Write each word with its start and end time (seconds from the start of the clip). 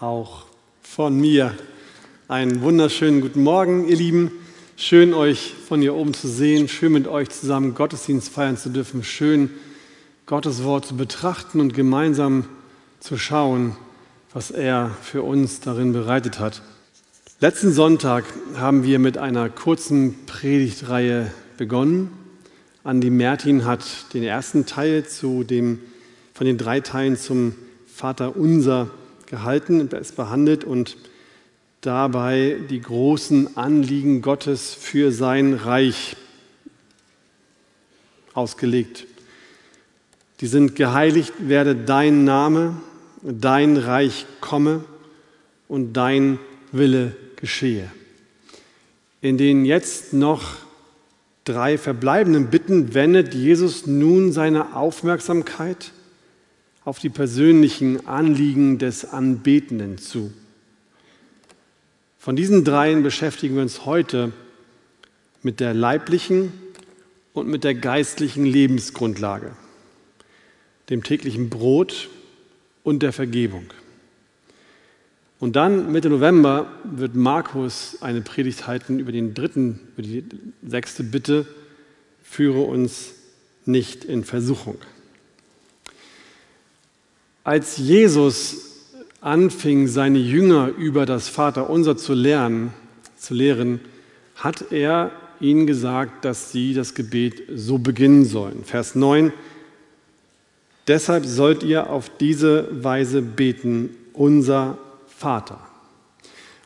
auch 0.00 0.44
von 0.80 1.20
mir. 1.20 1.54
Einen 2.26 2.62
wunderschönen 2.62 3.20
guten 3.20 3.42
Morgen, 3.42 3.86
ihr 3.86 3.96
Lieben. 3.96 4.30
Schön, 4.76 5.12
euch 5.12 5.52
von 5.68 5.82
hier 5.82 5.94
oben 5.94 6.14
zu 6.14 6.26
sehen. 6.26 6.68
Schön, 6.68 6.92
mit 6.92 7.06
euch 7.06 7.28
zusammen 7.28 7.74
Gottesdienst 7.74 8.30
feiern 8.30 8.56
zu 8.56 8.70
dürfen. 8.70 9.04
Schön, 9.04 9.50
Gottes 10.24 10.64
Wort 10.64 10.86
zu 10.86 10.96
betrachten 10.96 11.60
und 11.60 11.74
gemeinsam 11.74 12.46
zu 13.00 13.18
schauen, 13.18 13.76
was 14.32 14.50
er 14.50 14.90
für 15.02 15.22
uns 15.22 15.60
darin 15.60 15.92
bereitet 15.92 16.38
hat. 16.38 16.62
Letzten 17.40 17.70
Sonntag 17.70 18.24
haben 18.56 18.84
wir 18.84 18.98
mit 18.98 19.18
einer 19.18 19.50
kurzen 19.50 20.14
Predigtreihe 20.24 21.30
begonnen. 21.58 22.10
Andi 22.84 23.10
Mertin 23.10 23.66
hat 23.66 23.84
den 24.14 24.22
ersten 24.22 24.64
Teil 24.64 25.06
zu 25.06 25.44
dem, 25.44 25.78
von 26.32 26.46
den 26.46 26.56
drei 26.56 26.80
Teilen 26.80 27.18
zum 27.18 27.54
Vater 27.86 28.34
Unser 28.34 28.88
gehalten, 29.30 29.88
es 29.92 30.12
behandelt 30.12 30.64
und 30.64 30.96
dabei 31.80 32.58
die 32.68 32.80
großen 32.80 33.56
Anliegen 33.56 34.20
Gottes 34.20 34.74
für 34.74 35.12
sein 35.12 35.54
Reich 35.54 36.16
ausgelegt. 38.34 39.06
Die 40.40 40.46
sind 40.46 40.74
geheiligt 40.74 41.32
werde 41.40 41.74
dein 41.74 42.24
Name, 42.24 42.76
dein 43.22 43.76
Reich 43.76 44.26
komme 44.40 44.84
und 45.68 45.94
dein 45.94 46.38
Wille 46.72 47.16
geschehe. 47.36 47.90
In 49.20 49.38
den 49.38 49.64
jetzt 49.64 50.12
noch 50.12 50.56
drei 51.44 51.78
verbleibenden 51.78 52.48
Bitten 52.48 52.94
wendet 52.94 53.34
Jesus 53.34 53.86
nun 53.86 54.32
seine 54.32 54.74
Aufmerksamkeit 54.76 55.92
auf 56.90 56.98
die 56.98 57.08
persönlichen 57.08 58.08
Anliegen 58.08 58.78
des 58.78 59.04
Anbetenden 59.04 59.96
zu. 59.96 60.32
Von 62.18 62.34
diesen 62.34 62.64
dreien 62.64 63.04
beschäftigen 63.04 63.54
wir 63.54 63.62
uns 63.62 63.86
heute 63.86 64.32
mit 65.44 65.60
der 65.60 65.72
leiblichen 65.72 66.52
und 67.32 67.46
mit 67.46 67.62
der 67.62 67.76
geistlichen 67.76 68.44
Lebensgrundlage, 68.44 69.52
dem 70.88 71.04
täglichen 71.04 71.48
Brot 71.48 72.08
und 72.82 73.04
der 73.04 73.12
Vergebung. 73.12 73.66
Und 75.38 75.54
dann 75.54 75.92
Mitte 75.92 76.10
November 76.10 76.72
wird 76.82 77.14
Markus 77.14 77.98
eine 78.00 78.20
Predigt 78.20 78.66
halten 78.66 78.98
über 78.98 79.12
den 79.12 79.34
dritten, 79.34 79.78
über 79.92 80.02
die 80.02 80.24
sechste 80.66 81.04
Bitte, 81.04 81.46
führe 82.24 82.62
uns 82.62 83.12
nicht 83.64 84.04
in 84.04 84.24
Versuchung. 84.24 84.78
Als 87.50 87.78
Jesus 87.78 88.58
anfing, 89.20 89.88
seine 89.88 90.20
Jünger 90.20 90.68
über 90.78 91.04
das 91.04 91.28
Vaterunser 91.28 91.96
zu 91.96 92.14
lernen, 92.14 92.72
zu 93.18 93.34
lehren, 93.34 93.80
hat 94.36 94.70
er 94.70 95.10
ihnen 95.40 95.66
gesagt, 95.66 96.24
dass 96.24 96.52
sie 96.52 96.74
das 96.74 96.94
Gebet 96.94 97.42
so 97.52 97.78
beginnen 97.78 98.24
sollen. 98.24 98.62
Vers 98.62 98.94
9. 98.94 99.32
Deshalb 100.86 101.26
sollt 101.26 101.64
ihr 101.64 101.90
auf 101.90 102.08
diese 102.20 102.68
Weise 102.84 103.20
beten, 103.20 103.96
unser 104.12 104.78
Vater. 105.08 105.58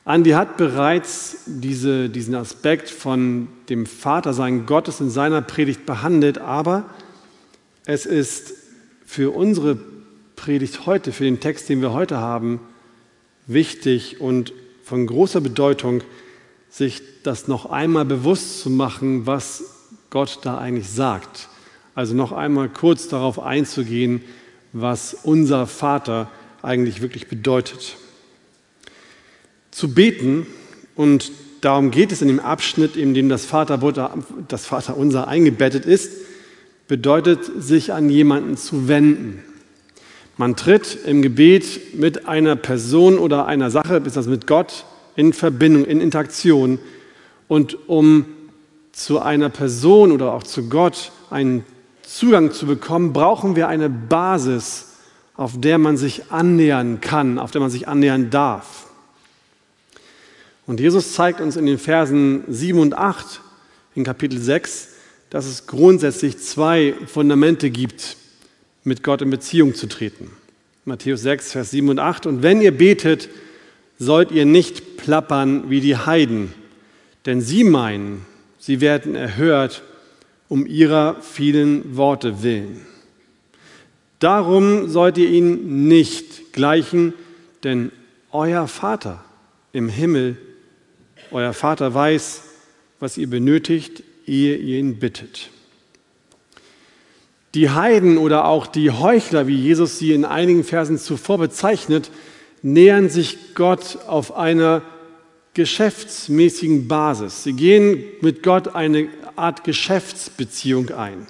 Andi 0.04 0.32
hat 0.32 0.58
bereits 0.58 1.38
diese, 1.46 2.10
diesen 2.10 2.34
Aspekt 2.34 2.90
von 2.90 3.48
dem 3.70 3.86
Vater, 3.86 4.34
sein 4.34 4.66
Gottes 4.66 5.00
in 5.00 5.08
seiner 5.08 5.40
Predigt 5.40 5.86
behandelt, 5.86 6.36
aber 6.36 6.84
es 7.86 8.04
ist 8.04 8.52
für 9.06 9.30
unsere 9.30 9.78
Predigt 10.44 10.84
heute, 10.84 11.10
für 11.12 11.24
den 11.24 11.40
Text, 11.40 11.70
den 11.70 11.80
wir 11.80 11.94
heute 11.94 12.18
haben, 12.18 12.60
wichtig 13.46 14.20
und 14.20 14.52
von 14.82 15.06
großer 15.06 15.40
Bedeutung, 15.40 16.02
sich 16.68 17.00
das 17.22 17.48
noch 17.48 17.64
einmal 17.64 18.04
bewusst 18.04 18.60
zu 18.60 18.68
machen, 18.68 19.26
was 19.26 19.64
Gott 20.10 20.40
da 20.42 20.58
eigentlich 20.58 20.90
sagt. 20.90 21.48
Also 21.94 22.14
noch 22.14 22.32
einmal 22.32 22.68
kurz 22.68 23.08
darauf 23.08 23.40
einzugehen, 23.40 24.20
was 24.74 25.16
unser 25.22 25.66
Vater 25.66 26.30
eigentlich 26.60 27.00
wirklich 27.00 27.26
bedeutet. 27.26 27.96
Zu 29.70 29.94
beten, 29.94 30.46
und 30.94 31.32
darum 31.62 31.90
geht 31.90 32.12
es 32.12 32.20
in 32.20 32.28
dem 32.28 32.40
Abschnitt, 32.40 32.96
in 32.96 33.14
dem 33.14 33.30
das 33.30 33.46
Vaterunser 33.46 34.12
das 34.48 34.66
Vater 34.66 35.26
eingebettet 35.26 35.86
ist, 35.86 36.12
bedeutet, 36.86 37.50
sich 37.62 37.94
an 37.94 38.10
jemanden 38.10 38.58
zu 38.58 38.88
wenden. 38.88 39.42
Man 40.36 40.56
tritt 40.56 40.98
im 41.06 41.22
Gebet 41.22 41.94
mit 41.94 42.26
einer 42.26 42.56
Person 42.56 43.18
oder 43.18 43.46
einer 43.46 43.70
Sache, 43.70 44.00
bis 44.00 44.14
das 44.14 44.26
mit 44.26 44.46
Gott, 44.46 44.84
in 45.14 45.32
Verbindung, 45.32 45.84
in 45.84 46.00
Interaktion. 46.00 46.80
Und 47.46 47.88
um 47.88 48.26
zu 48.90 49.20
einer 49.20 49.48
Person 49.48 50.10
oder 50.10 50.32
auch 50.32 50.42
zu 50.42 50.68
Gott 50.68 51.12
einen 51.30 51.64
Zugang 52.02 52.52
zu 52.52 52.66
bekommen, 52.66 53.12
brauchen 53.12 53.54
wir 53.54 53.68
eine 53.68 53.88
Basis, 53.88 54.94
auf 55.36 55.60
der 55.60 55.78
man 55.78 55.96
sich 55.96 56.30
annähern 56.30 57.00
kann, 57.00 57.38
auf 57.38 57.50
der 57.50 57.60
man 57.60 57.70
sich 57.70 57.86
annähern 57.86 58.30
darf. 58.30 58.86
Und 60.66 60.80
Jesus 60.80 61.12
zeigt 61.12 61.40
uns 61.40 61.56
in 61.56 61.66
den 61.66 61.78
Versen 61.78 62.44
7 62.48 62.78
und 62.78 62.96
8 62.96 63.40
in 63.94 64.04
Kapitel 64.04 64.40
6, 64.40 64.88
dass 65.30 65.46
es 65.46 65.66
grundsätzlich 65.66 66.38
zwei 66.38 66.94
Fundamente 67.06 67.70
gibt, 67.70 68.16
mit 68.84 69.02
Gott 69.02 69.22
in 69.22 69.30
Beziehung 69.30 69.74
zu 69.74 69.86
treten. 69.88 70.30
Matthäus 70.84 71.22
6, 71.22 71.52
Vers 71.52 71.70
7 71.70 71.88
und 71.88 71.98
8. 71.98 72.26
Und 72.26 72.42
wenn 72.42 72.60
ihr 72.60 72.76
betet, 72.76 73.30
sollt 73.98 74.30
ihr 74.30 74.44
nicht 74.44 74.98
plappern 74.98 75.70
wie 75.70 75.80
die 75.80 75.96
Heiden, 75.96 76.52
denn 77.26 77.40
sie 77.40 77.64
meinen, 77.64 78.26
sie 78.58 78.80
werden 78.80 79.14
erhört 79.14 79.82
um 80.48 80.66
ihrer 80.66 81.20
vielen 81.22 81.96
Worte 81.96 82.42
willen. 82.42 82.84
Darum 84.18 84.88
sollt 84.88 85.18
ihr 85.18 85.28
ihn 85.28 85.88
nicht 85.88 86.52
gleichen, 86.52 87.14
denn 87.62 87.90
euer 88.30 88.68
Vater 88.68 89.24
im 89.72 89.88
Himmel, 89.88 90.36
euer 91.30 91.52
Vater 91.52 91.94
weiß, 91.94 92.42
was 93.00 93.16
ihr 93.16 93.28
benötigt, 93.28 94.02
ehe 94.26 94.56
ihr 94.56 94.78
ihn 94.78 94.98
bittet. 94.98 95.50
Die 97.54 97.70
Heiden 97.70 98.18
oder 98.18 98.46
auch 98.46 98.66
die 98.66 98.90
Heuchler, 98.90 99.46
wie 99.46 99.56
Jesus 99.56 99.98
sie 99.98 100.12
in 100.12 100.24
einigen 100.24 100.64
Versen 100.64 100.98
zuvor 100.98 101.38
bezeichnet, 101.38 102.10
nähern 102.62 103.08
sich 103.08 103.54
Gott 103.54 103.98
auf 104.06 104.36
einer 104.36 104.82
geschäftsmäßigen 105.54 106.88
Basis. 106.88 107.44
Sie 107.44 107.52
gehen 107.52 108.02
mit 108.20 108.42
Gott 108.42 108.74
eine 108.74 109.08
Art 109.36 109.62
Geschäftsbeziehung 109.62 110.90
ein. 110.90 111.26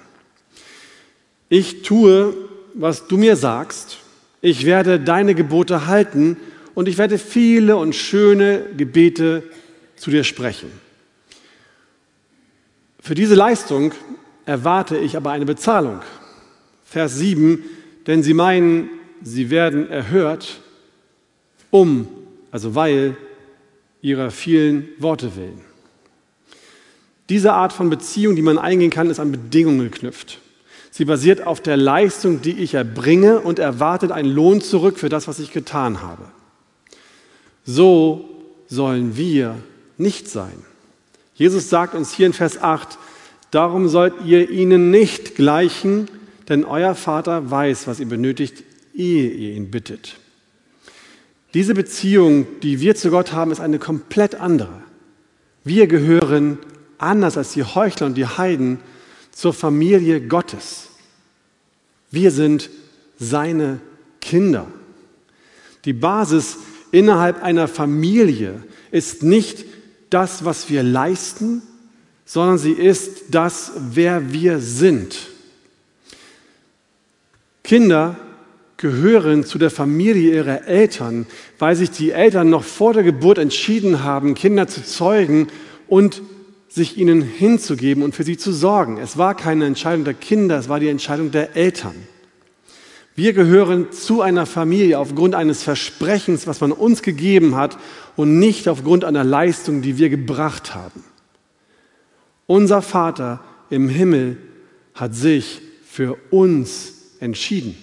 Ich 1.47 1.83
tue, 1.83 2.33
was 2.73 3.07
du 3.07 3.17
mir 3.17 3.35
sagst, 3.35 3.99
ich 4.41 4.65
werde 4.65 4.99
deine 4.99 5.35
Gebote 5.35 5.85
halten 5.85 6.37
und 6.73 6.87
ich 6.87 6.97
werde 6.97 7.19
viele 7.19 7.77
und 7.77 7.95
schöne 7.95 8.65
Gebete 8.75 9.43
zu 9.95 10.09
dir 10.09 10.23
sprechen. 10.23 10.71
Für 12.99 13.15
diese 13.15 13.35
Leistung 13.35 13.93
erwarte 14.45 14.97
ich 14.97 15.17
aber 15.17 15.31
eine 15.31 15.45
Bezahlung. 15.45 16.01
Vers 16.85 17.15
7, 17.17 17.63
denn 18.07 18.23
sie 18.23 18.33
meinen, 18.33 18.89
sie 19.21 19.49
werden 19.49 19.89
erhört, 19.89 20.61
um, 21.71 22.07
also 22.51 22.75
weil 22.75 23.17
ihrer 24.01 24.31
vielen 24.31 24.87
Worte 24.99 25.35
willen. 25.35 25.61
Diese 27.29 27.53
Art 27.53 27.73
von 27.73 27.89
Beziehung, 27.89 28.35
die 28.35 28.43
man 28.43 28.59
eingehen 28.59 28.91
kann, 28.91 29.09
ist 29.09 29.19
an 29.19 29.31
Bedingungen 29.31 29.79
geknüpft. 29.79 30.39
Sie 30.91 31.05
basiert 31.05 31.45
auf 31.45 31.59
der 31.59 31.75
Leistung, 31.75 32.41
die 32.41 32.59
ich 32.59 32.75
erbringe 32.75 33.41
und 33.41 33.59
erwartet 33.59 34.11
einen 34.11 34.29
Lohn 34.29 34.61
zurück 34.61 34.99
für 34.99 35.09
das, 35.09 35.27
was 35.27 35.39
ich 35.39 35.51
getan 35.51 36.01
habe. 36.01 36.23
So 37.65 38.29
sollen 38.67 39.17
wir 39.17 39.55
nicht 39.97 40.29
sein. 40.29 40.53
Jesus 41.33 41.69
sagt 41.69 41.95
uns 41.95 42.13
hier 42.13 42.27
in 42.27 42.33
Vers 42.33 42.61
8, 42.61 42.97
Darum 43.55 43.87
sollt 43.87 44.15
ihr 44.25 44.49
ihnen 44.49 44.91
nicht 44.91 45.35
gleichen, 45.35 46.09
denn 46.49 46.65
euer 46.65 46.93
Vater 46.93 47.49
weiß, 47.49 47.87
was 47.87 48.01
ihr 48.01 48.05
benötigt, 48.05 48.65
ehe 48.93 49.29
ihr 49.29 49.53
ihn 49.53 49.71
bittet. 49.71 50.17
Diese 51.53 51.73
Beziehung, 51.73 52.47
die 52.63 52.81
wir 52.81 52.95
zu 52.95 53.11
Gott 53.11 53.31
haben, 53.31 53.51
ist 53.51 53.61
eine 53.61 53.79
komplett 53.79 54.35
andere. 54.35 54.83
Wir 55.63 55.87
gehören, 55.87 56.57
anders 56.97 57.37
als 57.37 57.53
die 57.53 57.63
Heuchler 57.63 58.07
und 58.07 58.15
die 58.15 58.25
Heiden, 58.25 58.81
zur 59.31 59.53
Familie 59.53 60.19
Gottes. 60.19 60.89
Wir 62.11 62.31
sind 62.31 62.69
seine 63.17 63.79
Kinder. 64.19 64.67
Die 65.85 65.93
Basis 65.93 66.57
innerhalb 66.91 67.41
einer 67.41 67.69
Familie 67.69 68.65
ist 68.91 69.23
nicht 69.23 69.63
das, 70.09 70.43
was 70.43 70.69
wir 70.69 70.83
leisten, 70.83 71.61
sondern 72.25 72.57
sie 72.57 72.73
ist 72.73 73.25
das, 73.29 73.71
wer 73.77 74.33
wir 74.33 74.59
sind. 74.59 75.15
Kinder 77.63 78.17
gehören 78.77 79.43
zu 79.43 79.57
der 79.57 79.71
Familie 79.71 80.33
ihrer 80.35 80.67
Eltern, 80.67 81.27
weil 81.59 81.75
sich 81.75 81.91
die 81.91 82.11
Eltern 82.11 82.49
noch 82.49 82.63
vor 82.63 82.93
der 82.93 83.03
Geburt 83.03 83.37
entschieden 83.37 84.03
haben, 84.03 84.35
Kinder 84.35 84.67
zu 84.67 84.83
zeugen 84.83 85.47
und 85.87 86.21
sich 86.67 86.97
ihnen 86.97 87.21
hinzugeben 87.21 88.03
und 88.03 88.13
für 88.13 88.23
sie 88.23 88.37
zu 88.37 88.51
sorgen. 88.51 88.97
Es 88.97 89.17
war 89.17 89.35
keine 89.35 89.65
Entscheidung 89.65 90.03
der 90.03 90.13
Kinder, 90.13 90.59
es 90.59 90.67
war 90.67 90.79
die 90.79 90.89
Entscheidung 90.89 91.31
der 91.31 91.55
Eltern. 91.55 91.95
Wir 93.15 93.31
gehören 93.31 93.93
zu 93.93 94.21
einer 94.21 94.45
Familie 94.45 94.99
aufgrund 94.99 95.35
eines 95.35 95.63
Versprechens, 95.63 96.47
was 96.47 96.59
man 96.59 96.73
uns 96.73 97.01
gegeben 97.01 97.55
hat 97.55 97.77
und 98.17 98.39
nicht 98.39 98.67
aufgrund 98.67 99.05
einer 99.05 99.23
Leistung, 99.23 99.81
die 99.81 99.97
wir 99.97 100.09
gebracht 100.09 100.75
haben. 100.75 101.01
Unser 102.47 102.81
Vater 102.81 103.43
im 103.69 103.89
Himmel 103.89 104.37
hat 104.93 105.15
sich 105.15 105.61
für 105.85 106.17
uns 106.29 106.93
entschieden. 107.19 107.75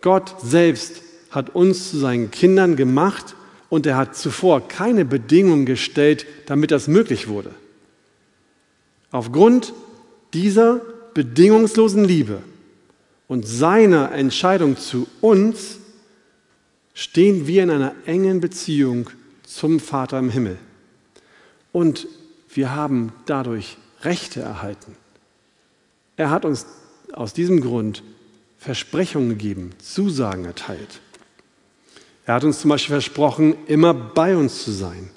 Gott 0.00 0.36
selbst 0.40 1.02
hat 1.30 1.54
uns 1.54 1.90
zu 1.90 1.98
seinen 1.98 2.30
Kindern 2.30 2.76
gemacht 2.76 3.34
und 3.68 3.86
er 3.86 3.96
hat 3.96 4.16
zuvor 4.16 4.68
keine 4.68 5.04
Bedingungen 5.04 5.66
gestellt, 5.66 6.26
damit 6.46 6.70
das 6.70 6.86
möglich 6.86 7.28
wurde. 7.28 7.50
Aufgrund 9.10 9.72
dieser 10.32 10.80
bedingungslosen 11.14 12.04
Liebe 12.04 12.42
und 13.26 13.46
seiner 13.46 14.12
Entscheidung 14.12 14.76
zu 14.76 15.08
uns 15.20 15.78
stehen 16.94 17.46
wir 17.46 17.64
in 17.64 17.70
einer 17.70 17.94
engen 18.06 18.40
Beziehung 18.40 19.10
zum 19.42 19.80
Vater 19.80 20.18
im 20.18 20.30
Himmel. 20.30 20.58
Und 21.72 22.06
wir 22.56 22.74
haben 22.74 23.12
dadurch 23.26 23.76
Rechte 24.02 24.40
erhalten. 24.40 24.96
Er 26.16 26.30
hat 26.30 26.44
uns 26.44 26.66
aus 27.12 27.32
diesem 27.32 27.60
Grund 27.60 28.02
Versprechungen 28.58 29.30
gegeben, 29.30 29.70
Zusagen 29.78 30.44
erteilt. 30.44 31.00
Er 32.24 32.34
hat 32.34 32.44
uns 32.44 32.60
zum 32.60 32.70
Beispiel 32.70 32.94
versprochen, 32.94 33.54
immer 33.66 33.94
bei 33.94 34.36
uns 34.36 34.64
zu 34.64 34.72
sein. 34.72 35.10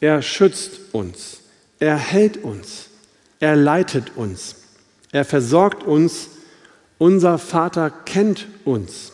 Er 0.00 0.22
schützt 0.22 0.80
uns. 0.92 1.40
Er 1.78 1.96
hält 1.96 2.42
uns. 2.42 2.88
Er 3.38 3.56
leitet 3.56 4.16
uns. 4.16 4.56
Er 5.12 5.24
versorgt 5.24 5.84
uns. 5.84 6.30
Unser 6.98 7.38
Vater 7.38 7.90
kennt 7.90 8.48
uns. 8.64 9.12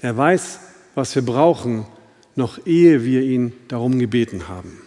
Er 0.00 0.16
weiß, 0.16 0.58
was 0.94 1.14
wir 1.14 1.24
brauchen, 1.24 1.86
noch 2.34 2.66
ehe 2.66 3.04
wir 3.04 3.22
ihn 3.22 3.52
darum 3.68 3.98
gebeten 3.98 4.48
haben. 4.48 4.83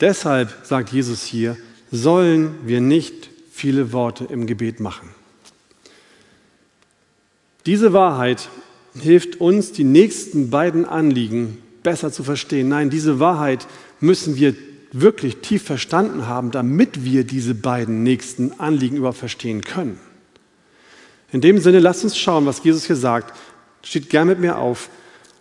Deshalb, 0.00 0.54
sagt 0.62 0.90
Jesus 0.90 1.24
hier, 1.24 1.56
sollen 1.90 2.54
wir 2.64 2.80
nicht 2.80 3.30
viele 3.50 3.92
Worte 3.92 4.24
im 4.24 4.46
Gebet 4.46 4.80
machen. 4.80 5.08
Diese 7.66 7.92
Wahrheit 7.92 8.48
hilft 8.98 9.40
uns, 9.40 9.72
die 9.72 9.84
nächsten 9.84 10.50
beiden 10.50 10.84
Anliegen 10.84 11.58
besser 11.82 12.12
zu 12.12 12.22
verstehen. 12.22 12.68
Nein, 12.68 12.90
diese 12.90 13.20
Wahrheit 13.20 13.66
müssen 14.00 14.36
wir 14.36 14.54
wirklich 14.92 15.38
tief 15.38 15.64
verstanden 15.64 16.26
haben, 16.26 16.50
damit 16.50 17.04
wir 17.04 17.24
diese 17.24 17.54
beiden 17.54 18.02
nächsten 18.02 18.58
Anliegen 18.58 18.96
überhaupt 18.96 19.18
verstehen 19.18 19.62
können. 19.62 19.98
In 21.32 21.40
dem 21.40 21.58
Sinne, 21.58 21.78
lasst 21.80 22.04
uns 22.04 22.16
schauen, 22.16 22.46
was 22.46 22.64
Jesus 22.64 22.84
hier 22.84 22.96
sagt. 22.96 23.36
Steht 23.82 24.08
gern 24.08 24.28
mit 24.28 24.38
mir 24.38 24.56
auf 24.56 24.88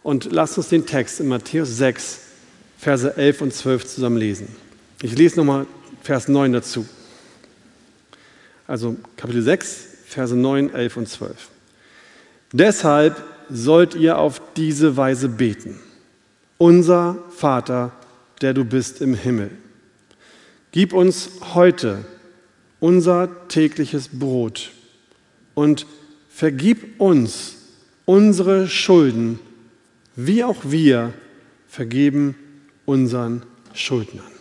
und 0.04 0.32
lasst 0.32 0.58
uns 0.58 0.70
den 0.70 0.86
Text 0.86 1.20
in 1.20 1.28
Matthäus 1.28 1.78
6, 1.78 2.20
Verse 2.78 3.18
11 3.18 3.42
und 3.42 3.54
12 3.54 3.86
zusammen 3.86 4.18
lesen. 4.18 4.56
Ich 5.02 5.18
lese 5.18 5.38
nochmal 5.38 5.66
Vers 6.02 6.28
9 6.28 6.54
dazu. 6.54 6.86
Also 8.68 8.98
Kapitel 9.16 9.42
6, 9.42 9.88
Verse 10.06 10.36
9, 10.36 10.74
11 10.74 10.98
und 10.98 11.10
12. 11.10 11.50
Deshalb 12.54 13.24
sollt 13.50 13.96
ihr 13.96 14.18
auf 14.18 14.42
diese 14.56 14.98
Weise 14.98 15.30
beten. 15.30 15.80
Unser 16.58 17.18
Vater, 17.30 17.92
der 18.42 18.54
du 18.54 18.66
bist 18.66 19.02
im 19.02 19.14
Himmel, 19.14 19.52
gib 20.72 20.94
uns 20.94 21.30
heute 21.54 22.06
unser 22.80 23.48
tägliches 23.48 24.10
Brot 24.12 24.72
und 25.56 25.86
vergib 26.30 27.00
uns 27.00 27.56
unsere 28.06 28.68
Schulden, 28.68 29.40
wie 30.16 30.44
auch 30.44 30.58
wir 30.64 31.14
vergeben 31.68 32.36
unseren 32.88 33.44
Schuldnern. 33.74 34.32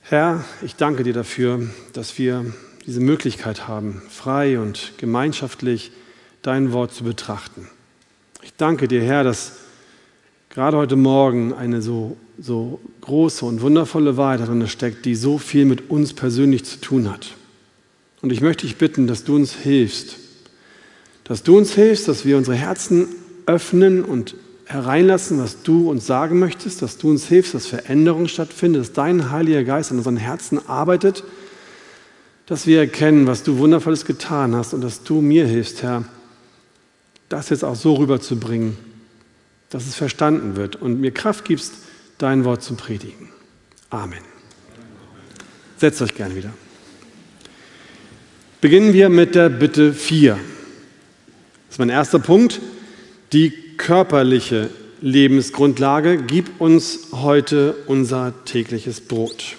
Herr, 0.00 0.44
ich 0.62 0.74
danke 0.74 1.04
dir 1.04 1.12
dafür, 1.12 1.68
dass 1.92 2.18
wir 2.18 2.46
diese 2.86 3.00
Möglichkeit 3.00 3.68
haben, 3.68 4.02
frei 4.08 4.58
und 4.58 4.94
gemeinschaftlich 4.96 5.92
dein 6.40 6.72
Wort 6.72 6.92
zu 6.92 7.04
betrachten. 7.04 7.68
Ich 8.42 8.54
danke 8.56 8.88
dir, 8.88 9.02
Herr, 9.02 9.22
dass 9.22 9.58
gerade 10.48 10.78
heute 10.78 10.96
Morgen 10.96 11.52
eine 11.52 11.82
so, 11.82 12.16
so 12.38 12.80
große 13.02 13.44
und 13.44 13.60
wundervolle 13.60 14.16
Wahrheit 14.16 14.40
darin 14.40 14.66
steckt, 14.68 15.04
die 15.04 15.14
so 15.14 15.38
viel 15.38 15.66
mit 15.66 15.90
uns 15.90 16.14
persönlich 16.14 16.64
zu 16.64 16.80
tun 16.80 17.10
hat. 17.10 17.34
Und 18.22 18.32
ich 18.32 18.40
möchte 18.40 18.66
dich 18.66 18.76
bitten, 18.76 19.06
dass 19.06 19.24
du 19.24 19.36
uns 19.36 19.54
hilfst, 19.54 20.16
dass 21.24 21.42
du 21.42 21.56
uns 21.58 21.74
hilfst, 21.74 22.08
dass 22.08 22.24
wir 22.24 22.38
unsere 22.38 22.56
Herzen 22.56 23.08
öffnen 23.46 24.04
und 24.04 24.34
hereinlassen, 24.66 25.38
was 25.38 25.62
du 25.62 25.90
uns 25.90 26.06
sagen 26.06 26.38
möchtest, 26.38 26.82
dass 26.82 26.98
du 26.98 27.10
uns 27.10 27.26
hilfst, 27.26 27.54
dass 27.54 27.66
Veränderung 27.66 28.28
stattfindet, 28.28 28.82
dass 28.82 28.92
dein 28.92 29.30
Heiliger 29.30 29.64
Geist 29.64 29.90
an 29.90 29.98
unseren 29.98 30.16
Herzen 30.16 30.66
arbeitet 30.68 31.24
dass 32.46 32.66
wir 32.66 32.80
erkennen, 32.80 33.26
was 33.26 33.42
du 33.42 33.58
Wundervolles 33.58 34.04
getan 34.04 34.54
hast 34.54 34.74
und 34.74 34.82
dass 34.82 35.02
du 35.02 35.20
mir 35.20 35.46
hilfst, 35.46 35.82
Herr, 35.82 36.04
das 37.28 37.48
jetzt 37.48 37.64
auch 37.64 37.76
so 37.76 37.94
rüberzubringen, 37.94 38.76
dass 39.70 39.86
es 39.86 39.94
verstanden 39.94 40.56
wird 40.56 40.76
und 40.76 41.00
mir 41.00 41.12
Kraft 41.12 41.44
gibst, 41.44 41.72
dein 42.18 42.44
Wort 42.44 42.62
zu 42.62 42.74
predigen. 42.74 43.30
Amen. 43.90 44.20
Setzt 45.78 46.02
euch 46.02 46.14
gerne 46.14 46.36
wieder. 46.36 46.50
Beginnen 48.60 48.92
wir 48.92 49.08
mit 49.08 49.34
der 49.34 49.48
Bitte 49.48 49.94
4. 49.94 50.34
Das 50.34 50.42
ist 51.70 51.78
mein 51.78 51.88
erster 51.88 52.18
Punkt. 52.18 52.60
Die 53.32 53.54
körperliche 53.76 54.70
Lebensgrundlage. 55.00 56.18
Gib 56.26 56.60
uns 56.60 57.08
heute 57.12 57.74
unser 57.86 58.32
tägliches 58.44 59.00
Brot. 59.00 59.56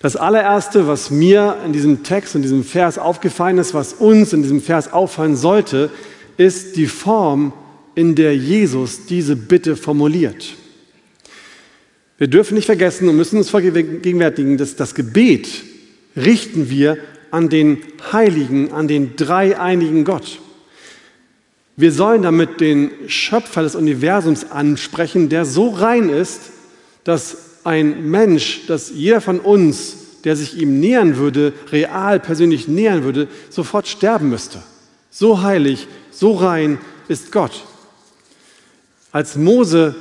Das 0.00 0.16
allererste, 0.16 0.86
was 0.86 1.10
mir 1.10 1.58
in 1.64 1.72
diesem 1.72 2.02
Text, 2.02 2.34
in 2.34 2.42
diesem 2.42 2.64
Vers 2.64 2.98
aufgefallen 2.98 3.58
ist, 3.58 3.74
was 3.74 3.92
uns 3.92 4.32
in 4.32 4.42
diesem 4.42 4.62
Vers 4.62 4.92
auffallen 4.92 5.36
sollte, 5.36 5.90
ist 6.36 6.76
die 6.76 6.86
Form, 6.86 7.52
in 7.94 8.14
der 8.14 8.34
Jesus 8.34 9.06
diese 9.06 9.36
Bitte 9.36 9.76
formuliert. 9.76 10.54
Wir 12.16 12.28
dürfen 12.28 12.54
nicht 12.54 12.66
vergessen 12.66 13.08
und 13.08 13.16
müssen 13.16 13.36
uns 13.38 13.50
vergegenwärtigen, 13.50 14.56
dass 14.56 14.76
das 14.76 14.94
Gebet 14.94 15.48
richten 16.16 16.70
wir 16.70 16.98
an 17.30 17.48
den 17.48 17.78
Heiligen, 18.12 18.72
an 18.72 18.88
den 18.88 19.16
dreieinigen 19.16 20.04
Gott. 20.04 20.38
Wir 21.80 21.92
sollen 21.92 22.20
damit 22.20 22.60
den 22.60 22.90
Schöpfer 23.06 23.62
des 23.62 23.74
Universums 23.74 24.50
ansprechen, 24.50 25.30
der 25.30 25.46
so 25.46 25.70
rein 25.70 26.10
ist, 26.10 26.50
dass 27.04 27.38
ein 27.64 28.10
Mensch, 28.10 28.66
dass 28.66 28.90
jeder 28.90 29.22
von 29.22 29.40
uns, 29.40 29.96
der 30.24 30.36
sich 30.36 30.60
ihm 30.60 30.78
nähern 30.78 31.16
würde, 31.16 31.54
real 31.72 32.20
persönlich 32.20 32.68
nähern 32.68 33.02
würde, 33.02 33.28
sofort 33.48 33.88
sterben 33.88 34.28
müsste. 34.28 34.62
So 35.10 35.40
heilig, 35.40 35.88
so 36.10 36.34
rein 36.34 36.76
ist 37.08 37.32
Gott. 37.32 37.64
Als 39.10 39.36
Mose 39.36 39.94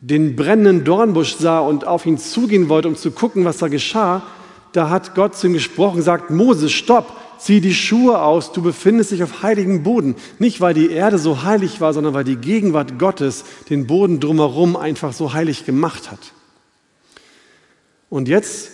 den 0.00 0.34
brennenden 0.34 0.82
Dornbusch 0.82 1.36
sah 1.36 1.60
und 1.60 1.86
auf 1.86 2.04
ihn 2.04 2.18
zugehen 2.18 2.68
wollte, 2.68 2.88
um 2.88 2.96
zu 2.96 3.12
gucken, 3.12 3.44
was 3.44 3.58
da 3.58 3.68
geschah, 3.68 4.26
da 4.72 4.90
hat 4.90 5.14
Gott 5.14 5.36
zu 5.36 5.46
ihm 5.46 5.52
gesprochen 5.52 5.98
gesagt, 5.98 6.30
Mose, 6.30 6.68
stopp, 6.68 7.16
zieh 7.38 7.60
die 7.60 7.74
Schuhe 7.74 8.20
aus, 8.20 8.52
du 8.52 8.62
befindest 8.62 9.10
dich 9.10 9.22
auf 9.22 9.42
heiligem 9.42 9.82
Boden. 9.82 10.16
Nicht, 10.38 10.60
weil 10.60 10.74
die 10.74 10.90
Erde 10.90 11.18
so 11.18 11.42
heilig 11.42 11.80
war, 11.80 11.92
sondern 11.92 12.14
weil 12.14 12.24
die 12.24 12.36
Gegenwart 12.36 12.98
Gottes 12.98 13.44
den 13.70 13.86
Boden 13.86 14.20
drumherum 14.20 14.76
einfach 14.76 15.12
so 15.12 15.32
heilig 15.32 15.64
gemacht 15.64 16.10
hat. 16.10 16.32
Und 18.08 18.28
jetzt 18.28 18.70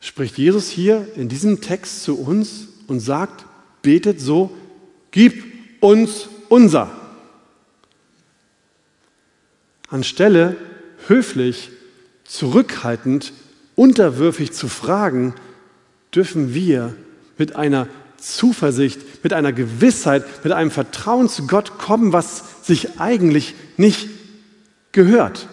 spricht 0.00 0.38
Jesus 0.38 0.68
hier 0.68 1.06
in 1.16 1.28
diesem 1.28 1.60
Text 1.60 2.02
zu 2.02 2.18
uns 2.18 2.68
und 2.86 3.00
sagt, 3.00 3.44
betet 3.82 4.20
so, 4.20 4.50
gib 5.10 5.44
uns 5.80 6.28
unser. 6.48 6.90
Anstelle 9.88 10.56
höflich, 11.06 11.70
zurückhaltend, 12.24 13.32
unterwürfig 13.76 14.52
zu 14.52 14.68
fragen, 14.68 15.34
dürfen 16.14 16.54
wir 16.54 16.94
mit 17.38 17.56
einer 17.56 17.88
Zuversicht, 18.18 19.00
mit 19.22 19.32
einer 19.32 19.52
Gewissheit, 19.52 20.24
mit 20.44 20.52
einem 20.52 20.70
Vertrauen 20.70 21.28
zu 21.28 21.46
Gott 21.46 21.78
kommen, 21.78 22.12
was 22.12 22.42
sich 22.62 23.00
eigentlich 23.00 23.54
nicht 23.76 24.08
gehört. 24.92 25.48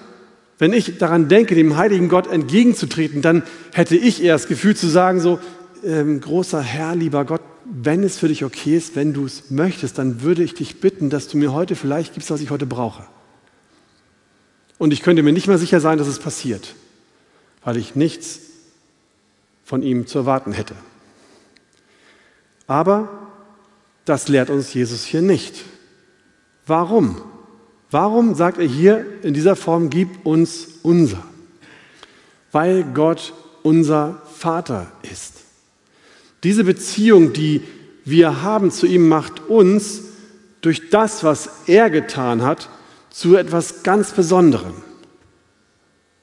Wenn 0.58 0.74
ich 0.74 0.98
daran 0.98 1.28
denke, 1.28 1.54
dem 1.54 1.78
heiligen 1.78 2.10
Gott 2.10 2.28
entgegenzutreten, 2.28 3.22
dann 3.22 3.44
hätte 3.74 3.96
ich 3.96 4.24
eher 4.24 4.34
das 4.34 4.48
Gefühl 4.48 4.76
zu 4.76 4.88
sagen, 4.88 5.20
so, 5.20 5.40
ähm, 5.84 6.22
großer 6.22 6.62
Herr, 6.62 6.96
lieber 6.96 7.26
Gott, 7.26 7.42
wenn 7.66 8.04
es 8.04 8.18
für 8.18 8.28
dich 8.28 8.44
okay 8.44 8.78
ist, 8.78 8.96
wenn 8.96 9.14
du 9.14 9.26
es 9.26 9.52
möchtest, 9.52 9.98
dann 9.98 10.22
würde 10.22 10.44
ich 10.44 10.54
dich 10.54 10.80
bitten, 10.80 11.10
dass 11.10 11.28
du 11.28 11.38
mir 11.38 11.54
heute 11.54 11.76
vielleicht 11.76 12.14
gibst, 12.14 12.32
was 12.32 12.42
ich 12.42 12.52
heute 12.52 12.66
brauche. 12.66 13.04
Und 14.78 14.94
ich 14.94 15.02
könnte 15.02 15.24
mir 15.24 15.34
nicht 15.34 15.48
mehr 15.48 15.58
sicher 15.58 15.80
sein, 15.80 15.98
dass 15.98 16.08
es 16.08 16.20
passiert, 16.20 16.76
weil 17.64 17.78
ich 17.78 17.96
nichts 17.96 18.40
von 19.64 19.82
ihm 19.82 20.06
zu 20.06 20.20
erwarten 20.20 20.52
hätte. 20.52 20.76
Aber 22.68 23.10
das 24.06 24.28
lehrt 24.28 24.50
uns 24.50 24.74
Jesus 24.74 25.04
hier 25.04 25.22
nicht. 25.22 25.66
Warum? 26.66 27.22
Warum 27.92 28.36
sagt 28.36 28.58
er 28.58 28.68
hier 28.68 29.06
in 29.24 29.34
dieser 29.34 29.56
Form, 29.56 29.90
gib 29.90 30.26
uns 30.26 30.80
unser? 30.84 31.24
Weil 32.52 32.84
Gott 32.84 33.34
unser 33.64 34.22
Vater 34.38 34.92
ist. 35.12 35.34
Diese 36.44 36.64
Beziehung, 36.64 37.34
die 37.34 37.62
wir 38.04 38.44
haben 38.44 38.70
zu 38.70 38.86
ihm, 38.86 39.08
macht 39.08 39.50
uns 39.50 40.02
durch 40.62 40.90
das, 40.90 41.24
was 41.24 41.50
er 41.68 41.90
getan 41.90 42.44
hat, 42.44 42.70
zu 43.10 43.36
etwas 43.36 43.84
ganz 43.84 44.12
Besonderem. 44.12 44.74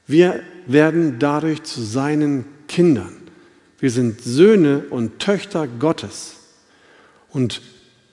Wir 0.06 0.42
werden 0.66 1.18
dadurch 1.18 1.62
zu 1.62 1.82
seinen 1.82 2.44
Kindern. 2.68 3.21
Wir 3.82 3.90
sind 3.90 4.22
Söhne 4.22 4.84
und 4.90 5.18
Töchter 5.18 5.66
Gottes. 5.66 6.36
Und 7.30 7.60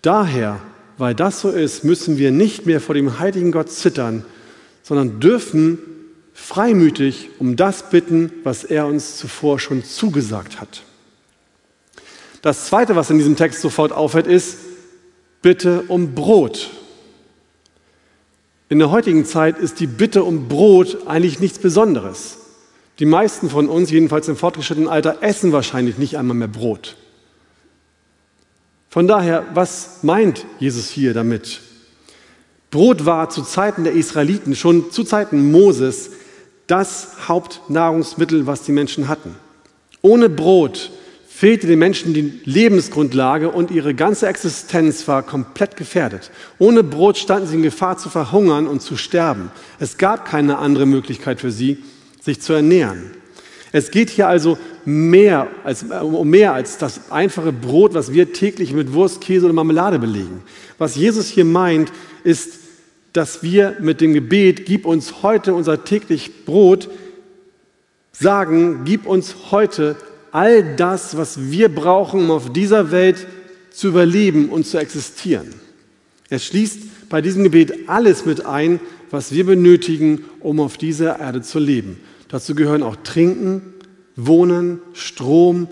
daher, 0.01 0.59
weil 0.97 1.13
das 1.13 1.41
so 1.41 1.51
ist, 1.51 1.83
müssen 1.83 2.17
wir 2.17 2.31
nicht 2.31 2.65
mehr 2.65 2.81
vor 2.81 2.95
dem 2.95 3.19
heiligen 3.19 3.51
Gott 3.51 3.69
zittern, 3.69 4.25
sondern 4.81 5.19
dürfen 5.19 5.77
freimütig 6.33 7.29
um 7.37 7.55
das 7.55 7.91
bitten, 7.91 8.31
was 8.43 8.63
er 8.63 8.87
uns 8.87 9.17
zuvor 9.17 9.59
schon 9.59 9.83
zugesagt 9.83 10.59
hat. 10.59 10.81
Das 12.41 12.65
Zweite, 12.65 12.95
was 12.95 13.11
in 13.11 13.19
diesem 13.19 13.35
Text 13.35 13.61
sofort 13.61 13.91
auffällt, 13.91 14.25
ist, 14.25 14.57
bitte 15.43 15.83
um 15.83 16.15
Brot. 16.15 16.71
In 18.69 18.79
der 18.79 18.89
heutigen 18.89 19.23
Zeit 19.23 19.59
ist 19.59 19.79
die 19.79 19.85
Bitte 19.85 20.23
um 20.23 20.47
Brot 20.47 21.05
eigentlich 21.05 21.39
nichts 21.39 21.59
Besonderes. 21.59 22.38
Die 22.99 23.05
meisten 23.05 23.49
von 23.49 23.69
uns, 23.69 23.91
jedenfalls 23.91 24.27
im 24.27 24.35
fortgeschrittenen 24.35 24.89
Alter, 24.89 25.17
essen 25.21 25.53
wahrscheinlich 25.53 25.97
nicht 25.97 26.17
einmal 26.17 26.35
mehr 26.35 26.49
Brot. 26.49 26.97
Von 28.89 29.07
daher, 29.07 29.45
was 29.53 29.99
meint 30.01 30.45
Jesus 30.59 30.89
hier 30.89 31.13
damit? 31.13 31.61
Brot 32.71 33.05
war 33.05 33.29
zu 33.29 33.41
Zeiten 33.43 33.83
der 33.83 33.93
Israeliten, 33.93 34.55
schon 34.55 34.91
zu 34.91 35.03
Zeiten 35.03 35.51
Moses, 35.51 36.11
das 36.67 37.27
Hauptnahrungsmittel, 37.27 38.45
was 38.47 38.63
die 38.63 38.71
Menschen 38.71 39.07
hatten. 39.07 39.35
Ohne 40.01 40.29
Brot 40.29 40.91
fehlte 41.27 41.67
den 41.67 41.79
Menschen 41.79 42.13
die 42.13 42.41
Lebensgrundlage 42.43 43.49
und 43.49 43.71
ihre 43.71 43.95
ganze 43.95 44.27
Existenz 44.27 45.07
war 45.07 45.23
komplett 45.23 45.77
gefährdet. 45.77 46.31
Ohne 46.57 46.83
Brot 46.83 47.17
standen 47.17 47.47
sie 47.47 47.55
in 47.55 47.63
Gefahr 47.63 47.97
zu 47.97 48.09
verhungern 48.09 48.67
und 48.67 48.81
zu 48.81 48.97
sterben. 48.97 49.51
Es 49.79 49.97
gab 49.97 50.25
keine 50.25 50.57
andere 50.57 50.85
Möglichkeit 50.85 51.39
für 51.39 51.51
sie, 51.51 51.77
sich 52.29 52.41
zu 52.41 52.53
ernähren. 52.53 53.11
Es 53.71 53.91
geht 53.91 54.09
hier 54.09 54.27
also 54.27 54.57
mehr 54.85 55.47
als, 55.63 55.83
um 55.83 56.29
mehr 56.29 56.53
als 56.53 56.77
das 56.77 57.11
einfache 57.11 57.51
Brot, 57.51 57.93
was 57.93 58.13
wir 58.13 58.33
täglich 58.33 58.73
mit 58.73 58.93
Wurst, 58.93 59.21
Käse 59.21 59.45
oder 59.45 59.53
Marmelade 59.53 59.99
belegen. 59.99 60.41
Was 60.77 60.95
Jesus 60.95 61.27
hier 61.27 61.45
meint, 61.45 61.91
ist, 62.23 62.59
dass 63.13 63.43
wir 63.43 63.77
mit 63.79 64.01
dem 64.01 64.13
Gebet, 64.13 64.65
gib 64.65 64.85
uns 64.85 65.21
heute 65.23 65.53
unser 65.53 65.83
täglich 65.83 66.45
Brot, 66.45 66.89
sagen, 68.11 68.81
gib 68.85 69.05
uns 69.05 69.35
heute 69.51 69.95
all 70.31 70.75
das, 70.75 71.17
was 71.17 71.51
wir 71.51 71.69
brauchen, 71.69 72.21
um 72.21 72.31
auf 72.31 72.53
dieser 72.53 72.91
Welt 72.91 73.27
zu 73.71 73.89
überleben 73.89 74.49
und 74.49 74.65
zu 74.65 74.77
existieren. 74.77 75.53
Er 76.29 76.39
schließt 76.39 77.09
bei 77.09 77.21
diesem 77.21 77.43
Gebet 77.43 77.87
alles 77.89 78.25
mit 78.25 78.45
ein, 78.45 78.79
was 79.09 79.31
wir 79.31 79.45
benötigen, 79.45 80.25
um 80.39 80.59
auf 80.59 80.77
dieser 80.77 81.19
Erde 81.19 81.41
zu 81.41 81.57
leben. 81.57 81.99
Dazu 82.29 82.55
gehören 82.55 82.83
auch 82.83 82.95
Trinken, 83.03 83.73
Wohnen, 84.15 84.81
Strom, 84.93 85.67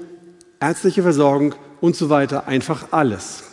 ärztliche 0.60 1.04
Versorgung 1.04 1.56
und 1.82 1.96
so 1.96 2.10
weiter, 2.10 2.48
einfach 2.48 2.88
alles. 2.92 3.44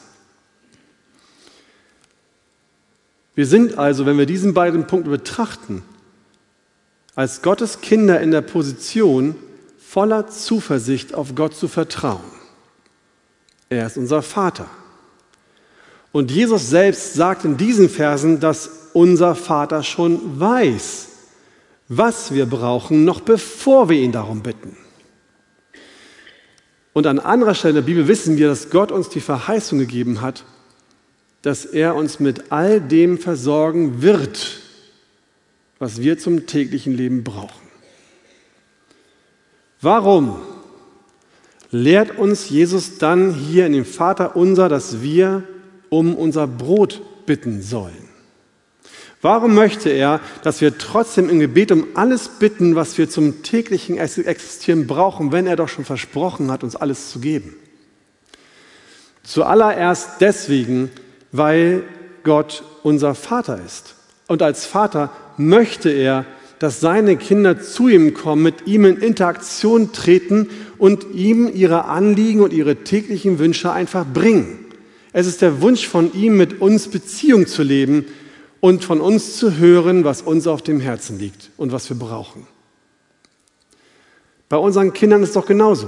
Wir 3.34 3.46
sind 3.46 3.78
also, 3.78 4.06
wenn 4.06 4.16
wir 4.16 4.26
diesen 4.26 4.54
beiden 4.54 4.87
Punkte 4.87 5.11
betrachten, 5.11 5.82
als 7.14 7.42
Gottes 7.42 7.80
Kinder 7.80 8.20
in 8.20 8.30
der 8.30 8.40
Position, 8.40 9.37
voller 9.78 10.28
Zuversicht 10.28 11.14
auf 11.14 11.34
Gott 11.34 11.54
zu 11.54 11.68
vertrauen. 11.68 12.25
Er 13.68 13.87
ist 13.87 13.96
unser 13.96 14.23
Vater. 14.23 14.66
Und 16.11 16.30
Jesus 16.30 16.70
selbst 16.70 17.14
sagt 17.14 17.44
in 17.44 17.56
diesen 17.56 17.88
Versen, 17.88 18.40
dass 18.40 18.70
unser 18.92 19.34
Vater 19.34 19.82
schon 19.82 20.40
weiß, 20.40 21.08
was 21.88 22.32
wir 22.32 22.46
brauchen, 22.46 23.04
noch 23.04 23.20
bevor 23.20 23.88
wir 23.88 23.98
ihn 24.00 24.12
darum 24.12 24.42
bitten. 24.42 24.76
Und 26.92 27.06
an 27.06 27.18
anderer 27.18 27.54
Stelle 27.54 27.70
in 27.70 27.76
der 27.76 27.92
Bibel 27.92 28.08
wissen 28.08 28.38
wir, 28.38 28.48
dass 28.48 28.70
Gott 28.70 28.92
uns 28.92 29.08
die 29.08 29.20
Verheißung 29.20 29.78
gegeben 29.78 30.20
hat, 30.20 30.44
dass 31.42 31.66
er 31.66 31.94
uns 31.94 32.20
mit 32.20 32.52
all 32.52 32.80
dem 32.80 33.18
versorgen 33.18 34.00
wird, 34.00 34.60
was 35.78 36.00
wir 36.00 36.18
zum 36.18 36.46
täglichen 36.46 36.96
Leben 36.96 37.24
brauchen. 37.24 37.68
Warum 39.80 40.40
lehrt 41.70 42.16
uns 42.16 42.48
Jesus 42.48 42.96
dann 42.98 43.34
hier 43.34 43.66
in 43.66 43.72
dem 43.72 43.84
Vater 43.84 44.36
unser, 44.36 44.68
dass 44.68 45.02
wir 45.02 45.42
um 45.90 46.14
unser 46.14 46.46
Brot 46.46 47.02
bitten 47.26 47.60
sollen? 47.60 48.03
Warum 49.25 49.54
möchte 49.54 49.88
er, 49.88 50.21
dass 50.43 50.61
wir 50.61 50.76
trotzdem 50.76 51.31
im 51.31 51.40
Gebet 51.40 51.73
um 51.73 51.87
alles 51.95 52.28
bitten, 52.28 52.75
was 52.75 52.99
wir 52.99 53.09
zum 53.09 53.43
täglichen 53.43 53.97
Existieren 53.97 54.87
brauchen, 54.87 55.33
wenn 55.33 55.47
er 55.47 55.57
doch 55.57 55.71
schon 55.71 55.87
versprochen 55.87 56.50
hat, 56.50 56.62
uns 56.62 56.76
alles 56.76 57.11
zu 57.11 57.21
geben? 57.21 57.57
Zuallererst 59.23 60.21
deswegen, 60.21 60.90
weil 61.33 61.85
Gott 62.23 62.64
unser 62.83 63.14
Vater 63.14 63.59
ist. 63.64 63.95
Und 64.26 64.43
als 64.43 64.66
Vater 64.66 65.11
möchte 65.38 65.88
er, 65.88 66.26
dass 66.59 66.81
seine 66.81 67.16
Kinder 67.16 67.59
zu 67.62 67.88
ihm 67.88 68.12
kommen, 68.12 68.43
mit 68.43 68.66
ihm 68.66 68.85
in 68.85 68.99
Interaktion 68.99 69.95
treten 69.95 70.50
und 70.76 71.14
ihm 71.14 71.50
ihre 71.50 71.87
Anliegen 71.87 72.43
und 72.43 72.52
ihre 72.52 72.85
täglichen 72.85 73.38
Wünsche 73.38 73.73
einfach 73.73 74.04
bringen. 74.04 74.66
Es 75.14 75.26
ist 75.26 75.40
der 75.40 75.62
Wunsch 75.62 75.88
von 75.88 76.12
ihm, 76.12 76.37
mit 76.37 76.61
uns 76.61 76.88
Beziehung 76.88 77.47
zu 77.47 77.62
leben 77.62 78.04
und 78.64 78.83
von 78.83 79.02
uns 79.02 79.37
zu 79.37 79.59
hören, 79.59 80.04
was 80.04 80.23
uns 80.23 80.47
auf 80.47 80.62
dem 80.62 80.80
Herzen 80.80 81.18
liegt 81.18 81.50
und 81.59 81.71
was 81.71 81.90
wir 81.90 81.99
brauchen. 81.99 82.47
Bei 84.49 84.56
unseren 84.56 84.94
Kindern 84.94 85.23
ist 85.23 85.28
es 85.28 85.35
doch 85.35 85.44
genauso. 85.44 85.87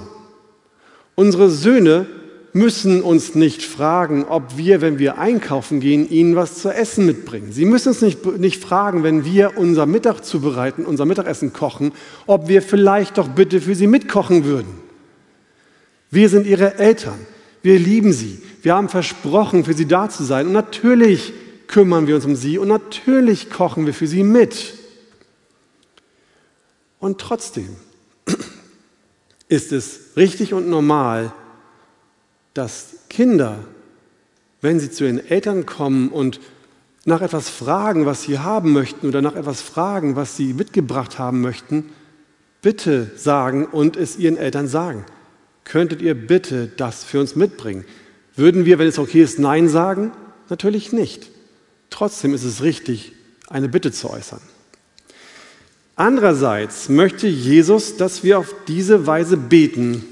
Unsere 1.14 1.48
Söhne 1.48 2.04
müssen 2.52 3.00
uns 3.00 3.34
nicht 3.34 3.62
fragen, 3.62 4.26
ob 4.28 4.58
wir, 4.58 4.82
wenn 4.82 4.98
wir 4.98 5.16
einkaufen 5.16 5.80
gehen, 5.80 6.06
ihnen 6.10 6.36
was 6.36 6.58
zu 6.58 6.68
essen 6.68 7.06
mitbringen. 7.06 7.50
Sie 7.50 7.64
müssen 7.64 7.88
uns 7.88 8.02
nicht, 8.02 8.26
nicht 8.38 8.62
fragen, 8.62 9.02
wenn 9.02 9.24
wir 9.24 9.56
unser 9.56 9.86
Mittag 9.86 10.22
zubereiten, 10.22 10.84
unser 10.84 11.06
Mittagessen 11.06 11.54
kochen, 11.54 11.92
ob 12.26 12.48
wir 12.48 12.60
vielleicht 12.60 13.16
doch 13.16 13.28
bitte 13.28 13.62
für 13.62 13.74
sie 13.74 13.86
mitkochen 13.86 14.44
würden. 14.44 14.74
Wir 16.10 16.28
sind 16.28 16.46
ihre 16.46 16.78
Eltern. 16.78 17.18
Wir 17.62 17.78
lieben 17.78 18.12
sie. 18.12 18.42
Wir 18.60 18.74
haben 18.74 18.90
versprochen, 18.90 19.64
für 19.64 19.72
sie 19.72 19.88
da 19.88 20.10
zu 20.10 20.24
sein. 20.24 20.48
Und 20.48 20.52
natürlich 20.52 21.32
kümmern 21.68 22.06
wir 22.06 22.14
uns 22.14 22.24
um 22.24 22.36
sie 22.36 22.58
und 22.58 22.68
natürlich 22.68 23.50
kochen 23.50 23.86
wir 23.86 23.94
für 23.94 24.06
sie 24.06 24.22
mit. 24.22 24.74
Und 26.98 27.20
trotzdem 27.20 27.76
ist 29.48 29.72
es 29.72 30.16
richtig 30.16 30.54
und 30.54 30.68
normal, 30.68 31.32
dass 32.54 32.96
Kinder, 33.08 33.58
wenn 34.60 34.80
sie 34.80 34.90
zu 34.90 35.04
ihren 35.04 35.24
Eltern 35.24 35.66
kommen 35.66 36.08
und 36.08 36.40
nach 37.04 37.20
etwas 37.20 37.48
fragen, 37.48 38.06
was 38.06 38.22
sie 38.22 38.38
haben 38.38 38.72
möchten 38.72 39.06
oder 39.06 39.22
nach 39.22 39.36
etwas 39.36 39.60
fragen, 39.60 40.16
was 40.16 40.36
sie 40.36 40.54
mitgebracht 40.54 41.18
haben 41.18 41.40
möchten, 41.40 41.90
bitte 42.62 43.12
sagen 43.16 43.66
und 43.66 43.96
es 43.96 44.18
ihren 44.18 44.36
Eltern 44.36 44.66
sagen. 44.66 45.04
Könntet 45.64 46.02
ihr 46.02 46.14
bitte 46.14 46.66
das 46.66 47.04
für 47.04 47.20
uns 47.20 47.36
mitbringen? 47.36 47.84
Würden 48.34 48.64
wir, 48.64 48.78
wenn 48.78 48.88
es 48.88 48.98
okay 48.98 49.22
ist, 49.22 49.38
Nein 49.38 49.68
sagen? 49.68 50.12
Natürlich 50.48 50.92
nicht. 50.92 51.30
Trotzdem 51.90 52.34
ist 52.34 52.44
es 52.44 52.62
richtig, 52.62 53.12
eine 53.48 53.68
Bitte 53.68 53.92
zu 53.92 54.10
äußern. 54.10 54.40
Andererseits 55.94 56.88
möchte 56.88 57.26
Jesus, 57.26 57.96
dass 57.96 58.22
wir 58.22 58.38
auf 58.38 58.54
diese 58.68 59.06
Weise 59.06 59.36
beten, 59.36 60.04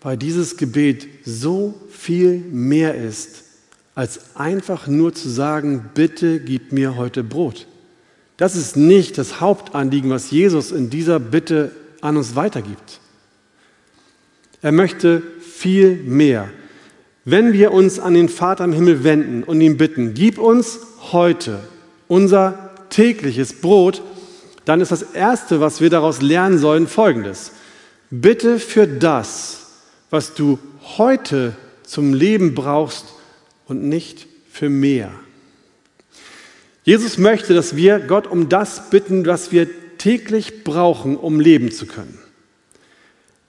weil 0.00 0.16
dieses 0.16 0.56
Gebet 0.56 1.06
so 1.24 1.80
viel 1.90 2.38
mehr 2.38 2.94
ist, 2.94 3.44
als 3.94 4.36
einfach 4.36 4.86
nur 4.86 5.14
zu 5.14 5.28
sagen, 5.28 5.90
bitte 5.94 6.40
gib 6.40 6.72
mir 6.72 6.96
heute 6.96 7.22
Brot. 7.22 7.66
Das 8.36 8.54
ist 8.54 8.76
nicht 8.76 9.18
das 9.18 9.40
Hauptanliegen, 9.40 10.10
was 10.10 10.30
Jesus 10.30 10.70
in 10.70 10.90
dieser 10.90 11.18
Bitte 11.18 11.72
an 12.00 12.16
uns 12.16 12.36
weitergibt. 12.36 13.00
Er 14.62 14.72
möchte 14.72 15.22
viel 15.40 15.96
mehr. 15.96 16.48
Wenn 17.30 17.52
wir 17.52 17.72
uns 17.72 17.98
an 17.98 18.14
den 18.14 18.30
Vater 18.30 18.64
im 18.64 18.72
Himmel 18.72 19.04
wenden 19.04 19.42
und 19.42 19.60
ihn 19.60 19.76
bitten, 19.76 20.14
gib 20.14 20.38
uns 20.38 20.78
heute 21.12 21.60
unser 22.06 22.70
tägliches 22.88 23.60
Brot, 23.60 24.00
dann 24.64 24.80
ist 24.80 24.92
das 24.92 25.02
Erste, 25.02 25.60
was 25.60 25.82
wir 25.82 25.90
daraus 25.90 26.22
lernen 26.22 26.56
sollen, 26.56 26.86
folgendes. 26.86 27.52
Bitte 28.08 28.58
für 28.58 28.86
das, 28.86 29.66
was 30.08 30.32
du 30.32 30.58
heute 30.96 31.54
zum 31.82 32.14
Leben 32.14 32.54
brauchst 32.54 33.04
und 33.66 33.84
nicht 33.84 34.26
für 34.50 34.70
mehr. 34.70 35.10
Jesus 36.82 37.18
möchte, 37.18 37.52
dass 37.52 37.76
wir 37.76 37.98
Gott 37.98 38.26
um 38.26 38.48
das 38.48 38.88
bitten, 38.88 39.26
was 39.26 39.52
wir 39.52 39.68
täglich 39.98 40.64
brauchen, 40.64 41.18
um 41.18 41.40
leben 41.40 41.72
zu 41.72 41.84
können. 41.84 42.18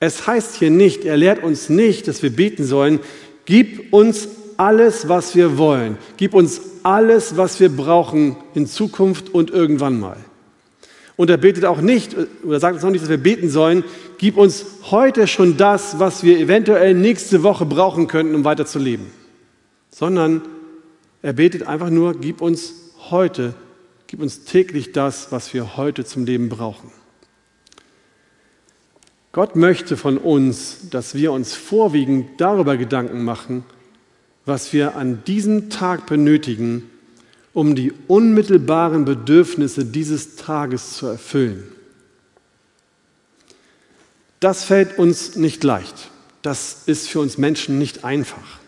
Es 0.01 0.27
heißt 0.27 0.55
hier 0.55 0.69
nicht, 0.69 1.05
er 1.05 1.15
lehrt 1.15 1.43
uns 1.43 1.69
nicht, 1.69 2.09
dass 2.09 2.23
wir 2.23 2.29
beten 2.29 2.65
sollen, 2.65 2.99
gib 3.49 3.91
uns 3.91 4.29
alles, 4.57 5.09
was 5.09 5.35
wir 5.35 5.57
wollen, 5.57 5.97
gib 6.17 6.35
uns 6.35 6.61
alles, 6.83 7.35
was 7.35 7.59
wir 7.59 7.75
brauchen 7.75 8.37
in 8.53 8.67
Zukunft 8.67 9.33
und 9.33 9.49
irgendwann 9.49 9.99
mal. 9.99 10.17
Und 11.17 11.31
er 11.31 11.37
betet 11.37 11.65
auch 11.65 11.81
nicht, 11.81 12.15
oder 12.43 12.59
sagt 12.59 12.75
uns 12.75 12.83
auch 12.83 12.91
nicht, 12.91 13.01
dass 13.01 13.09
wir 13.09 13.17
beten 13.17 13.49
sollen, 13.49 13.83
gib 14.19 14.37
uns 14.37 14.65
heute 14.91 15.25
schon 15.27 15.57
das, 15.57 15.97
was 15.97 16.23
wir 16.23 16.37
eventuell 16.37 16.93
nächste 16.93 17.41
Woche 17.41 17.65
brauchen 17.65 18.07
könnten, 18.07 18.35
um 18.35 18.45
weiter 18.45 18.67
zu 18.67 18.77
leben. 18.77 19.07
Sondern 19.89 20.43
er 21.23 21.33
betet 21.33 21.63
einfach 21.63 21.89
nur, 21.89 22.13
gib 22.13 22.41
uns 22.41 22.73
heute, 23.09 23.55
gib 24.05 24.21
uns 24.21 24.45
täglich 24.45 24.91
das, 24.91 25.31
was 25.31 25.53
wir 25.55 25.75
heute 25.75 26.05
zum 26.05 26.25
Leben 26.25 26.49
brauchen. 26.49 26.91
Gott 29.31 29.55
möchte 29.55 29.95
von 29.95 30.17
uns, 30.17 30.89
dass 30.89 31.13
wir 31.13 31.31
uns 31.31 31.53
vorwiegend 31.53 32.41
darüber 32.41 32.77
Gedanken 32.77 33.23
machen, 33.23 33.63
was 34.45 34.73
wir 34.73 34.95
an 34.95 35.23
diesem 35.25 35.69
Tag 35.69 36.07
benötigen, 36.07 36.89
um 37.53 37.75
die 37.75 37.93
unmittelbaren 38.07 39.05
Bedürfnisse 39.05 39.85
dieses 39.85 40.35
Tages 40.35 40.93
zu 40.93 41.05
erfüllen. 41.05 41.63
Das 44.39 44.63
fällt 44.63 44.97
uns 44.97 45.35
nicht 45.35 45.63
leicht. 45.63 46.09
Das 46.41 46.83
ist 46.85 47.09
für 47.09 47.19
uns 47.19 47.37
Menschen 47.37 47.77
nicht 47.77 48.05
einfach. 48.05 48.59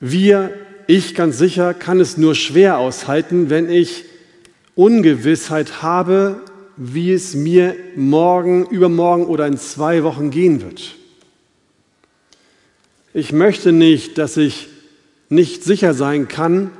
Wir, 0.00 0.52
ich 0.86 1.14
ganz 1.14 1.38
sicher, 1.38 1.72
kann 1.74 2.00
es 2.00 2.16
nur 2.16 2.34
schwer 2.34 2.78
aushalten, 2.78 3.50
wenn 3.50 3.70
ich 3.70 4.04
Ungewissheit 4.74 5.82
habe, 5.82 6.40
wie 6.78 7.12
es 7.12 7.34
mir 7.34 7.74
morgen, 7.96 8.64
übermorgen 8.66 9.26
oder 9.26 9.46
in 9.46 9.58
zwei 9.58 10.04
Wochen 10.04 10.30
gehen 10.30 10.62
wird. 10.62 10.94
Ich 13.12 13.32
möchte 13.32 13.72
nicht, 13.72 14.16
dass 14.16 14.36
ich 14.36 14.68
nicht 15.28 15.64
sicher 15.64 15.92
sein 15.92 16.28
kann, 16.28 16.70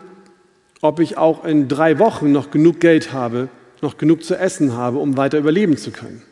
ob 0.80 1.00
ich 1.00 1.18
auch 1.18 1.44
in 1.44 1.66
drei 1.66 1.98
Wochen 1.98 2.30
noch 2.30 2.52
genug 2.52 2.78
Geld 2.78 3.12
habe, 3.12 3.48
noch 3.82 3.98
genug 3.98 4.22
zu 4.22 4.36
essen 4.36 4.74
habe, 4.74 4.98
um 4.98 5.16
weiter 5.16 5.38
überleben 5.38 5.76
zu 5.76 5.90
können. 5.90 6.22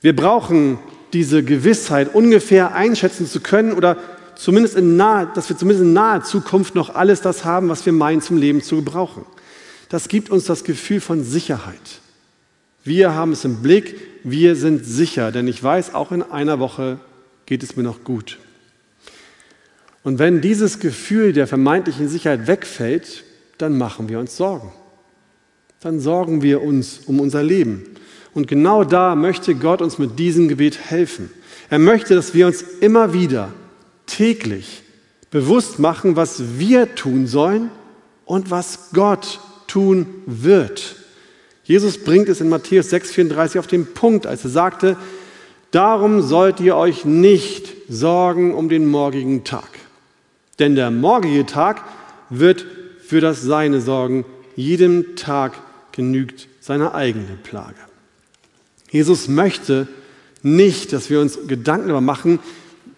Wir 0.00 0.16
brauchen 0.16 0.78
diese 1.12 1.44
Gewissheit, 1.44 2.12
ungefähr 2.12 2.74
einschätzen 2.74 3.26
zu 3.26 3.40
können 3.40 3.72
oder 3.72 3.96
zumindest 4.34 4.76
in 4.76 4.96
nahe, 4.96 5.30
dass 5.34 5.48
wir 5.48 5.56
zumindest 5.56 5.84
in 5.84 5.92
naher 5.92 6.24
Zukunft 6.24 6.74
noch 6.74 6.92
alles 6.94 7.20
das 7.20 7.44
haben, 7.44 7.68
was 7.68 7.86
wir 7.86 7.92
meinen 7.92 8.20
zum 8.20 8.36
Leben 8.36 8.62
zu 8.62 8.76
gebrauchen. 8.76 9.24
Das 9.90 10.08
gibt 10.08 10.30
uns 10.30 10.44
das 10.44 10.64
Gefühl 10.64 11.00
von 11.00 11.24
Sicherheit. 11.24 12.00
Wir 12.84 13.12
haben 13.12 13.32
es 13.32 13.44
im 13.44 13.60
Blick, 13.60 13.96
wir 14.22 14.54
sind 14.56 14.86
sicher, 14.86 15.32
denn 15.32 15.48
ich 15.48 15.62
weiß, 15.62 15.94
auch 15.94 16.12
in 16.12 16.22
einer 16.22 16.60
Woche 16.60 16.98
geht 17.44 17.62
es 17.62 17.76
mir 17.76 17.82
noch 17.82 18.04
gut. 18.04 18.38
Und 20.04 20.18
wenn 20.18 20.40
dieses 20.40 20.78
Gefühl 20.78 21.32
der 21.32 21.48
vermeintlichen 21.48 22.08
Sicherheit 22.08 22.46
wegfällt, 22.46 23.24
dann 23.58 23.76
machen 23.76 24.08
wir 24.08 24.20
uns 24.20 24.36
Sorgen. 24.36 24.72
Dann 25.80 25.98
sorgen 25.98 26.40
wir 26.40 26.62
uns 26.62 27.00
um 27.06 27.18
unser 27.18 27.42
Leben. 27.42 27.82
Und 28.32 28.46
genau 28.46 28.84
da 28.84 29.16
möchte 29.16 29.56
Gott 29.56 29.82
uns 29.82 29.98
mit 29.98 30.20
diesem 30.20 30.48
Gebet 30.48 30.78
helfen. 30.78 31.30
Er 31.68 31.80
möchte, 31.80 32.14
dass 32.14 32.32
wir 32.32 32.46
uns 32.46 32.62
immer 32.62 33.12
wieder 33.12 33.52
täglich 34.06 34.82
bewusst 35.32 35.80
machen, 35.80 36.14
was 36.14 36.58
wir 36.58 36.94
tun 36.94 37.26
sollen 37.26 37.70
und 38.24 38.52
was 38.52 38.90
Gott 38.92 39.40
tun 39.70 40.06
wird. 40.26 40.96
Jesus 41.62 41.98
bringt 41.98 42.28
es 42.28 42.40
in 42.40 42.48
Matthäus 42.48 42.92
6,34 42.92 43.58
auf 43.60 43.66
den 43.68 43.94
Punkt, 43.94 44.26
als 44.26 44.42
er 44.42 44.50
sagte, 44.50 44.96
darum 45.70 46.22
sollt 46.22 46.58
ihr 46.58 46.76
euch 46.76 47.04
nicht 47.04 47.72
sorgen 47.88 48.52
um 48.52 48.68
den 48.68 48.86
morgigen 48.86 49.44
Tag. 49.44 49.68
Denn 50.58 50.74
der 50.74 50.90
morgige 50.90 51.46
Tag 51.46 51.84
wird 52.30 52.66
für 53.06 53.20
das 53.20 53.42
Seine 53.42 53.80
sorgen. 53.80 54.24
Jedem 54.56 55.14
Tag 55.14 55.52
genügt 55.92 56.48
seine 56.60 56.94
eigene 56.94 57.38
Plage. 57.42 57.76
Jesus 58.90 59.28
möchte 59.28 59.86
nicht, 60.42 60.92
dass 60.92 61.10
wir 61.10 61.20
uns 61.20 61.46
Gedanken 61.46 61.88
darüber 61.88 62.00
machen 62.00 62.40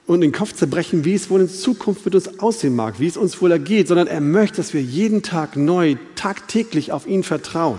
und 0.06 0.20
den 0.20 0.32
Kopf 0.32 0.52
zerbrechen, 0.54 1.04
wie 1.04 1.14
es 1.14 1.30
wohl 1.30 1.42
in 1.42 1.48
Zukunft 1.48 2.04
mit 2.04 2.14
uns 2.14 2.40
aussehen 2.40 2.74
mag, 2.74 2.98
wie 2.98 3.06
es 3.06 3.16
uns 3.16 3.40
wohl 3.40 3.52
ergeht, 3.52 3.88
sondern 3.88 4.08
er 4.08 4.20
möchte, 4.20 4.56
dass 4.56 4.74
wir 4.74 4.82
jeden 4.82 5.22
Tag 5.22 5.56
neu, 5.56 5.96
tagtäglich 6.16 6.92
auf 6.92 7.06
ihn 7.06 7.22
vertrauen. 7.22 7.78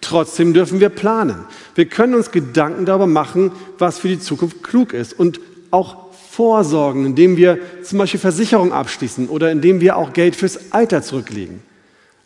Trotzdem 0.00 0.52
dürfen 0.52 0.78
wir 0.78 0.90
planen. 0.90 1.46
Wir 1.74 1.86
können 1.86 2.14
uns 2.14 2.30
Gedanken 2.30 2.84
darüber 2.84 3.06
machen, 3.06 3.50
was 3.78 3.98
für 3.98 4.08
die 4.08 4.20
Zukunft 4.20 4.62
klug 4.62 4.92
ist 4.92 5.18
und 5.18 5.40
auch 5.70 6.06
vorsorgen, 6.30 7.06
indem 7.06 7.36
wir 7.36 7.58
zum 7.82 7.98
Beispiel 7.98 8.20
Versicherung 8.20 8.72
abschließen 8.72 9.28
oder 9.28 9.50
indem 9.50 9.80
wir 9.80 9.96
auch 9.96 10.12
Geld 10.12 10.36
fürs 10.36 10.72
Alter 10.72 11.02
zurücklegen. 11.02 11.60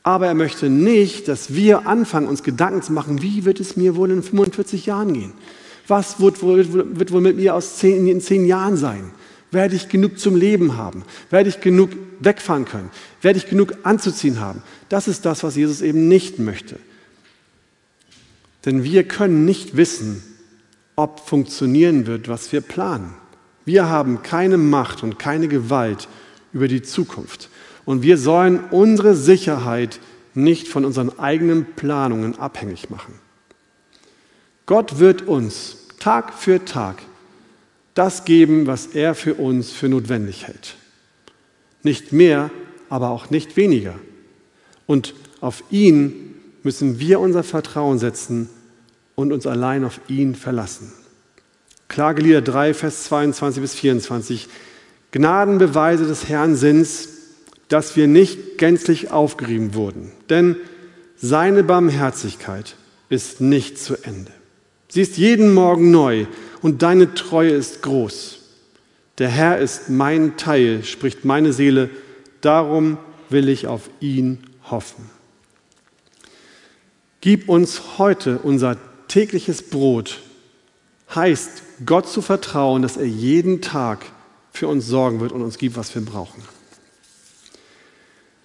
Aber 0.03 0.27
er 0.27 0.35
möchte 0.35 0.69
nicht, 0.69 1.29
dass 1.29 1.55
wir 1.55 1.87
anfangen, 1.87 2.27
uns 2.27 2.43
Gedanken 2.43 2.83
zu 2.83 2.93
machen, 2.93 3.23
wie 3.23 3.45
wird 3.45 3.61
es 3.61 3.77
mir 3.77 3.97
wohl 3.97 4.11
in 4.11 4.23
45 4.23 4.87
Jahren 4.87 5.13
gehen? 5.13 5.33
Was 5.91 6.21
wird 6.21 6.41
wohl, 6.41 6.97
wird 6.97 7.11
wohl 7.11 7.21
mit 7.21 7.37
mir 7.37 7.53
aus 7.57 7.79
zehn, 7.79 8.07
in 8.07 8.21
zehn 8.21 8.47
Jahren 8.47 8.77
sein? 8.77 9.11
Werde 9.51 9.75
ich 9.75 9.89
genug 9.89 10.21
zum 10.21 10.37
Leben 10.37 10.77
haben? 10.77 11.03
Werde 11.31 11.49
ich 11.49 11.61
genug 11.61 11.91
wegfahren 12.21 12.65
können? 12.65 12.91
Werde 13.23 13.41
ich 13.41 13.49
genug 13.49 13.75
anzuziehen 13.83 14.39
haben? 14.39 14.63
Das 14.89 15.09
ist 15.09 15.27
das, 15.27 15.43
was 15.43 15.57
Jesus 15.57 15.83
eben 15.83 16.07
nicht 16.07 16.39
möchte. 16.39 16.77
Denn 18.65 18.85
wir 18.85 19.03
können 19.03 19.45
nicht 19.45 19.77
wissen, 19.77 20.23
ob 20.95 21.27
funktionieren 21.27 22.07
wird, 22.07 22.29
was 22.29 22.53
wir 22.53 22.61
planen. 22.61 23.13
Wir 23.65 23.89
haben 23.89 24.23
keine 24.23 24.59
Macht 24.59 25.03
und 25.03 25.19
keine 25.19 25.49
Gewalt 25.49 26.07
über 26.53 26.69
die 26.69 26.83
Zukunft. 26.83 27.51
Und 27.85 28.03
wir 28.03 28.17
sollen 28.17 28.61
unsere 28.71 29.17
Sicherheit 29.17 29.99
nicht 30.35 30.69
von 30.69 30.85
unseren 30.85 31.19
eigenen 31.19 31.65
Planungen 31.75 32.39
abhängig 32.39 32.91
machen. 32.91 33.15
Gott 34.67 35.01
wird 35.01 35.23
uns 35.23 35.80
Tag 36.01 36.35
für 36.35 36.65
Tag 36.65 36.97
das 37.95 38.25
geben, 38.25 38.67
was 38.67 38.87
er 38.87 39.15
für 39.15 39.35
uns 39.35 39.71
für 39.71 39.89
notwendig 39.89 40.47
hält. 40.47 40.77
Nicht 41.83 42.13
mehr, 42.13 42.51
aber 42.89 43.11
auch 43.11 43.31
nicht 43.31 43.57
weniger. 43.57 43.95
Und 44.87 45.15
auf 45.41 45.63
ihn 45.71 46.35
müssen 46.63 46.99
wir 46.99 47.21
unser 47.21 47.43
Vertrauen 47.43 47.99
setzen 47.99 48.49
und 49.15 49.33
uns 49.33 49.47
allein 49.47 49.85
auf 49.85 50.01
ihn 50.09 50.35
verlassen. 50.35 50.93
Klagelieder 51.89 52.43
3, 52.43 52.75
Vers 52.75 53.05
22 53.05 53.63
bis 53.63 53.75
24. 53.75 54.49
Gnadenbeweise 55.11 56.07
des 56.07 56.29
Herrn 56.29 56.57
sind, 56.57 56.89
dass 57.69 57.97
wir 57.97 58.07
nicht 58.07 58.59
gänzlich 58.59 59.11
aufgerieben 59.11 59.75
wurden, 59.75 60.13
denn 60.29 60.57
seine 61.17 61.65
Barmherzigkeit 61.65 62.77
ist 63.09 63.41
nicht 63.41 63.79
zu 63.79 63.97
Ende. 64.03 64.33
Sie 64.91 65.03
ist 65.03 65.17
jeden 65.17 65.55
Morgen 65.55 65.93
neu 65.93 66.27
und 66.63 66.83
deine 66.83 67.15
Treue 67.15 67.53
ist 67.53 67.81
groß. 67.83 68.39
Der 69.19 69.29
Herr 69.29 69.59
ist 69.59 69.89
mein 69.89 70.37
Teil, 70.37 70.83
spricht 70.83 71.25
meine 71.25 71.53
Seele, 71.53 71.91
darum 72.41 72.99
will 73.29 73.49
ich 73.49 73.69
auf 73.69 73.89
ihn 74.01 74.39
hoffen. 74.69 75.09
Gib 77.21 77.49
uns 77.49 77.99
heute 77.99 78.39
unser 78.39 78.79
tägliches 79.07 79.63
Brot 79.63 80.21
heißt, 81.15 81.63
Gott 81.87 82.09
zu 82.09 82.21
vertrauen, 82.23 82.83
dass 82.83 82.97
er 82.97 83.07
jeden 83.07 83.61
Tag 83.61 84.07
für 84.53 84.69
uns 84.69 84.87
sorgen 84.87 85.21
wird 85.21 85.33
und 85.33 85.43
uns 85.43 85.59
gibt, 85.59 85.77
was 85.77 85.95
wir 85.95 86.03
brauchen. 86.03 86.43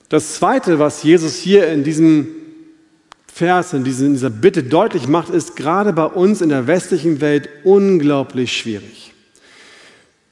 Das 0.09 0.35
Zweite, 0.35 0.77
was 0.77 1.01
Jesus 1.01 1.35
hier 1.35 1.67
in 1.67 1.83
diesem 1.83 2.27
Vers, 3.35 3.73
in 3.73 3.83
dieser 3.83 4.29
Bitte 4.29 4.63
deutlich 4.63 5.09
macht, 5.09 5.29
ist 5.29 5.57
gerade 5.57 5.91
bei 5.91 6.05
uns 6.05 6.39
in 6.39 6.47
der 6.47 6.67
westlichen 6.67 7.19
Welt 7.19 7.49
unglaublich 7.65 8.55
schwierig. 8.55 9.13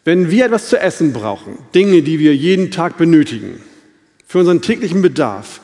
Wenn 0.06 0.32
wir 0.32 0.46
etwas 0.46 0.70
zu 0.70 0.80
essen 0.80 1.12
brauchen, 1.12 1.58
Dinge, 1.76 2.02
die 2.02 2.18
wir 2.18 2.34
jeden 2.34 2.72
Tag 2.72 2.98
benötigen, 2.98 3.62
für 4.26 4.40
unseren 4.40 4.62
täglichen 4.62 5.02
Bedarf, 5.02 5.60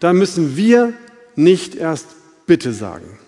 dann 0.00 0.16
müssen 0.16 0.56
wir 0.56 0.94
nicht 1.36 1.74
erst 1.74 2.06
Bitte 2.46 2.72
sagen. 2.72 3.18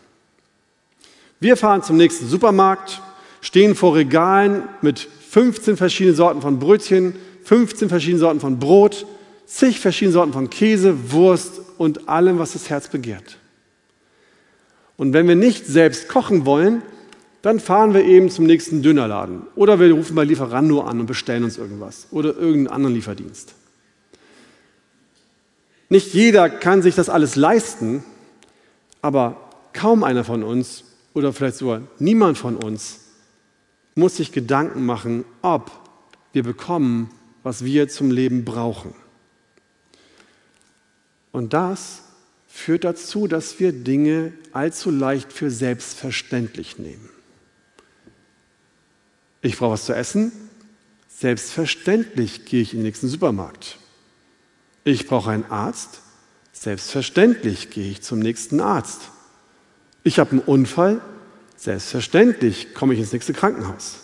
Wir 1.39 1.59
fahren 1.59 1.83
zum 1.83 1.99
nächsten 1.99 2.27
Supermarkt, 2.29 3.03
stehen 3.43 3.75
vor 3.75 3.95
Regalen 3.95 4.63
mit 4.81 5.07
15 5.29 5.77
verschiedenen 5.77 6.17
Sorten 6.17 6.41
von 6.41 6.59
Brötchen, 6.59 7.15
15 7.45 7.91
verschiedene 7.91 8.21
Sorten 8.21 8.41
von 8.41 8.59
Brot, 8.59 9.05
zig 9.45 9.81
verschiedene 9.81 10.15
Sorten 10.15 10.33
von 10.33 10.49
Käse, 10.49 11.13
Wurst 11.13 11.61
und 11.77 12.09
allem, 12.09 12.39
was 12.39 12.55
das 12.55 12.71
Herz 12.71 12.89
begehrt. 12.89 13.37
Und 15.01 15.15
wenn 15.15 15.27
wir 15.27 15.35
nicht 15.35 15.65
selbst 15.65 16.09
kochen 16.09 16.45
wollen, 16.45 16.83
dann 17.41 17.59
fahren 17.59 17.95
wir 17.95 18.05
eben 18.05 18.29
zum 18.29 18.45
nächsten 18.45 18.83
Dönerladen. 18.83 19.45
Oder 19.55 19.81
wir 19.81 19.91
rufen 19.95 20.15
bei 20.15 20.25
Lieferando 20.25 20.83
an 20.83 21.01
und 21.01 21.07
bestellen 21.07 21.43
uns 21.43 21.57
irgendwas. 21.57 22.09
Oder 22.11 22.37
irgendeinen 22.37 22.67
anderen 22.67 22.95
Lieferdienst. 22.97 23.55
Nicht 25.89 26.13
jeder 26.13 26.51
kann 26.51 26.83
sich 26.83 26.97
das 26.97 27.09
alles 27.09 27.35
leisten, 27.35 28.05
aber 29.01 29.41
kaum 29.73 30.05
einer 30.05 30.23
von 30.23 30.43
uns 30.43 30.85
oder 31.15 31.33
vielleicht 31.33 31.57
sogar 31.57 31.81
niemand 31.99 32.37
von 32.37 32.57
uns 32.57 33.01
muss 33.95 34.19
sich 34.19 34.33
Gedanken 34.33 34.85
machen, 34.85 35.25
ob 35.41 35.71
wir 36.35 36.43
bekommen, 36.43 37.09
was 37.43 37.65
wir 37.65 37.89
zum 37.89 38.11
Leben 38.11 38.45
brauchen. 38.45 38.93
Und 41.33 41.55
das 41.55 42.03
führt 42.53 42.85
dazu, 42.85 43.27
dass 43.27 43.61
wir 43.61 43.73
Dinge 43.73 44.33
allzu 44.53 44.91
leicht 44.91 45.33
für 45.33 45.51
selbstverständlich 45.51 46.79
nehmen. 46.79 47.09
Ich 49.41 49.57
brauche 49.57 49.73
was 49.73 49.87
zu 49.87 49.95
essen. 49.95 50.33
Selbstverständlich 51.09 52.45
gehe 52.45 52.61
ich 52.61 52.73
in 52.73 52.81
den 52.81 52.87
nächsten 52.87 53.09
Supermarkt. 53.09 53.79
Ich 54.85 55.07
brauche 55.07 55.31
einen 55.31 55.45
Arzt. 55.45 56.01
Selbstverständlich 56.53 57.71
gehe 57.71 57.91
ich 57.91 58.03
zum 58.03 58.19
nächsten 58.19 58.61
Arzt. 58.61 59.01
Ich 60.03 60.19
habe 60.19 60.33
einen 60.33 60.41
Unfall. 60.41 61.01
Selbstverständlich 61.57 62.75
komme 62.75 62.95
ich 62.95 63.01
ins 63.01 63.13
nächste 63.13 63.33
Krankenhaus. 63.33 64.01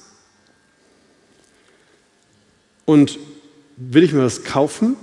Und 2.84 3.18
will 3.76 4.04
ich 4.04 4.12
mir 4.12 4.22
was 4.22 4.44
kaufen, 4.44 4.96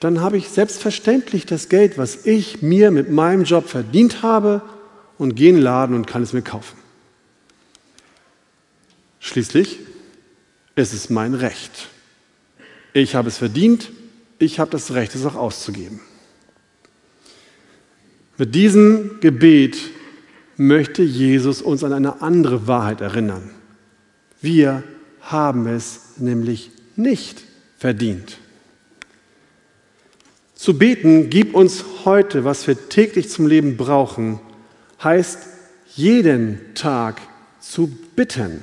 dann 0.00 0.20
habe 0.20 0.36
ich 0.36 0.48
selbstverständlich 0.48 1.46
das 1.46 1.68
Geld, 1.68 1.98
was 1.98 2.26
ich 2.26 2.62
mir 2.62 2.90
mit 2.90 3.10
meinem 3.10 3.44
Job 3.44 3.68
verdient 3.68 4.22
habe, 4.22 4.62
und 5.18 5.36
gehe 5.36 5.50
in 5.50 5.56
den 5.56 5.62
Laden 5.62 5.94
und 5.94 6.06
kann 6.06 6.22
es 6.22 6.32
mir 6.32 6.42
kaufen. 6.42 6.76
Schließlich 9.20 9.78
ist 10.74 10.92
es 10.92 11.08
mein 11.08 11.34
Recht. 11.34 11.88
Ich 12.92 13.14
habe 13.14 13.28
es 13.28 13.38
verdient, 13.38 13.90
ich 14.38 14.58
habe 14.58 14.70
das 14.70 14.92
Recht, 14.92 15.14
es 15.14 15.24
auch 15.24 15.36
auszugeben. 15.36 16.00
Mit 18.36 18.54
diesem 18.54 19.20
Gebet 19.20 19.78
möchte 20.56 21.02
Jesus 21.02 21.62
uns 21.62 21.84
an 21.84 21.92
eine 21.92 22.20
andere 22.22 22.66
Wahrheit 22.66 23.00
erinnern. 23.00 23.50
Wir 24.40 24.82
haben 25.20 25.66
es 25.66 26.00
nämlich 26.18 26.70
nicht 26.96 27.42
verdient. 27.78 28.38
Zu 30.64 30.78
beten, 30.78 31.28
gib 31.28 31.54
uns 31.54 31.84
heute, 32.06 32.46
was 32.46 32.66
wir 32.66 32.88
täglich 32.88 33.28
zum 33.28 33.46
Leben 33.46 33.76
brauchen, 33.76 34.40
heißt 35.02 35.40
jeden 35.94 36.58
Tag 36.74 37.20
zu 37.60 37.92
bitten. 38.16 38.62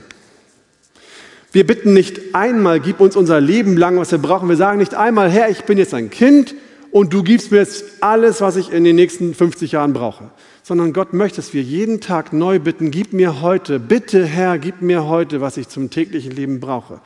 Wir 1.52 1.68
bitten 1.68 1.94
nicht 1.94 2.34
einmal, 2.34 2.80
gib 2.80 3.02
uns 3.02 3.16
unser 3.16 3.40
Leben 3.40 3.78
lang, 3.78 4.00
was 4.00 4.10
wir 4.10 4.18
brauchen. 4.18 4.50
Wir 4.50 4.56
sagen 4.56 4.80
nicht 4.80 4.96
einmal, 4.96 5.30
Herr, 5.30 5.52
ich 5.52 5.66
bin 5.66 5.78
jetzt 5.78 5.94
ein 5.94 6.10
Kind 6.10 6.56
und 6.90 7.14
du 7.14 7.22
gibst 7.22 7.52
mir 7.52 7.60
jetzt 7.60 7.84
alles, 8.02 8.42
was 8.42 8.56
ich 8.56 8.72
in 8.72 8.84
den 8.84 8.96
nächsten 8.96 9.36
50 9.36 9.74
Jahren 9.74 9.94
brauche. 9.94 10.32
Sondern 10.64 10.94
Gott 10.94 11.14
möchte, 11.14 11.36
dass 11.36 11.54
wir 11.54 11.62
jeden 11.62 12.02
Tag 12.02 12.34
neu 12.34 12.58
bitten, 12.58 12.90
gib 12.90 13.14
mir 13.14 13.42
heute, 13.42 13.80
bitte 13.80 14.26
Herr, 14.26 14.58
gib 14.58 14.82
mir 14.82 15.06
heute, 15.06 15.40
was 15.40 15.56
ich 15.56 15.70
zum 15.70 15.92
täglichen 15.92 16.32
Leben 16.32 16.62
brauche. 16.62 17.00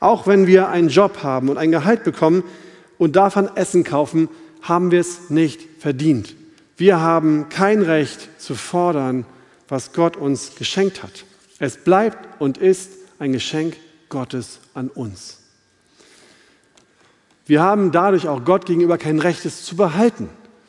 Auch 0.00 0.26
wenn 0.26 0.48
wir 0.48 0.68
einen 0.68 0.88
Job 0.88 1.22
haben 1.22 1.48
und 1.48 1.58
ein 1.58 1.70
Gehalt 1.70 2.02
bekommen 2.02 2.42
und 2.98 3.16
davon 3.16 3.48
Essen 3.56 3.84
kaufen, 3.84 4.28
haben 4.62 4.90
wir 4.90 5.00
es 5.00 5.30
nicht 5.30 5.60
verdient. 5.78 6.34
Wir 6.76 7.00
haben 7.00 7.48
kein 7.48 7.82
Recht 7.82 8.28
zu 8.40 8.54
fordern, 8.54 9.24
was 9.68 9.92
Gott 9.92 10.16
uns 10.16 10.54
geschenkt 10.56 11.02
hat. 11.02 11.24
Es 11.58 11.76
bleibt 11.76 12.40
und 12.40 12.58
ist 12.58 12.90
ein 13.18 13.32
Geschenk 13.32 13.76
Gottes 14.08 14.60
an 14.74 14.88
uns. 14.88 15.38
Wir 17.46 17.62
haben 17.62 17.92
dadurch 17.92 18.28
auch 18.28 18.44
Gott 18.44 18.66
gegenüber 18.66 18.98
kein 18.98 19.18
Recht, 19.18 19.44
es 19.44 19.64
zu 19.64 19.76
behalten. 19.76 20.28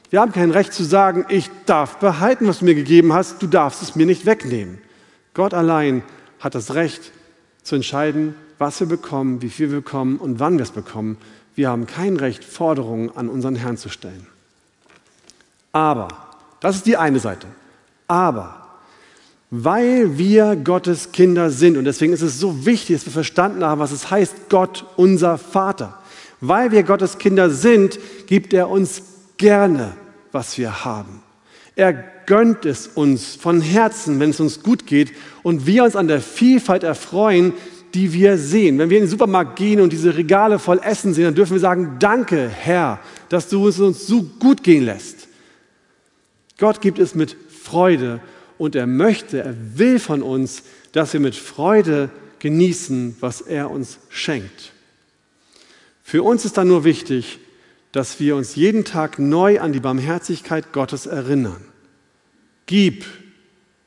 Wir 0.10 0.22
haben 0.22 0.32
kein 0.32 0.52
Recht 0.52 0.74
zu 0.74 0.84
sagen, 0.84 1.26
ich 1.30 1.50
darf 1.66 1.98
behalten, 1.98 2.48
was 2.48 2.60
du 2.60 2.66
mir 2.66 2.76
gegeben 2.76 3.14
hast, 3.14 3.42
du 3.42 3.48
darfst 3.48 3.82
es 3.82 3.96
mir 3.96 4.06
nicht 4.06 4.26
wegnehmen. 4.26 4.80
Gott 5.34 5.54
allein 5.54 6.04
hat 6.40 6.56
das 6.56 6.76
Recht 6.76 7.12
zu 7.64 7.76
entscheiden, 7.76 8.36
was 8.60 8.80
wir 8.80 8.88
bekommen, 8.88 9.42
wie 9.42 9.50
viel 9.50 9.72
wir 9.72 9.78
bekommen 9.78 10.18
und 10.18 10.40
wann 10.40 10.58
wir 10.58 10.64
es 10.64 10.72
bekommen. 10.72 11.18
Wir 11.56 11.70
haben 11.70 11.86
kein 11.86 12.18
Recht, 12.18 12.44
Forderungen 12.44 13.16
an 13.16 13.30
unseren 13.30 13.56
Herrn 13.56 13.78
zu 13.78 13.89
stellen. 13.89 14.28
Aber, 15.72 16.08
das 16.60 16.78
ist 16.78 16.86
die 16.86 16.98
eine 16.98 17.20
Seite. 17.20 17.48
Aber 18.08 18.63
weil 19.56 20.18
wir 20.18 20.56
Gottes 20.56 21.12
Kinder 21.12 21.52
sind. 21.52 21.78
Und 21.78 21.86
deswegen 21.86 22.12
ist 22.12 22.24
es 22.24 22.39
so 22.39 22.66
wichtig, 22.66 22.96
dass 22.96 23.06
wir 23.06 23.12
verstanden 23.12 23.63
haben, 23.63 23.78
was 23.78 23.92
es 23.92 24.10
heißt, 24.10 24.50
Gott, 24.50 24.84
unser 24.96 25.38
Vater. 25.38 26.00
Weil 26.42 26.72
wir 26.72 26.82
Gottes 26.82 27.20
Kinder 27.20 27.52
sind, 27.52 28.00
gibt 28.26 28.52
er 28.56 28.68
uns 28.68 29.04
gerne, 29.38 29.94
was 30.32 30.58
wir 30.58 30.84
haben. 30.86 31.22
Er 31.76 31.94
gönnt 32.26 32.66
es 32.66 32.88
uns 32.88 33.36
von 33.36 33.62
Herzen, 33.62 34.20
wenn 34.20 34.32
es 34.32 34.39
uns 34.39 34.63
gut 34.63 34.88
geht 34.88 35.13
und 35.44 35.68
wir 35.68 35.84
uns 35.84 35.96
an 35.96 36.08
der 36.08 36.22
Vielfalt 36.22 36.82
erfreuen, 36.82 37.54
die 37.94 38.12
wir 38.14 38.38
sehen. 38.38 38.78
Wenn 38.80 38.90
wir 38.90 38.98
in 38.98 39.04
den 39.04 39.10
Supermarkt 39.10 39.56
gehen 39.56 39.80
und 39.80 39.94
diese 39.94 40.16
Regale 40.16 40.60
voll 40.60 40.80
Essen 40.84 41.14
sehen, 41.14 41.26
dann 41.26 41.36
dürfen 41.36 41.54
wir 41.54 41.60
sagen, 41.60 41.98
danke 42.00 42.50
Herr, 42.50 43.00
dass 43.30 43.50
du 43.50 43.68
es 43.68 43.80
uns 43.80 44.08
so 44.08 44.24
gut 44.24 44.64
gehen 44.64 44.86
lässt. 44.86 45.28
Gott 46.58 46.82
gibt 46.82 47.00
es 47.00 47.16
mit 47.16 47.36
Freude 47.50 48.20
und 48.58 48.76
er 48.76 48.88
möchte, 48.88 49.42
er 49.42 49.56
will 49.76 50.00
von 50.00 50.22
uns, 50.22 50.64
dass 50.92 51.14
wir 51.14 51.20
mit 51.20 51.36
Freude 51.36 52.10
genießen, 52.40 53.18
was 53.20 53.42
er 53.42 53.72
uns 53.72 54.00
schenkt. 54.10 54.74
Für 56.04 56.24
uns 56.24 56.46
ist 56.46 56.58
dann 56.58 56.68
nur 56.68 56.84
wichtig, 56.84 57.40
dass 57.92 58.20
wir 58.20 58.36
uns 58.36 58.56
jeden 58.56 58.86
Tag 58.86 59.20
neu 59.20 59.60
an 59.60 59.72
die 59.72 59.80
Barmherzigkeit 59.80 60.74
Gottes 60.74 61.06
erinnern. 61.06 61.64
Gib 62.66 63.06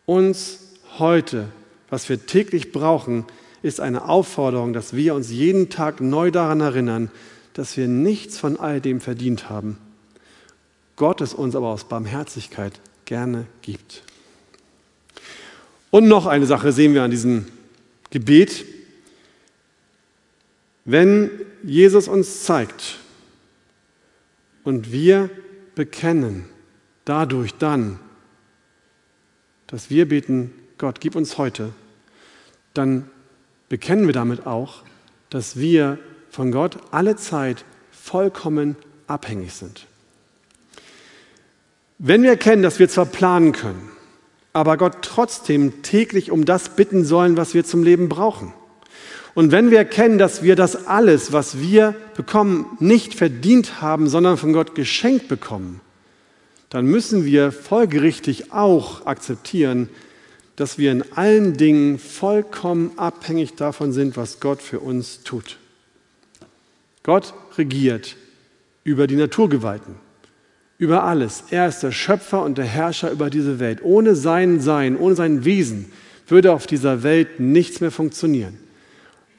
uns 0.07 0.61
heute, 0.99 1.49
was 1.90 2.09
wir 2.09 2.25
täglich 2.25 2.73
brauchen, 2.73 3.27
ist 3.66 3.81
eine 3.81 4.09
Aufforderung, 4.09 4.72
dass 4.72 4.94
wir 4.94 5.14
uns 5.14 5.31
jeden 5.31 5.68
Tag 5.68 6.00
neu 6.00 6.31
daran 6.31 6.61
erinnern, 6.61 7.11
dass 7.52 7.76
wir 7.76 7.88
nichts 7.88 8.38
von 8.38 8.59
all 8.59 8.81
dem 8.81 9.00
verdient 9.00 9.50
haben. 9.50 9.79
Gott 10.94 11.20
es 11.20 11.35
uns 11.35 11.57
aber 11.57 11.68
aus 11.68 11.85
Barmherzigkeit 11.85 12.81
gerne 13.05 13.46
gibt. 13.62 14.02
Und 15.90 16.07
noch 16.07 16.26
eine 16.26 16.46
Sache 16.46 16.72
sehen 16.72 16.94
wir 16.94 17.02
an 17.02 17.11
diesem 17.11 17.46
Gebet. 18.11 18.64
Wenn 20.85 21.31
Jesus 21.64 22.07
uns 22.07 22.44
zeigt 22.44 22.98
und 24.62 24.92
wir 24.92 25.29
bekennen 25.74 26.44
dadurch 27.05 27.55
dann, 27.55 27.98
dass 29.66 29.90
wir 29.90 30.09
beten, 30.09 30.52
Gott, 30.79 31.00
gib 31.00 31.16
uns 31.16 31.37
heute, 31.37 31.72
dann 32.72 33.11
bekennen 33.68 34.07
wir 34.07 34.14
damit 34.14 34.46
auch, 34.46 34.83
dass 35.31 35.57
wir 35.57 35.98
von 36.31 36.52
Gott 36.52 36.79
alle 36.90 37.16
Zeit 37.16 37.64
vollkommen 37.90 38.76
abhängig 39.07 39.52
sind. 39.55 39.87
Wenn 41.98 42.22
wir 42.22 42.31
erkennen, 42.31 42.62
dass 42.62 42.79
wir 42.79 42.88
zwar 42.88 43.07
planen 43.07 43.52
können, 43.52 43.90
aber 44.52 44.76
Gott 44.76 44.98
trotzdem 45.02 45.83
täglich 45.83 46.31
um 46.31 46.44
das 46.44 46.70
bitten 46.70 47.05
sollen, 47.05 47.37
was 47.37 47.55
wir 47.55 47.64
zum 47.64 47.83
Leben 47.83 48.09
brauchen. 48.09 48.52
Und 49.35 49.52
wenn 49.52 49.70
wir 49.70 49.79
erkennen, 49.79 50.16
dass 50.16 50.42
wir 50.42 50.57
das 50.57 50.87
alles, 50.87 51.33
was 51.33 51.61
wir 51.61 51.94
bekommen, 52.16 52.66
nicht 52.81 53.14
verdient 53.14 53.83
haben, 53.83 54.09
sondern 54.09 54.38
von 54.38 54.55
Gott 54.55 54.74
geschenkt 54.74 55.29
bekommen, 55.29 55.81
dann 56.70 56.87
müssen 56.87 57.24
wir 57.24 57.52
folgerichtig 57.52 58.52
auch 58.52 59.05
akzeptieren, 59.07 59.88
dass 60.57 60.79
wir 60.79 60.90
in 60.90 61.12
allen 61.12 61.57
Dingen 61.57 61.99
vollkommen 61.99 62.92
abhängig 62.97 63.55
davon 63.55 63.92
sind, 63.92 64.16
was 64.16 64.40
Gott 64.40 64.62
für 64.62 64.81
uns 64.81 65.23
tut. 65.23 65.59
Gott 67.03 67.35
regiert 67.57 68.16
über 68.85 69.07
die 69.07 69.16
Naturgewalten 69.16 69.97
über 70.79 71.05
alles. 71.05 71.45
Er 71.51 71.69
ist 71.69 71.81
der 71.81 71.92
Schöpfer 71.92 72.42
und 72.42 72.59
der 72.59 72.64
Herrscher 72.64 73.11
über 73.11 73.31
diese 73.31 73.59
Welt. 73.59 73.81
Ohne 73.83 74.14
sein 74.14 74.61
Sein, 74.61 74.97
ohne 74.97 75.14
sein 75.14 75.45
Wesen 75.45 75.90
würde 76.29 76.53
auf 76.53 76.66
dieser 76.66 77.03
Welt 77.03 77.40
nichts 77.40 77.81
mehr 77.81 77.90
funktionieren. 77.90 78.59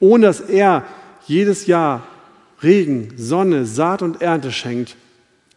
Ohne 0.00 0.26
dass 0.26 0.40
er 0.40 0.84
jedes 1.26 1.66
Jahr 1.66 2.06
Regen, 2.62 3.12
Sonne, 3.16 3.66
Saat 3.66 4.02
und 4.02 4.20
Ernte 4.20 4.50
schenkt, 4.50 4.96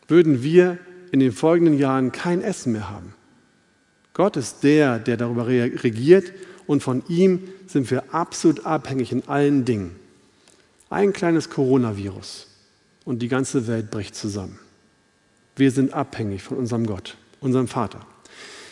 würden 0.08 0.43
wir 0.43 0.78
in 1.12 1.19
den 1.19 1.32
folgenden 1.32 1.78
Jahren 1.78 2.12
kein 2.12 2.41
Essen 2.41 2.74
mehr 2.74 2.89
haben. 2.89 3.13
Gott 4.13 4.38
ist 4.38 4.63
der, 4.63 5.00
der 5.00 5.17
darüber 5.17 5.47
regiert 5.47 6.32
und 6.67 6.84
von 6.84 7.04
ihm 7.08 7.47
sind 7.67 7.89
wir 7.91 8.13
absolut 8.13 8.65
abhängig 8.65 9.12
in 9.12 9.28
allen 9.28 9.65
Dingen. 9.65 9.95
Ein 10.89 11.13
kleines 11.13 11.50
Coronavirus 11.50 12.47
und 13.06 13.21
die 13.21 13.30
ganze 13.30 13.67
Welt 13.67 13.91
bricht 13.91 14.15
zusammen. 14.15 14.60
Wir 15.56 15.71
sind 15.71 15.93
abhängig 15.93 16.43
von 16.43 16.58
unserem 16.58 16.86
Gott, 16.86 17.15
unserem 17.39 17.67
Vater. 17.67 18.06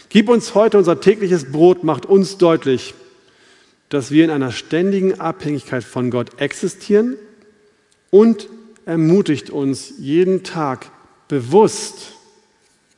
Gib 0.09 0.27
uns 0.27 0.55
heute 0.55 0.77
unser 0.77 0.99
tägliches 0.99 1.51
Brot, 1.51 1.83
macht 1.83 2.05
uns 2.05 2.37
deutlich, 2.37 2.93
dass 3.89 4.11
wir 4.11 4.25
in 4.25 4.31
einer 4.31 4.51
ständigen 4.51 5.19
Abhängigkeit 5.19 5.83
von 5.83 6.11
Gott 6.11 6.41
existieren 6.41 7.15
und 8.09 8.47
ermutigt 8.85 9.49
uns 9.49 9.93
jeden 9.97 10.43
Tag 10.43 10.91
bewusst, 11.27 12.13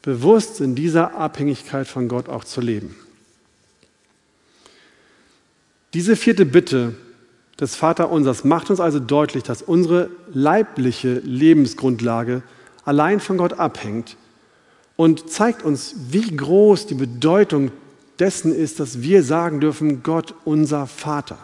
bewusst 0.02 0.62
in 0.62 0.76
dieser 0.76 1.16
Abhängigkeit 1.16 1.88
von 1.88 2.08
Gott 2.08 2.30
auch 2.30 2.44
zu 2.44 2.62
leben. 2.62 2.96
Diese 5.94 6.16
vierte 6.16 6.46
Bitte 6.46 6.96
des 7.60 7.76
Vaterunsers 7.76 8.44
macht 8.44 8.70
uns 8.70 8.80
also 8.80 9.00
deutlich, 9.00 9.44
dass 9.44 9.62
unsere 9.62 10.10
leibliche 10.34 11.16
Lebensgrundlage 11.20 12.44
allein 12.86 13.20
von 13.20 13.38
Gott 13.38 13.54
abhängt 13.54 14.18
und 14.96 15.30
zeigt 15.30 15.64
uns, 15.64 15.96
wie 16.10 16.36
groß 16.36 16.88
die 16.88 16.96
Bedeutung 16.96 17.72
dessen 18.20 18.56
ist, 18.56 18.80
dass 18.80 19.02
wir 19.02 19.24
sagen 19.24 19.60
dürfen, 19.60 20.04
Gott 20.04 20.34
unser 20.46 20.88
Vater. 20.88 21.38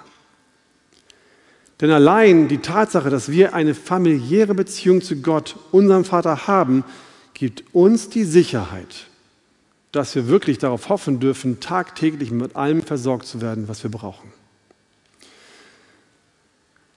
Denn 1.82 1.92
allein 1.92 2.48
die 2.48 2.58
Tatsache, 2.60 3.10
dass 3.10 3.30
wir 3.30 3.54
eine 3.54 3.76
familiäre 3.76 4.56
Beziehung 4.56 5.02
zu 5.02 5.18
Gott, 5.18 5.56
unserem 5.72 6.06
Vater 6.06 6.48
haben, 6.48 6.84
gibt 7.38 7.64
uns 7.72 8.10
die 8.10 8.24
Sicherheit, 8.24 9.06
dass 9.92 10.16
wir 10.16 10.28
wirklich 10.28 10.58
darauf 10.58 10.90
hoffen 10.90 11.20
dürfen, 11.20 11.60
tagtäglich 11.60 12.32
mit 12.32 12.56
allem 12.56 12.82
versorgt 12.82 13.28
zu 13.28 13.42
werden, 13.42 13.68
was 13.68 13.84
wir 13.84 13.92
brauchen. 13.92 14.34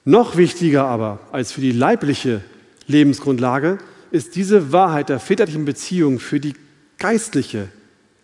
Noch 0.06 0.38
wichtiger 0.38 0.86
aber 0.86 1.20
als 1.30 1.52
für 1.52 1.60
die 1.60 1.72
leibliche 1.72 2.40
Lebensgrundlage 2.86 3.76
ist 4.12 4.34
diese 4.34 4.72
Wahrheit 4.72 5.10
der 5.10 5.20
väterlichen 5.20 5.66
Beziehung 5.66 6.18
für 6.18 6.40
die 6.40 6.54
geistliche 6.96 7.68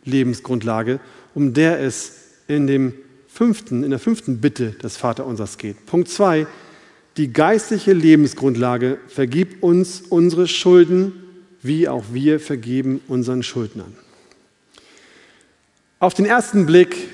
Lebensgrundlage, 0.07 1.01
um 1.35 1.53
der 1.53 1.81
es 1.81 2.13
in 2.49 2.67
dem 2.67 2.95
fünften, 3.29 3.85
in 3.85 3.91
der 3.91 3.99
fünften 3.99 4.41
Bitte 4.41 4.71
des 4.71 4.97
Vaterunsers 4.97 5.59
geht. 5.59 5.85
Punkt 5.85 6.09
zwei, 6.09 6.47
die 7.19 7.31
geistliche 7.31 7.93
Lebensgrundlage 7.93 8.97
vergib 9.07 9.63
uns 9.63 10.01
unsere 10.01 10.49
Schulden, 10.49 11.26
wie 11.67 11.89
auch 11.89 12.05
wir 12.13 12.41
vergeben 12.41 13.01
unseren 13.09 13.43
Schuldnern. 13.43 13.97
Auf 15.99 16.15
den 16.15 16.27
ersten 16.27 16.67
Blick 16.67 17.09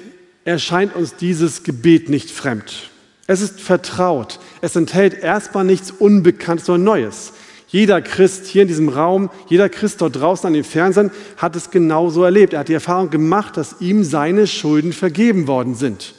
erscheint 0.44 0.94
uns 0.94 1.14
dieses 1.14 1.62
Gebet 1.62 2.08
nicht 2.08 2.30
fremd. 2.30 2.90
Es 3.26 3.40
ist 3.40 3.60
vertraut. 3.60 4.40
Es 4.60 4.74
enthält 4.76 5.14
erstmal 5.14 5.64
nichts 5.64 5.90
Unbekanntes 5.90 6.68
oder 6.68 6.78
Neues. 6.78 7.32
Jeder 7.68 8.02
Christ 8.02 8.46
hier 8.46 8.62
in 8.62 8.68
diesem 8.68 8.90
Raum, 8.90 9.30
jeder 9.48 9.68
Christ 9.68 10.02
dort 10.02 10.16
draußen 10.16 10.46
an 10.46 10.52
den 10.52 10.64
Fernsehen 10.64 11.10
hat 11.38 11.56
es 11.56 11.70
genauso 11.70 12.22
erlebt. 12.22 12.52
Er 12.52 12.60
hat 12.60 12.68
die 12.68 12.74
Erfahrung 12.74 13.08
gemacht, 13.08 13.56
dass 13.56 13.80
ihm 13.80 14.04
seine 14.04 14.46
Schulden 14.46 14.92
vergeben 14.92 15.46
worden 15.46 15.74
sind. 15.74 16.14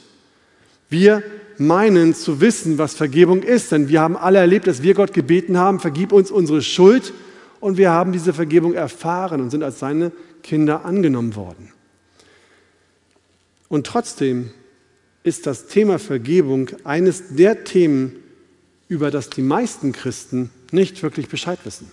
Wir 0.88 1.22
meinen 1.58 2.14
zu 2.14 2.40
wissen, 2.40 2.78
was 2.78 2.94
Vergebung 2.94 3.42
ist, 3.42 3.70
denn 3.70 3.88
wir 3.88 4.00
haben 4.00 4.16
alle 4.16 4.38
erlebt, 4.38 4.66
dass 4.66 4.82
wir 4.82 4.94
Gott 4.94 5.12
gebeten 5.12 5.56
haben, 5.56 5.78
vergib 5.78 6.12
uns 6.12 6.32
unsere 6.32 6.62
Schuld 6.62 7.12
und 7.64 7.78
wir 7.78 7.88
haben 7.88 8.12
diese 8.12 8.34
Vergebung 8.34 8.74
erfahren 8.74 9.40
und 9.40 9.48
sind 9.48 9.62
als 9.62 9.78
seine 9.78 10.12
Kinder 10.42 10.84
angenommen 10.84 11.34
worden. 11.34 11.72
Und 13.70 13.86
trotzdem 13.86 14.50
ist 15.22 15.46
das 15.46 15.66
Thema 15.66 15.98
Vergebung 15.98 16.68
eines 16.84 17.36
der 17.36 17.64
Themen, 17.64 18.16
über 18.86 19.10
das 19.10 19.30
die 19.30 19.40
meisten 19.40 19.92
Christen 19.92 20.50
nicht 20.72 21.02
wirklich 21.02 21.28
Bescheid 21.28 21.58
wissen. 21.64 21.90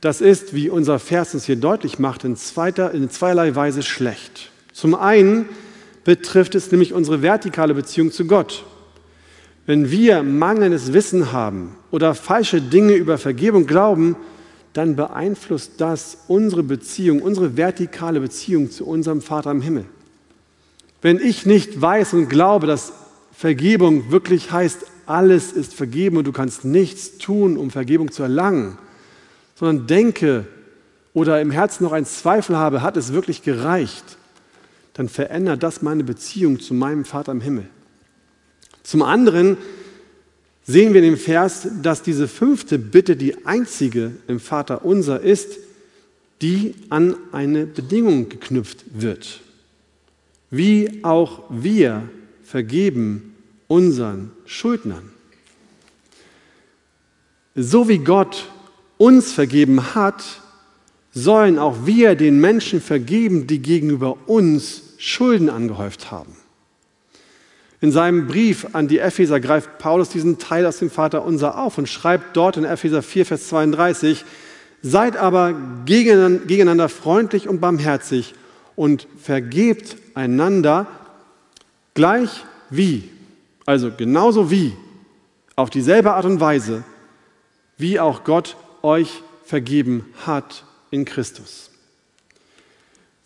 Das 0.00 0.20
ist, 0.20 0.54
wie 0.54 0.70
unser 0.70 1.00
Vers 1.00 1.34
uns 1.34 1.46
hier 1.46 1.56
deutlich 1.56 1.98
macht, 1.98 2.22
in, 2.22 2.36
zweiter, 2.36 2.92
in 2.92 3.10
zweierlei 3.10 3.56
Weise 3.56 3.82
schlecht. 3.82 4.52
Zum 4.72 4.94
einen 4.94 5.48
betrifft 6.04 6.54
es 6.54 6.70
nämlich 6.70 6.92
unsere 6.92 7.20
vertikale 7.20 7.74
Beziehung 7.74 8.12
zu 8.12 8.28
Gott. 8.28 8.64
Wenn 9.66 9.90
wir 9.90 10.22
mangelndes 10.22 10.92
Wissen 10.92 11.32
haben 11.32 11.76
oder 11.90 12.14
falsche 12.14 12.62
Dinge 12.62 12.94
über 12.94 13.18
Vergebung 13.18 13.66
glauben, 13.66 14.16
dann 14.72 14.94
beeinflusst 14.94 15.72
das 15.78 16.18
unsere 16.28 16.62
Beziehung, 16.62 17.20
unsere 17.20 17.56
vertikale 17.56 18.20
Beziehung 18.20 18.70
zu 18.70 18.86
unserem 18.86 19.22
Vater 19.22 19.50
im 19.50 19.60
Himmel. 19.60 19.86
Wenn 21.02 21.18
ich 21.18 21.46
nicht 21.46 21.80
weiß 21.80 22.14
und 22.14 22.28
glaube, 22.28 22.66
dass 22.66 22.92
Vergebung 23.32 24.10
wirklich 24.10 24.52
heißt, 24.52 24.86
alles 25.06 25.52
ist 25.52 25.74
vergeben 25.74 26.16
und 26.16 26.26
du 26.26 26.32
kannst 26.32 26.64
nichts 26.64 27.18
tun, 27.18 27.56
um 27.56 27.70
Vergebung 27.70 28.12
zu 28.12 28.22
erlangen, 28.22 28.78
sondern 29.56 29.86
denke 29.86 30.46
oder 31.12 31.40
im 31.40 31.50
Herzen 31.50 31.84
noch 31.84 31.92
einen 31.92 32.06
Zweifel 32.06 32.56
habe, 32.56 32.82
hat 32.82 32.96
es 32.96 33.12
wirklich 33.12 33.42
gereicht, 33.42 34.18
dann 34.94 35.08
verändert 35.08 35.62
das 35.62 35.82
meine 35.82 36.04
Beziehung 36.04 36.60
zu 36.60 36.74
meinem 36.74 37.04
Vater 37.04 37.32
im 37.32 37.40
Himmel. 37.40 37.68
Zum 38.86 39.02
anderen 39.02 39.56
sehen 40.64 40.94
wir 40.94 41.02
in 41.02 41.10
dem 41.10 41.18
Vers, 41.18 41.66
dass 41.82 42.02
diese 42.04 42.28
fünfte 42.28 42.78
Bitte 42.78 43.16
die 43.16 43.44
einzige 43.44 44.12
im 44.28 44.38
Vater 44.38 44.84
unser 44.84 45.20
ist, 45.20 45.58
die 46.40 46.72
an 46.88 47.16
eine 47.32 47.66
Bedingung 47.66 48.28
geknüpft 48.28 48.84
wird. 48.94 49.40
Wie 50.50 51.02
auch 51.02 51.42
wir 51.50 52.08
vergeben 52.44 53.34
unseren 53.66 54.30
Schuldnern. 54.44 55.10
So 57.56 57.88
wie 57.88 57.98
Gott 57.98 58.48
uns 58.98 59.32
vergeben 59.32 59.96
hat, 59.96 60.22
sollen 61.12 61.58
auch 61.58 61.86
wir 61.86 62.14
den 62.14 62.40
Menschen 62.40 62.80
vergeben, 62.80 63.48
die 63.48 63.58
gegenüber 63.58 64.16
uns 64.28 64.82
Schulden 64.98 65.50
angehäuft 65.50 66.12
haben. 66.12 66.36
In 67.80 67.92
seinem 67.92 68.26
Brief 68.26 68.68
an 68.74 68.88
die 68.88 68.98
Epheser 68.98 69.40
greift 69.40 69.78
Paulus 69.78 70.08
diesen 70.08 70.38
Teil 70.38 70.66
aus 70.66 70.78
dem 70.78 70.90
Vater 70.90 71.24
unser 71.24 71.58
auf 71.58 71.78
und 71.78 71.88
schreibt 71.88 72.36
dort 72.36 72.56
in 72.56 72.64
Epheser 72.64 73.02
4, 73.02 73.26
Vers 73.26 73.48
32, 73.48 74.24
Seid 74.82 75.16
aber 75.16 75.54
gegeneinander 75.84 76.88
freundlich 76.88 77.48
und 77.48 77.60
barmherzig 77.60 78.34
und 78.76 79.06
vergebt 79.20 79.96
einander 80.14 80.86
gleich 81.94 82.44
wie 82.70 83.10
also 83.66 83.90
genauso 83.90 84.50
wie, 84.50 84.72
auf 85.56 85.70
dieselbe 85.70 86.12
Art 86.12 86.24
und 86.24 86.40
Weise, 86.40 86.84
wie 87.76 87.98
auch 87.98 88.24
Gott 88.24 88.56
euch 88.82 89.22
vergeben 89.44 90.06
hat 90.24 90.64
in 90.90 91.04
Christus. 91.04 91.70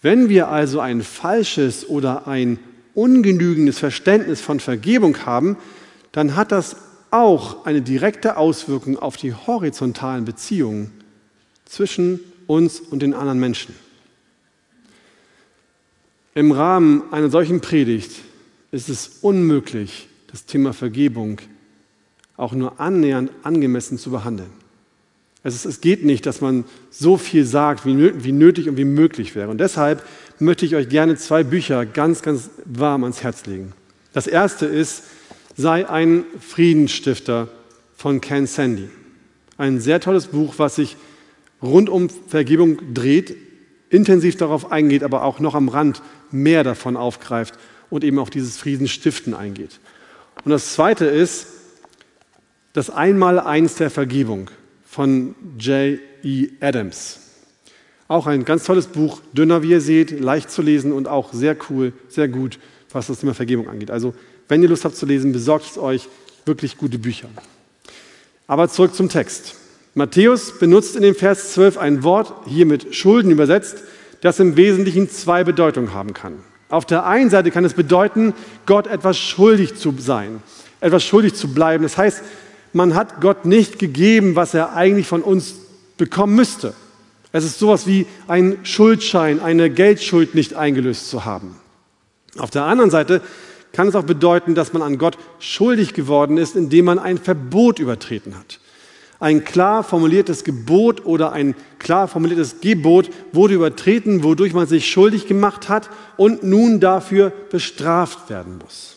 Wenn 0.02 0.30
wir 0.30 0.48
also 0.48 0.80
ein 0.80 1.02
falsches 1.02 1.86
oder 1.88 2.26
ein 2.26 2.58
ungenügendes 3.00 3.78
Verständnis 3.78 4.42
von 4.42 4.60
Vergebung 4.60 5.24
haben, 5.24 5.56
dann 6.12 6.36
hat 6.36 6.52
das 6.52 6.76
auch 7.10 7.64
eine 7.64 7.80
direkte 7.80 8.36
Auswirkung 8.36 8.98
auf 8.98 9.16
die 9.16 9.32
horizontalen 9.32 10.26
Beziehungen 10.26 10.92
zwischen 11.64 12.20
uns 12.46 12.78
und 12.78 13.00
den 13.00 13.14
anderen 13.14 13.40
Menschen. 13.40 13.74
Im 16.34 16.52
Rahmen 16.52 17.02
einer 17.10 17.30
solchen 17.30 17.62
Predigt 17.62 18.12
ist 18.70 18.90
es 18.90 19.18
unmöglich, 19.22 20.08
das 20.30 20.44
Thema 20.44 20.74
Vergebung 20.74 21.40
auch 22.36 22.52
nur 22.52 22.80
annähernd 22.80 23.30
angemessen 23.42 23.96
zu 23.96 24.10
behandeln. 24.10 24.50
Es, 25.42 25.54
ist, 25.54 25.64
es 25.64 25.80
geht 25.80 26.04
nicht, 26.04 26.26
dass 26.26 26.42
man 26.42 26.64
so 26.90 27.16
viel 27.16 27.46
sagt, 27.46 27.86
wie, 27.86 28.32
nötig 28.32 28.68
und 28.68 28.76
wie 28.76 28.84
möglich 28.84 29.34
wäre. 29.34 29.48
Und 29.48 29.58
deshalb 29.58 30.04
möchte 30.40 30.66
ich 30.66 30.74
euch 30.74 30.88
gerne 30.88 31.16
zwei 31.16 31.42
Bücher 31.42 31.86
ganz, 31.86 32.22
ganz 32.22 32.50
warm 32.64 33.04
ans 33.04 33.22
Herz 33.22 33.46
legen. 33.46 33.72
Das 34.12 34.26
erste 34.26 34.66
ist, 34.66 35.04
sei 35.56 35.88
ein 35.88 36.24
Friedensstifter 36.40 37.48
von 37.96 38.20
Ken 38.20 38.46
Sandy. 38.46 38.88
Ein 39.58 39.80
sehr 39.80 40.00
tolles 40.00 40.28
Buch, 40.28 40.54
was 40.56 40.76
sich 40.76 40.96
rund 41.62 41.88
um 41.88 42.08
Vergebung 42.08 42.94
dreht, 42.94 43.36
intensiv 43.90 44.36
darauf 44.36 44.72
eingeht, 44.72 45.02
aber 45.02 45.24
auch 45.24 45.40
noch 45.40 45.54
am 45.54 45.68
Rand 45.68 46.02
mehr 46.30 46.64
davon 46.64 46.96
aufgreift 46.96 47.54
und 47.90 48.04
eben 48.04 48.18
auch 48.18 48.30
dieses 48.30 48.56
Friedensstiften 48.56 49.34
eingeht. 49.34 49.80
Und 50.44 50.50
das 50.50 50.72
zweite 50.72 51.04
ist 51.06 51.46
das 52.72 52.88
Einmaleins 52.88 53.74
der 53.74 53.90
Vergebung 53.90 54.50
von 54.86 55.34
J.E. 55.58 56.48
Adams. 56.60 57.20
Auch 58.10 58.26
ein 58.26 58.44
ganz 58.44 58.64
tolles 58.64 58.88
Buch, 58.88 59.20
dünner 59.34 59.62
wie 59.62 59.70
ihr 59.70 59.80
seht, 59.80 60.18
leicht 60.18 60.50
zu 60.50 60.62
lesen 60.62 60.90
und 60.90 61.06
auch 61.06 61.32
sehr 61.32 61.56
cool, 61.68 61.92
sehr 62.08 62.26
gut, 62.26 62.58
was 62.90 63.06
das 63.06 63.20
Thema 63.20 63.34
Vergebung 63.34 63.68
angeht. 63.68 63.92
Also, 63.92 64.14
wenn 64.48 64.60
ihr 64.64 64.68
Lust 64.68 64.84
habt 64.84 64.96
zu 64.96 65.06
lesen, 65.06 65.30
besorgt 65.32 65.70
es 65.70 65.78
euch 65.78 66.08
wirklich 66.44 66.76
gute 66.76 66.98
Bücher. 66.98 67.28
Aber 68.48 68.68
zurück 68.68 68.96
zum 68.96 69.08
Text. 69.08 69.54
Matthäus 69.94 70.58
benutzt 70.58 70.96
in 70.96 71.02
dem 71.02 71.14
Vers 71.14 71.52
12 71.52 71.78
ein 71.78 72.02
Wort, 72.02 72.32
hier 72.48 72.66
mit 72.66 72.96
Schulden 72.96 73.30
übersetzt, 73.30 73.84
das 74.22 74.40
im 74.40 74.56
Wesentlichen 74.56 75.08
zwei 75.08 75.44
Bedeutungen 75.44 75.94
haben 75.94 76.12
kann. 76.12 76.32
Auf 76.68 76.86
der 76.86 77.06
einen 77.06 77.30
Seite 77.30 77.52
kann 77.52 77.64
es 77.64 77.74
bedeuten, 77.74 78.34
Gott 78.66 78.88
etwas 78.88 79.18
schuldig 79.18 79.76
zu 79.76 79.94
sein, 79.96 80.42
etwas 80.80 81.04
schuldig 81.04 81.34
zu 81.34 81.54
bleiben. 81.54 81.84
Das 81.84 81.96
heißt, 81.96 82.24
man 82.72 82.96
hat 82.96 83.20
Gott 83.20 83.44
nicht 83.44 83.78
gegeben, 83.78 84.34
was 84.34 84.52
er 84.52 84.74
eigentlich 84.74 85.06
von 85.06 85.22
uns 85.22 85.54
bekommen 85.96 86.34
müsste. 86.34 86.74
Es 87.32 87.44
ist 87.44 87.58
sowas 87.58 87.86
wie 87.86 88.06
ein 88.26 88.58
Schuldschein, 88.64 89.40
eine 89.40 89.70
Geldschuld 89.70 90.34
nicht 90.34 90.54
eingelöst 90.54 91.08
zu 91.08 91.24
haben. 91.24 91.56
Auf 92.38 92.50
der 92.50 92.64
anderen 92.64 92.90
Seite 92.90 93.22
kann 93.72 93.88
es 93.88 93.94
auch 93.94 94.04
bedeuten, 94.04 94.54
dass 94.54 94.72
man 94.72 94.82
an 94.82 94.98
Gott 94.98 95.16
schuldig 95.38 95.94
geworden 95.94 96.38
ist, 96.38 96.56
indem 96.56 96.86
man 96.86 96.98
ein 96.98 97.18
Verbot 97.18 97.78
übertreten 97.78 98.36
hat. 98.36 98.58
Ein 99.20 99.44
klar 99.44 99.84
formuliertes 99.84 100.44
Gebot 100.44 101.04
oder 101.04 101.32
ein 101.32 101.54
klar 101.78 102.08
formuliertes 102.08 102.60
Gebot 102.62 103.10
wurde 103.32 103.54
übertreten, 103.54 104.24
wodurch 104.24 104.54
man 104.54 104.66
sich 104.66 104.90
schuldig 104.90 105.26
gemacht 105.26 105.68
hat 105.68 105.90
und 106.16 106.42
nun 106.42 106.80
dafür 106.80 107.30
bestraft 107.50 108.30
werden 108.30 108.58
muss. 108.58 108.96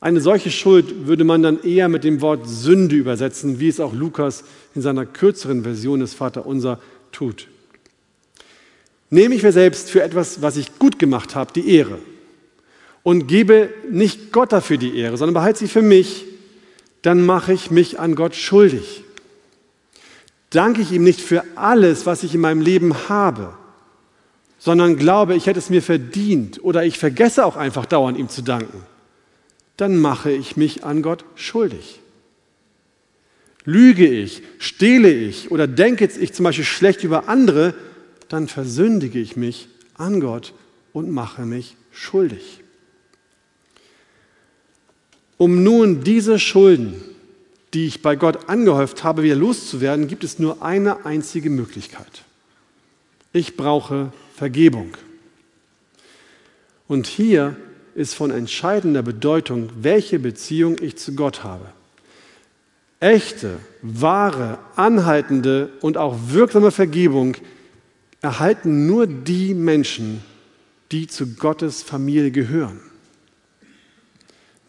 Eine 0.00 0.20
solche 0.20 0.50
Schuld 0.50 1.06
würde 1.06 1.22
man 1.22 1.42
dann 1.42 1.62
eher 1.62 1.88
mit 1.88 2.02
dem 2.02 2.22
Wort 2.22 2.48
Sünde 2.48 2.96
übersetzen, 2.96 3.60
wie 3.60 3.68
es 3.68 3.78
auch 3.78 3.92
Lukas 3.92 4.42
in 4.74 4.82
seiner 4.82 5.06
kürzeren 5.06 5.62
Version 5.62 6.00
des 6.00 6.14
Vaterunser 6.14 6.80
tut. 7.10 7.48
Nehme 9.10 9.34
ich 9.34 9.42
mir 9.42 9.52
selbst 9.52 9.90
für 9.90 10.02
etwas, 10.02 10.40
was 10.42 10.56
ich 10.56 10.78
gut 10.78 10.98
gemacht 10.98 11.34
habe, 11.34 11.52
die 11.52 11.68
Ehre 11.76 11.98
und 13.02 13.26
gebe 13.26 13.70
nicht 13.90 14.32
Gott 14.32 14.52
dafür 14.52 14.78
die 14.78 14.96
Ehre, 14.96 15.16
sondern 15.16 15.34
behalte 15.34 15.60
sie 15.60 15.68
für 15.68 15.82
mich, 15.82 16.24
dann 17.02 17.24
mache 17.24 17.52
ich 17.52 17.70
mich 17.70 17.98
an 17.98 18.14
Gott 18.14 18.34
schuldig. 18.34 19.04
Danke 20.50 20.82
ich 20.82 20.92
ihm 20.92 21.04
nicht 21.04 21.20
für 21.20 21.44
alles, 21.56 22.06
was 22.06 22.22
ich 22.22 22.34
in 22.34 22.40
meinem 22.40 22.60
Leben 22.60 23.08
habe, 23.08 23.54
sondern 24.58 24.96
glaube, 24.96 25.34
ich 25.34 25.46
hätte 25.46 25.58
es 25.58 25.70
mir 25.70 25.82
verdient 25.82 26.62
oder 26.62 26.84
ich 26.84 26.98
vergesse 26.98 27.44
auch 27.44 27.56
einfach 27.56 27.86
dauernd 27.86 28.18
ihm 28.18 28.28
zu 28.28 28.42
danken 28.42 28.82
dann 29.76 29.98
mache 29.98 30.30
ich 30.30 30.56
mich 30.56 30.84
an 30.84 31.02
Gott 31.02 31.24
schuldig. 31.34 32.00
Lüge 33.64 34.08
ich, 34.08 34.42
stehle 34.58 35.12
ich 35.12 35.50
oder 35.50 35.66
denke 35.66 36.04
ich 36.04 36.32
zum 36.32 36.44
Beispiel 36.44 36.64
schlecht 36.64 37.04
über 37.04 37.28
andere, 37.28 37.74
dann 38.28 38.48
versündige 38.48 39.20
ich 39.20 39.36
mich 39.36 39.68
an 39.94 40.20
Gott 40.20 40.52
und 40.92 41.10
mache 41.10 41.42
mich 41.42 41.76
schuldig. 41.92 42.60
Um 45.36 45.62
nun 45.62 46.02
diese 46.02 46.38
Schulden, 46.38 46.94
die 47.74 47.86
ich 47.86 48.02
bei 48.02 48.16
Gott 48.16 48.48
angehäuft 48.48 49.02
habe, 49.04 49.22
wieder 49.22 49.36
loszuwerden, 49.36 50.08
gibt 50.08 50.24
es 50.24 50.38
nur 50.38 50.62
eine 50.62 51.06
einzige 51.06 51.50
Möglichkeit. 51.50 52.24
Ich 53.32 53.56
brauche 53.56 54.12
Vergebung. 54.36 54.96
Und 56.86 57.06
hier 57.06 57.56
ist 57.94 58.14
von 58.14 58.30
entscheidender 58.30 59.02
Bedeutung, 59.02 59.70
welche 59.80 60.18
Beziehung 60.18 60.76
ich 60.80 60.96
zu 60.96 61.14
Gott 61.14 61.44
habe. 61.44 61.72
Echte, 63.02 63.58
wahre, 63.82 64.60
anhaltende 64.76 65.72
und 65.80 65.96
auch 65.96 66.16
wirksame 66.28 66.70
Vergebung 66.70 67.36
erhalten 68.20 68.86
nur 68.86 69.08
die 69.08 69.54
Menschen, 69.54 70.22
die 70.92 71.08
zu 71.08 71.34
Gottes 71.34 71.82
Familie 71.82 72.30
gehören. 72.30 72.80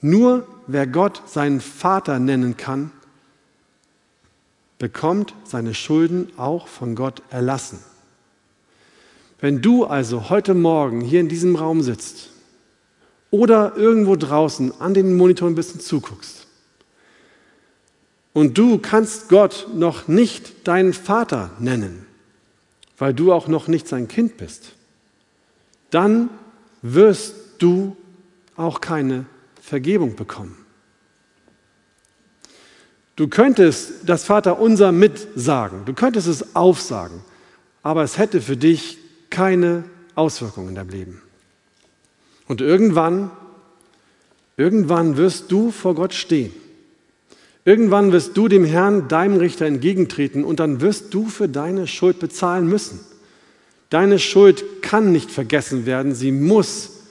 Nur 0.02 0.48
wer 0.66 0.88
Gott 0.88 1.22
seinen 1.28 1.62
Vater 1.62 2.18
nennen 2.18 2.58
kann, 2.58 2.90
bekommt 4.80 5.36
seine 5.44 5.76
Schulden 5.76 6.32
auch 6.36 6.68
von 6.68 6.96
Gott 6.96 7.22
erlassen. 7.30 7.78
Wenn 9.42 9.62
du 9.62 9.86
also 9.86 10.32
heute 10.32 10.56
Morgen 10.56 11.02
hier 11.02 11.20
in 11.20 11.30
diesem 11.30 11.56
Raum 11.56 11.84
sitzt 11.84 12.32
oder 13.30 13.78
irgendwo 13.78 14.16
draußen 14.16 14.82
an 14.82 14.96
den 14.96 15.16
Monitor 15.16 15.48
ein 15.48 15.56
bisschen 15.56 15.82
zuguckst 15.82 16.43
und 18.34 18.58
du 18.58 18.80
kannst 18.80 19.30
Gott 19.30 19.68
noch 19.74 20.08
nicht 20.08 20.68
deinen 20.68 20.94
Vater 20.94 21.52
nennen, 21.60 22.06
weil 22.98 23.14
du 23.14 23.32
auch 23.32 23.48
noch 23.48 23.68
nicht 23.68 23.88
sein 23.88 24.08
Kind 24.08 24.38
bist, 24.38 24.74
dann 25.92 26.30
wirst 26.82 27.36
du 27.60 27.96
auch 28.56 28.82
keine 28.82 29.26
Vergebung 29.62 30.16
bekommen. 30.16 30.58
Du 33.16 33.28
könntest 33.28 34.10
das 34.10 34.26
Vaterunser 34.26 34.92
mitsagen, 34.92 35.86
du 35.86 35.94
könntest 35.94 36.28
es 36.28 36.56
aufsagen, 36.56 37.24
aber 37.84 38.04
es 38.04 38.18
hätte 38.18 38.42
für 38.42 38.58
dich 38.58 38.98
keine 39.30 39.84
Auswirkungen 40.16 40.70
in 40.70 40.76
deinem 40.76 40.90
Leben. 40.90 41.22
Und 42.48 42.62
irgendwann, 42.62 43.30
irgendwann 44.58 45.18
wirst 45.18 45.52
du 45.52 45.72
vor 45.72 45.94
Gott 45.94 46.14
stehen. 46.14 46.52
Irgendwann 47.66 48.12
wirst 48.12 48.36
du 48.36 48.48
dem 48.48 48.66
Herrn, 48.66 49.08
deinem 49.08 49.38
Richter, 49.38 49.66
entgegentreten 49.66 50.44
und 50.44 50.60
dann 50.60 50.82
wirst 50.82 51.14
du 51.14 51.28
für 51.28 51.48
deine 51.48 51.88
Schuld 51.88 52.20
bezahlen 52.20 52.68
müssen. 52.68 53.00
Deine 53.90 54.20
Schuld 54.20 54.82
kann 54.82 55.12
nicht 55.12 55.32
vergessen 55.32 55.86
werden, 55.86 56.14
sie 56.14 56.32
muss 56.32 57.04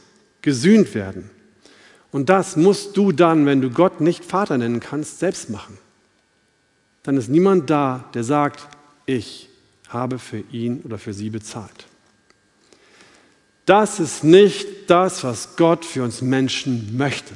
gesühnt 0.43 0.95
werden. 0.95 1.31
Und 2.11 2.29
das 2.29 2.57
musst 2.57 2.97
du 2.97 3.13
dann, 3.13 3.47
wenn 3.47 3.63
du 3.63 3.71
Gott 3.71 4.01
nicht 4.01 4.25
Vater 4.25 4.59
nennen 4.59 4.81
kannst, 4.81 5.21
selbst 5.21 5.49
machen. 5.49 5.79
Dann 7.03 7.17
ist 7.17 7.29
niemand 7.29 7.71
da, 7.71 8.05
der 8.13 8.25
sagt, 8.25 8.69
ich 9.07 9.49
habe 9.89 10.19
für 10.19 10.43
ihn 10.53 10.83
oder 10.85 10.99
für 10.99 11.15
sie 11.15 11.31
bezahlt. 11.31 11.87
Das 13.65 14.01
ist 14.01 14.25
nicht 14.25 14.67
das, 14.89 15.25
was 15.25 15.57
Gott 15.57 15.85
für 15.85 16.03
uns 16.03 16.21
Menschen 16.21 16.97
möchte. 16.97 17.35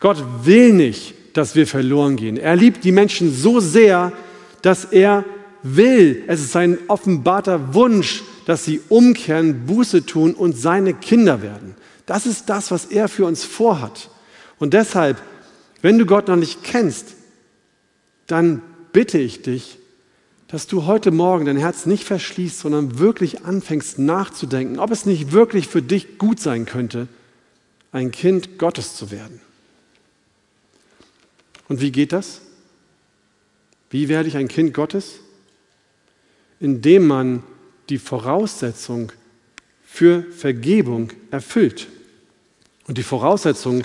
Gott 0.00 0.24
will 0.44 0.72
nicht, 0.72 1.14
dass 1.32 1.54
wir 1.54 1.66
verloren 1.66 2.16
gehen. 2.16 2.36
Er 2.36 2.56
liebt 2.56 2.84
die 2.84 2.92
Menschen 2.92 3.34
so 3.34 3.60
sehr, 3.60 4.12
dass 4.62 4.84
er 4.84 5.24
will. 5.62 6.24
Es 6.26 6.40
ist 6.40 6.52
sein 6.52 6.78
offenbarter 6.88 7.74
Wunsch, 7.74 8.22
dass 8.46 8.64
sie 8.64 8.80
umkehren, 8.88 9.66
Buße 9.66 10.06
tun 10.06 10.34
und 10.34 10.56
seine 10.56 10.94
Kinder 10.94 11.42
werden. 11.42 11.74
Das 12.06 12.26
ist 12.26 12.48
das, 12.48 12.70
was 12.70 12.86
er 12.86 13.08
für 13.08 13.26
uns 13.26 13.44
vorhat. 13.44 14.10
Und 14.58 14.74
deshalb, 14.74 15.20
wenn 15.82 15.98
du 15.98 16.06
Gott 16.06 16.28
noch 16.28 16.36
nicht 16.36 16.64
kennst, 16.64 17.14
dann 18.26 18.62
bitte 18.92 19.18
ich 19.18 19.42
dich, 19.42 19.78
dass 20.48 20.66
du 20.66 20.86
heute 20.86 21.12
Morgen 21.12 21.44
dein 21.44 21.56
Herz 21.56 21.86
nicht 21.86 22.02
verschließt, 22.02 22.58
sondern 22.58 22.98
wirklich 22.98 23.44
anfängst 23.44 24.00
nachzudenken, 24.00 24.80
ob 24.80 24.90
es 24.90 25.06
nicht 25.06 25.30
wirklich 25.30 25.68
für 25.68 25.82
dich 25.82 26.18
gut 26.18 26.40
sein 26.40 26.66
könnte, 26.66 27.06
ein 27.92 28.10
Kind 28.10 28.58
Gottes 28.58 28.96
zu 28.96 29.12
werden. 29.12 29.40
Und 31.70 31.80
wie 31.80 31.92
geht 31.92 32.10
das? 32.10 32.40
Wie 33.90 34.08
werde 34.08 34.28
ich 34.28 34.36
ein 34.36 34.48
Kind 34.48 34.74
Gottes? 34.74 35.20
Indem 36.58 37.06
man 37.06 37.44
die 37.88 37.98
Voraussetzung 37.98 39.12
für 39.84 40.24
Vergebung 40.32 41.12
erfüllt. 41.30 41.86
Und 42.88 42.98
die 42.98 43.04
Voraussetzung 43.04 43.84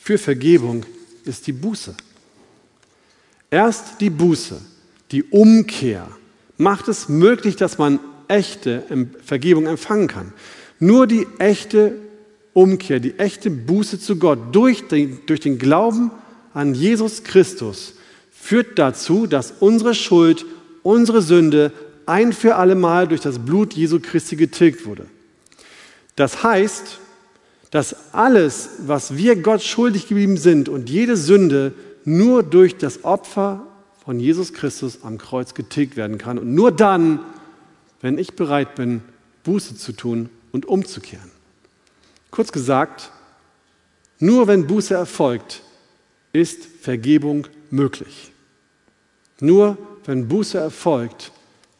für 0.00 0.16
Vergebung 0.16 0.86
ist 1.26 1.46
die 1.46 1.52
Buße. 1.52 1.94
Erst 3.50 4.00
die 4.00 4.10
Buße 4.10 4.58
die 5.10 5.24
Umkehr 5.24 6.08
macht 6.56 6.88
es 6.88 7.10
möglich, 7.10 7.56
dass 7.56 7.76
man 7.76 8.00
echte 8.26 8.84
Vergebung 9.22 9.66
empfangen 9.66 10.08
kann. 10.08 10.32
Nur 10.78 11.06
die 11.06 11.26
echte 11.38 11.94
Umkehr, 12.54 13.00
die 13.00 13.18
echte 13.18 13.50
Buße 13.50 14.00
zu 14.00 14.16
Gott 14.16 14.38
durch 14.52 14.88
den, 14.88 15.20
durch 15.26 15.40
den 15.40 15.58
Glauben 15.58 16.10
an 16.58 16.74
Jesus 16.74 17.22
Christus 17.22 17.94
führt 18.32 18.80
dazu, 18.80 19.28
dass 19.28 19.54
unsere 19.60 19.94
Schuld, 19.94 20.44
unsere 20.82 21.22
Sünde 21.22 21.72
ein 22.04 22.32
für 22.32 22.56
alle 22.56 22.74
Mal 22.74 23.06
durch 23.06 23.20
das 23.20 23.38
Blut 23.38 23.74
Jesu 23.74 24.00
Christi 24.00 24.34
getilgt 24.34 24.84
wurde. 24.84 25.06
Das 26.16 26.42
heißt, 26.42 26.98
dass 27.70 28.12
alles, 28.12 28.70
was 28.80 29.16
wir 29.16 29.40
Gott 29.40 29.62
schuldig 29.62 30.08
geblieben 30.08 30.36
sind 30.36 30.68
und 30.68 30.90
jede 30.90 31.16
Sünde 31.16 31.74
nur 32.04 32.42
durch 32.42 32.76
das 32.76 33.04
Opfer 33.04 33.64
von 34.04 34.18
Jesus 34.18 34.52
Christus 34.52 35.04
am 35.04 35.16
Kreuz 35.16 35.54
getilgt 35.54 35.96
werden 35.96 36.18
kann. 36.18 36.40
Und 36.40 36.56
nur 36.56 36.72
dann, 36.72 37.20
wenn 38.00 38.18
ich 38.18 38.34
bereit 38.34 38.74
bin, 38.74 39.02
Buße 39.44 39.76
zu 39.76 39.92
tun 39.92 40.28
und 40.50 40.66
umzukehren. 40.66 41.30
Kurz 42.32 42.50
gesagt, 42.50 43.12
nur 44.18 44.48
wenn 44.48 44.66
Buße 44.66 44.92
erfolgt, 44.92 45.62
ist 46.32 46.64
Vergebung 46.80 47.46
möglich. 47.70 48.30
Nur 49.40 49.78
wenn 50.04 50.28
Buße 50.28 50.58
erfolgt, 50.58 51.32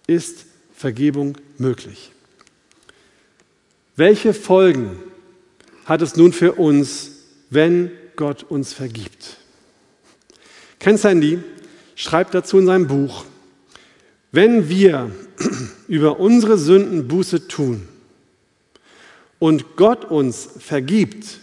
ist 0.06 0.46
Vergebung 0.74 1.36
möglich. 1.58 2.12
Welche 3.96 4.32
Folgen 4.32 4.98
hat 5.84 6.02
es 6.02 6.16
nun 6.16 6.32
für 6.32 6.52
uns, 6.52 7.12
wenn 7.50 7.90
Gott 8.16 8.44
uns 8.44 8.72
vergibt? 8.72 9.38
Ken 10.78 10.96
Sandy 10.96 11.40
schreibt 11.96 12.34
dazu 12.34 12.58
in 12.58 12.66
seinem 12.66 12.86
Buch, 12.86 13.24
wenn 14.30 14.68
wir 14.68 15.10
über 15.88 16.20
unsere 16.20 16.58
Sünden 16.58 17.08
Buße 17.08 17.48
tun 17.48 17.88
und 19.38 19.76
Gott 19.76 20.04
uns 20.04 20.48
vergibt, 20.58 21.40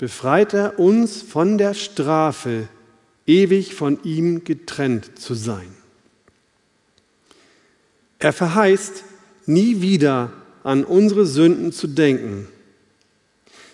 befreit 0.00 0.54
er 0.54 0.78
uns 0.78 1.20
von 1.20 1.58
der 1.58 1.74
Strafe, 1.74 2.68
ewig 3.26 3.74
von 3.74 4.02
ihm 4.02 4.44
getrennt 4.44 5.18
zu 5.18 5.34
sein. 5.34 5.68
Er 8.18 8.32
verheißt, 8.32 9.04
nie 9.44 9.82
wieder 9.82 10.32
an 10.64 10.84
unsere 10.84 11.26
Sünden 11.26 11.70
zu 11.70 11.86
denken, 11.86 12.48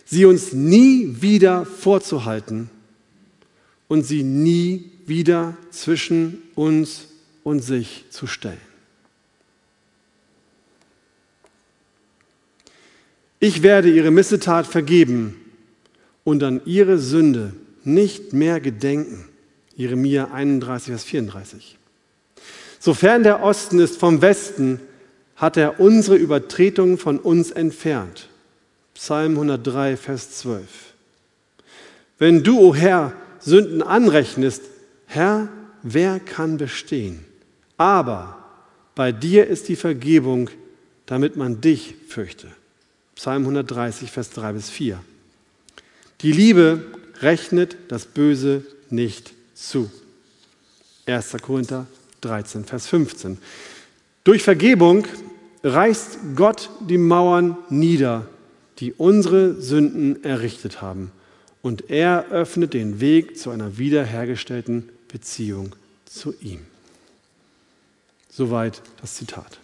sie 0.05 0.25
uns 0.25 0.53
nie 0.53 1.19
wieder 1.21 1.65
vorzuhalten 1.65 2.71
und 3.87 4.03
sie 4.03 4.25
nie 4.25 4.91
wieder 5.07 5.57
zwischen 5.71 6.43
uns 6.57 7.07
und 7.45 7.61
sich 7.61 8.05
zu 8.11 8.27
stellen. 8.27 8.61
Ich 13.39 13.63
werde 13.63 13.93
ihre 13.93 14.11
Missetat 14.11 14.67
vergeben 14.67 15.41
und 16.27 16.43
an 16.43 16.61
ihre 16.65 16.99
Sünde 16.99 17.53
nicht 17.85 18.33
mehr 18.33 18.61
gedenken. 18.61 19.29
Jeremia 19.77 20.33
31, 20.33 20.89
Vers 20.89 21.05
34. 21.05 21.79
Sofern 22.81 23.23
der 23.23 23.45
Osten 23.45 23.79
ist 23.79 23.97
vom 23.97 24.21
Westen, 24.23 24.81
hat 25.37 25.57
er 25.57 25.79
unsere 25.79 26.17
Übertretungen 26.17 26.99
von 26.99 27.21
uns 27.21 27.53
entfernt. 27.53 28.29
Psalm 28.95 29.35
103, 29.35 29.97
Vers 29.97 30.33
12. 30.39 30.67
Wenn 32.19 32.43
du, 32.43 32.59
o 32.59 32.69
oh 32.71 32.75
Herr, 32.75 33.13
Sünden 33.39 33.81
anrechnest, 33.81 34.63
Herr, 35.07 35.49
wer 35.85 36.19
kann 36.19 36.57
bestehen? 36.57 37.25
Aber 37.77 38.37
bei 38.97 39.13
dir 39.13 39.47
ist 39.47 39.69
die 39.69 39.77
Vergebung, 39.77 40.51
damit 41.05 41.37
man 41.37 41.61
dich 41.61 41.95
fürchte. 42.09 42.49
Psalm 43.15 43.43
130, 43.43 44.11
Vers 44.11 44.31
3 44.31 44.55
bis 44.55 44.71
4. 44.71 44.99
Die 46.23 46.33
Liebe 46.33 46.83
rechnet 47.21 47.77
das 47.89 48.07
Böse 48.07 48.65
nicht 48.89 49.35
zu. 49.55 49.91
1. 51.07 51.37
Korinther 51.43 51.87
13, 52.23 52.65
Vers 52.65 52.87
15. 52.87 53.39
Durch 54.25 54.43
Vergebung 54.43 55.07
reißt 55.63 56.19
Gott 56.35 56.71
die 56.81 56.99
Mauern 56.99 57.57
nieder, 57.69 58.27
die 58.79 58.93
unsere 58.93 59.61
Sünden 59.61 60.25
errichtet 60.25 60.81
haben. 60.81 61.13
Und 61.63 61.91
er 61.91 62.31
öffnet 62.31 62.75
den 62.75 63.01
Weg 63.01 63.39
zu 63.39 63.51
einer 63.51 63.77
wiederhergestellten 63.77 64.89
Beziehung 65.09 65.75
zu 66.05 66.35
ihm. 66.41 66.61
Soweit 68.31 68.83
das 69.01 69.15
Zitat. 69.15 69.59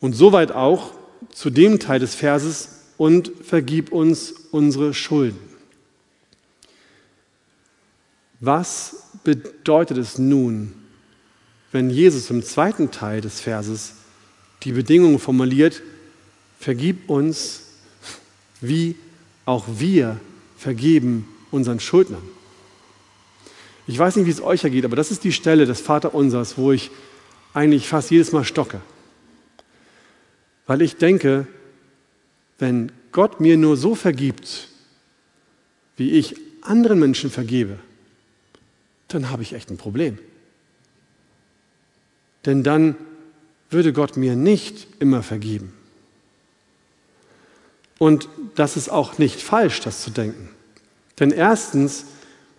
Und 0.00 0.14
soweit 0.14 0.52
auch 0.52 0.92
zu 1.32 1.50
dem 1.50 1.78
Teil 1.78 2.00
des 2.00 2.14
Verses 2.14 2.77
und 2.98 3.32
vergib 3.42 3.92
uns 3.92 4.32
unsere 4.50 4.92
Schulden. 4.92 5.38
Was 8.40 9.04
bedeutet 9.24 9.96
es 9.96 10.18
nun, 10.18 10.74
wenn 11.72 11.90
Jesus 11.90 12.30
im 12.30 12.42
zweiten 12.42 12.90
Teil 12.90 13.20
des 13.20 13.40
Verses 13.40 13.94
die 14.62 14.72
Bedingungen 14.72 15.18
formuliert, 15.18 15.82
vergib 16.58 17.08
uns, 17.08 17.62
wie 18.60 18.96
auch 19.44 19.64
wir 19.78 20.20
vergeben 20.56 21.28
unseren 21.50 21.80
Schuldnern? 21.80 22.22
Ich 23.86 23.98
weiß 23.98 24.16
nicht, 24.16 24.26
wie 24.26 24.30
es 24.30 24.42
euch 24.42 24.64
ergeht, 24.64 24.84
aber 24.84 24.96
das 24.96 25.10
ist 25.10 25.24
die 25.24 25.32
Stelle 25.32 25.66
des 25.66 25.80
Vaterunsers, 25.80 26.58
wo 26.58 26.72
ich 26.72 26.90
eigentlich 27.54 27.88
fast 27.88 28.10
jedes 28.10 28.32
Mal 28.32 28.44
stocke. 28.44 28.80
Weil 30.66 30.82
ich 30.82 30.96
denke, 30.96 31.46
wenn 32.58 32.92
Gott 33.12 33.40
mir 33.40 33.56
nur 33.56 33.76
so 33.76 33.94
vergibt, 33.94 34.68
wie 35.96 36.12
ich 36.12 36.36
anderen 36.62 36.98
Menschen 36.98 37.30
vergebe, 37.30 37.78
dann 39.08 39.30
habe 39.30 39.42
ich 39.42 39.54
echt 39.54 39.70
ein 39.70 39.78
Problem. 39.78 40.18
Denn 42.44 42.62
dann 42.62 42.96
würde 43.70 43.92
Gott 43.92 44.16
mir 44.16 44.36
nicht 44.36 44.86
immer 44.98 45.22
vergeben. 45.22 45.72
Und 47.98 48.28
das 48.54 48.76
ist 48.76 48.90
auch 48.90 49.18
nicht 49.18 49.40
falsch, 49.40 49.80
das 49.80 50.02
zu 50.02 50.10
denken. 50.10 50.50
Denn 51.18 51.30
erstens 51.30 52.04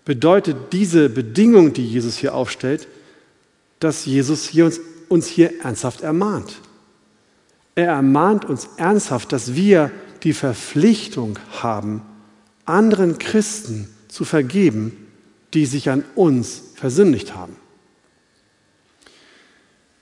bedeutet 0.06 0.74
diese 0.74 1.10
Bedingung, 1.10 1.74
die 1.74 1.86
Jesus 1.86 2.18
hier 2.18 2.34
aufstellt, 2.34 2.88
dass 3.80 4.06
Jesus 4.06 4.48
hier 4.48 4.66
uns, 4.66 4.82
uns 5.08 5.28
hier 5.28 5.62
ernsthaft 5.62 6.02
ermahnt. 6.02 6.60
Er 7.76 7.88
ermahnt 7.88 8.46
uns 8.46 8.70
ernsthaft, 8.78 9.32
dass 9.32 9.56
wir 9.56 9.92
die 10.24 10.34
Verpflichtung 10.34 11.40
haben, 11.62 12.02
anderen 12.66 13.18
Christen 13.18 13.90
zu 14.08 14.26
vergeben, 14.26 15.08
die 15.54 15.66
sich 15.66 15.90
an 15.90 16.04
uns 16.16 16.62
versündigt 16.76 17.36
haben. 17.36 17.56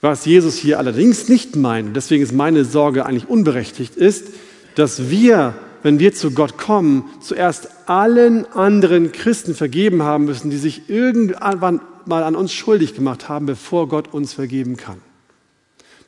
Was 0.00 0.24
Jesus 0.24 0.56
hier 0.56 0.78
allerdings 0.78 1.28
nicht 1.28 1.56
meint, 1.56 1.96
deswegen 1.96 2.22
ist 2.22 2.32
meine 2.32 2.64
Sorge 2.64 3.04
eigentlich 3.04 3.28
unberechtigt, 3.28 3.96
ist, 3.96 4.28
dass 4.76 5.10
wir, 5.10 5.54
wenn 5.82 5.98
wir 5.98 6.14
zu 6.14 6.30
Gott 6.30 6.56
kommen, 6.56 7.04
zuerst 7.20 7.68
allen 7.86 8.46
anderen 8.52 9.10
Christen 9.10 9.54
vergeben 9.54 10.02
haben 10.02 10.26
müssen, 10.26 10.50
die 10.50 10.56
sich 10.56 10.88
irgendwann 10.88 11.80
mal 12.04 12.22
an 12.22 12.36
uns 12.36 12.52
schuldig 12.52 12.94
gemacht 12.94 13.28
haben, 13.28 13.46
bevor 13.46 13.88
Gott 13.88 14.12
uns 14.14 14.34
vergeben 14.34 14.76
kann. 14.76 15.00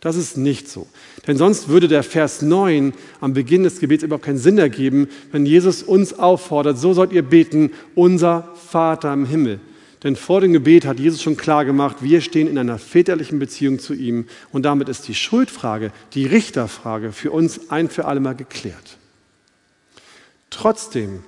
Das 0.01 0.17
ist 0.17 0.39
nicht 0.39 0.69
so. 0.69 0.87
Denn 1.27 1.37
sonst 1.37 1.69
würde 1.69 1.87
der 1.87 2.03
Vers 2.03 2.41
9 2.41 2.95
am 3.21 3.35
Beginn 3.35 3.65
des 3.65 3.81
Gebets 3.81 4.03
überhaupt 4.03 4.25
keinen 4.25 4.39
Sinn 4.39 4.57
ergeben, 4.57 5.09
wenn 5.31 5.45
Jesus 5.45 5.83
uns 5.83 6.19
auffordert, 6.19 6.79
so 6.79 6.95
sollt 6.95 7.13
ihr 7.13 7.23
beten, 7.23 7.73
unser 7.95 8.55
Vater 8.71 9.13
im 9.13 9.27
Himmel. 9.27 9.61
Denn 10.03 10.17
vor 10.17 10.41
dem 10.41 10.55
Gebet 10.55 10.87
hat 10.87 10.99
Jesus 10.99 11.23
schon 11.23 11.37
klar 11.37 11.67
gemacht, 11.67 11.99
wir 12.01 12.23
stehen 12.23 12.49
in 12.49 12.57
einer 12.57 12.79
väterlichen 12.79 13.39
Beziehung 13.39 13.79
zu 13.79 13.93
ihm 13.93 14.27
und 14.51 14.63
damit 14.63 14.89
ist 14.89 15.07
die 15.09 15.15
Schuldfrage, 15.15 15.93
die 16.15 16.25
Richterfrage 16.25 17.13
für 17.13 17.31
uns 17.33 17.71
ein 17.71 17.91
für 17.91 18.07
alle 18.07 18.21
Mal 18.21 18.35
geklärt. 18.35 18.97
Trotzdem 20.49 21.23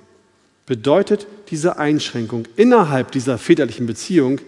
bedeutet 0.65 1.27
diese 1.51 1.77
Einschränkung 1.77 2.47
innerhalb 2.55 3.11
dieser 3.11 3.37
väterlichen 3.37 3.85
Beziehung, 3.85 4.39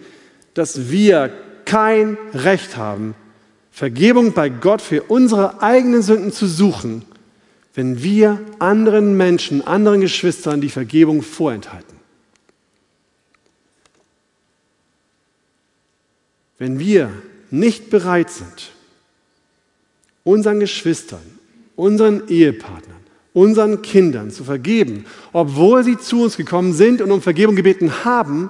dass 0.54 0.90
wir 0.90 1.32
kein 1.64 2.18
Recht 2.34 2.76
haben, 2.76 3.14
Vergebung 3.76 4.32
bei 4.32 4.48
Gott 4.48 4.80
für 4.80 5.02
unsere 5.02 5.60
eigenen 5.60 6.00
Sünden 6.00 6.32
zu 6.32 6.46
suchen, 6.46 7.02
wenn 7.74 8.02
wir 8.02 8.40
anderen 8.58 9.18
Menschen, 9.18 9.66
anderen 9.66 10.00
Geschwistern 10.00 10.62
die 10.62 10.70
Vergebung 10.70 11.20
vorenthalten. 11.20 11.98
Wenn 16.56 16.78
wir 16.78 17.10
nicht 17.50 17.90
bereit 17.90 18.30
sind, 18.30 18.72
unseren 20.24 20.58
Geschwistern, 20.58 21.38
unseren 21.74 22.28
Ehepartnern, 22.28 22.96
unseren 23.34 23.82
Kindern 23.82 24.30
zu 24.30 24.42
vergeben, 24.42 25.04
obwohl 25.34 25.84
sie 25.84 25.98
zu 25.98 26.22
uns 26.22 26.38
gekommen 26.38 26.72
sind 26.72 27.02
und 27.02 27.10
um 27.10 27.20
Vergebung 27.20 27.56
gebeten 27.56 28.06
haben, 28.06 28.48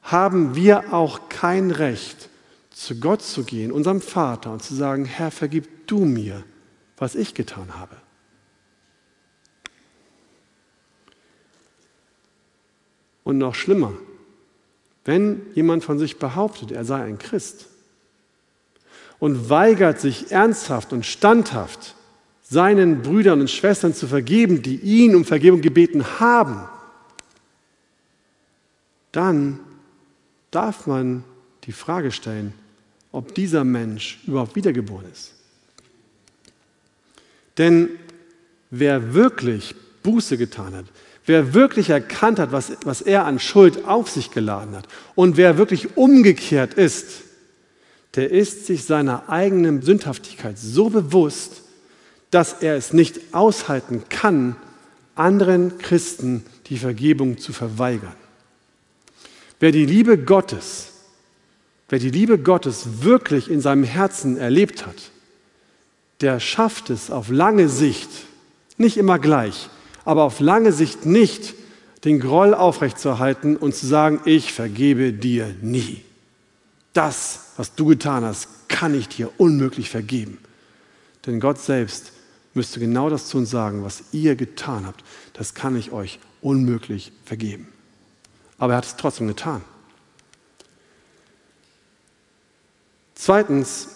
haben 0.00 0.54
wir 0.54 0.94
auch 0.94 1.28
kein 1.28 1.72
Recht, 1.72 2.28
zu 2.76 3.00
Gott 3.00 3.22
zu 3.22 3.42
gehen, 3.42 3.72
unserem 3.72 4.02
Vater, 4.02 4.52
und 4.52 4.62
zu 4.62 4.74
sagen, 4.74 5.06
Herr, 5.06 5.30
vergib 5.30 5.86
du 5.86 6.04
mir, 6.04 6.44
was 6.98 7.14
ich 7.14 7.32
getan 7.32 7.78
habe. 7.78 7.96
Und 13.24 13.38
noch 13.38 13.54
schlimmer, 13.54 13.94
wenn 15.06 15.40
jemand 15.54 15.84
von 15.84 15.98
sich 15.98 16.18
behauptet, 16.18 16.70
er 16.70 16.84
sei 16.84 17.02
ein 17.02 17.18
Christ 17.18 17.68
und 19.18 19.48
weigert 19.48 19.98
sich 19.98 20.30
ernsthaft 20.30 20.92
und 20.92 21.06
standhaft, 21.06 21.94
seinen 22.42 23.00
Brüdern 23.00 23.40
und 23.40 23.50
Schwestern 23.50 23.94
zu 23.94 24.06
vergeben, 24.06 24.60
die 24.60 24.76
ihn 24.76 25.16
um 25.16 25.24
Vergebung 25.24 25.62
gebeten 25.62 26.20
haben, 26.20 26.68
dann 29.12 29.60
darf 30.50 30.86
man 30.86 31.24
die 31.64 31.72
Frage 31.72 32.12
stellen, 32.12 32.52
ob 33.12 33.34
dieser 33.34 33.64
Mensch 33.64 34.18
überhaupt 34.26 34.56
wiedergeboren 34.56 35.06
ist. 35.10 35.32
Denn 37.58 37.88
wer 38.70 39.14
wirklich 39.14 39.74
Buße 40.02 40.36
getan 40.36 40.74
hat, 40.74 40.84
wer 41.24 41.54
wirklich 41.54 41.90
erkannt 41.90 42.38
hat, 42.38 42.52
was, 42.52 42.72
was 42.84 43.02
er 43.02 43.24
an 43.24 43.38
Schuld 43.38 43.84
auf 43.84 44.10
sich 44.10 44.30
geladen 44.30 44.76
hat 44.76 44.86
und 45.14 45.36
wer 45.36 45.58
wirklich 45.58 45.96
umgekehrt 45.96 46.74
ist, 46.74 47.22
der 48.14 48.30
ist 48.30 48.66
sich 48.66 48.84
seiner 48.84 49.28
eigenen 49.28 49.82
Sündhaftigkeit 49.82 50.58
so 50.58 50.88
bewusst, 50.88 51.62
dass 52.30 52.62
er 52.62 52.76
es 52.76 52.92
nicht 52.92 53.20
aushalten 53.32 54.04
kann, 54.08 54.56
anderen 55.14 55.78
Christen 55.78 56.44
die 56.66 56.78
Vergebung 56.78 57.38
zu 57.38 57.52
verweigern. 57.52 58.14
Wer 59.60 59.72
die 59.72 59.86
Liebe 59.86 60.18
Gottes 60.18 60.92
Wer 61.88 61.98
die 61.98 62.10
Liebe 62.10 62.38
Gottes 62.38 63.02
wirklich 63.02 63.50
in 63.50 63.60
seinem 63.60 63.84
Herzen 63.84 64.36
erlebt 64.36 64.86
hat, 64.86 65.10
der 66.20 66.40
schafft 66.40 66.90
es 66.90 67.10
auf 67.10 67.28
lange 67.28 67.68
Sicht, 67.68 68.10
nicht 68.76 68.96
immer 68.96 69.18
gleich, 69.18 69.68
aber 70.04 70.24
auf 70.24 70.40
lange 70.40 70.72
Sicht 70.72 71.06
nicht, 71.06 71.54
den 72.04 72.20
Groll 72.20 72.54
aufrechtzuerhalten 72.54 73.56
und 73.56 73.74
zu 73.74 73.86
sagen, 73.86 74.20
ich 74.24 74.52
vergebe 74.52 75.12
dir 75.12 75.54
nie. 75.60 76.02
Das, 76.92 77.52
was 77.56 77.74
du 77.74 77.86
getan 77.86 78.24
hast, 78.24 78.48
kann 78.68 78.94
ich 78.94 79.08
dir 79.08 79.30
unmöglich 79.38 79.90
vergeben. 79.90 80.38
Denn 81.26 81.40
Gott 81.40 81.58
selbst 81.58 82.12
müsste 82.54 82.80
genau 82.80 83.10
das 83.10 83.26
zu 83.26 83.38
uns 83.38 83.50
sagen, 83.50 83.84
was 83.84 84.04
ihr 84.12 84.36
getan 84.36 84.86
habt, 84.86 85.04
das 85.34 85.54
kann 85.54 85.76
ich 85.76 85.92
euch 85.92 86.18
unmöglich 86.40 87.12
vergeben. 87.24 87.68
Aber 88.58 88.74
er 88.74 88.78
hat 88.78 88.86
es 88.86 88.96
trotzdem 88.96 89.26
getan. 89.26 89.62
Zweitens 93.16 93.88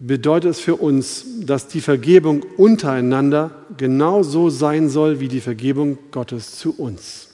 bedeutet 0.00 0.52
es 0.52 0.60
für 0.60 0.76
uns, 0.76 1.24
dass 1.40 1.68
die 1.68 1.82
Vergebung 1.82 2.42
untereinander 2.56 3.50
genauso 3.76 4.48
sein 4.48 4.88
soll 4.88 5.20
wie 5.20 5.28
die 5.28 5.40
Vergebung 5.40 5.98
Gottes 6.10 6.56
zu 6.56 6.74
uns. 6.76 7.28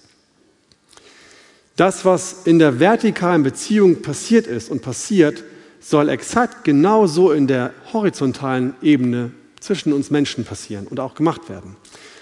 Das, 1.77 2.05
was 2.05 2.47
in 2.47 2.59
der 2.59 2.79
vertikalen 2.81 3.43
Beziehung 3.43 4.03
passiert 4.03 4.47
ist 4.47 4.71
und 4.71 4.83
passiert, 4.83 5.45
soll 5.81 6.09
exakt 6.09 6.65
genauso 6.65 7.33
in 7.33 7.47
der 7.47 7.73
horizontalen 7.93 8.75
Ebene 8.83 9.31
zwischen 9.61 9.93
uns 9.93 10.11
Menschen 10.11 10.45
passieren 10.45 10.87
und 10.87 11.01
auch 11.01 11.15
gemacht 11.15 11.49
werden. 11.49 11.77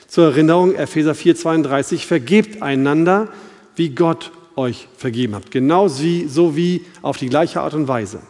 Zur 0.06 0.24
Erinnerung, 0.26 0.74
Epheser 0.74 1.12
4,32, 1.12 2.06
vergebt 2.06 2.62
einander, 2.62 3.28
wie 3.76 3.90
Gott 3.90 4.32
euch 4.56 4.88
vergeben 4.96 5.34
hat. 5.34 5.50
Genau 5.50 5.88
so 5.88 6.56
wie 6.56 6.84
auf 7.00 7.16
die 7.16 7.28
gleiche 7.28 7.60
Art 7.60 7.74
und 7.74 7.88
Weise. 7.88 8.20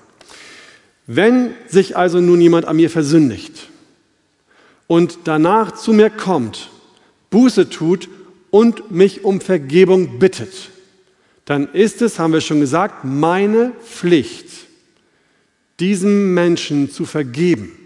Wenn 1.06 1.54
sich 1.68 1.96
also 1.96 2.20
nun 2.20 2.40
jemand 2.40 2.66
an 2.66 2.76
mir 2.76 2.90
versündigt 2.90 3.68
und 4.86 5.20
danach 5.24 5.72
zu 5.72 5.92
mir 5.92 6.10
kommt, 6.10 6.70
Buße 7.30 7.70
tut 7.70 8.08
und 8.50 8.90
mich 8.90 9.24
um 9.24 9.40
Vergebung 9.40 10.18
bittet, 10.18 10.70
dann 11.44 11.72
ist 11.72 12.02
es, 12.02 12.18
haben 12.18 12.32
wir 12.32 12.40
schon 12.40 12.60
gesagt, 12.60 13.04
meine 13.04 13.72
Pflicht, 13.84 14.46
diesem 15.80 16.34
Menschen 16.34 16.90
zu 16.90 17.04
vergeben. 17.04 17.76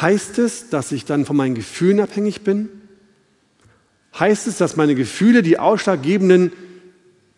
Heißt 0.00 0.38
es, 0.38 0.68
dass 0.68 0.92
ich 0.92 1.04
dann 1.04 1.24
von 1.24 1.36
meinen 1.36 1.54
Gefühlen 1.54 2.00
abhängig 2.00 2.42
bin? 2.42 2.68
Heißt 4.18 4.46
es, 4.46 4.58
dass 4.58 4.76
meine 4.76 4.94
Gefühle 4.94 5.42
die 5.42 5.58
ausschlaggebenden 5.58 6.52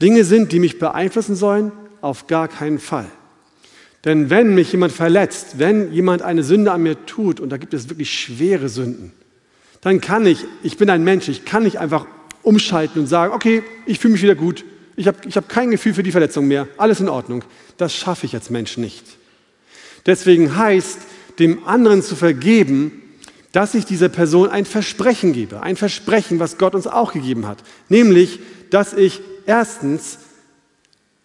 Dinge 0.03 0.25
sind, 0.25 0.53
die 0.53 0.59
mich 0.59 0.79
beeinflussen 0.79 1.37
sollen? 1.37 1.71
Auf 2.01 2.27
gar 2.27 2.49
keinen 2.49 2.79
Fall. 2.79 3.11
Denn 4.07 4.31
wenn 4.31 4.55
mich 4.55 4.71
jemand 4.71 4.93
verletzt, 4.93 5.59
wenn 5.59 5.93
jemand 5.93 6.23
eine 6.23 6.45
Sünde 6.45 6.71
an 6.71 6.83
mir 6.83 7.05
tut, 7.07 7.41
und 7.41 7.51
da 7.51 7.57
gibt 7.57 7.75
es 7.75 7.89
wirklich 7.89 8.13
schwere 8.13 8.69
Sünden, 8.69 9.13
dann 9.81 10.01
kann 10.01 10.25
ich, 10.27 10.45
ich 10.63 10.77
bin 10.77 10.89
ein 10.91 11.03
Mensch, 11.03 11.29
ich 11.29 11.45
kann 11.45 11.65
nicht 11.65 11.81
einfach 11.81 12.07
umschalten 12.43 13.01
und 13.03 13.09
sagen, 13.09 13.35
okay, 13.35 13.65
ich 13.85 13.99
fühle 13.99 14.13
mich 14.13 14.23
wieder 14.23 14.37
gut, 14.37 14.65
ich 14.95 15.09
habe 15.09 15.19
ich 15.27 15.37
hab 15.37 15.49
kein 15.49 15.73
Gefühl 15.73 15.93
für 15.93 16.05
die 16.05 16.13
Verletzung 16.13 16.47
mehr, 16.47 16.69
alles 16.77 17.01
in 17.01 17.09
Ordnung. 17.09 17.43
Das 17.77 17.93
schaffe 17.95 18.27
ich 18.27 18.35
als 18.35 18.49
Mensch 18.49 18.79
nicht. 18.79 19.05
Deswegen 20.07 20.57
heißt, 20.57 20.99
dem 21.41 21.67
anderen 21.67 22.01
zu 22.01 22.15
vergeben, 22.15 23.03
dass 23.51 23.75
ich 23.75 23.87
dieser 23.87 24.09
Person 24.09 24.49
ein 24.49 24.67
Versprechen 24.67 25.33
gebe, 25.33 25.63
ein 25.63 25.77
Versprechen, 25.77 26.39
was 26.39 26.59
Gott 26.59 26.77
uns 26.77 26.87
auch 26.87 27.13
gegeben 27.13 27.47
hat, 27.47 27.59
nämlich, 27.89 28.39
dass 28.71 28.93
ich 28.93 29.21
erstens 29.47 30.19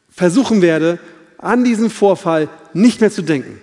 versuchen 0.10 0.64
werde, 0.64 0.98
an 1.42 1.64
diesen 1.64 1.90
Vorfall 1.90 2.50
nicht 2.74 3.02
mehr 3.02 3.12
zu 3.12 3.22
denken. 3.22 3.60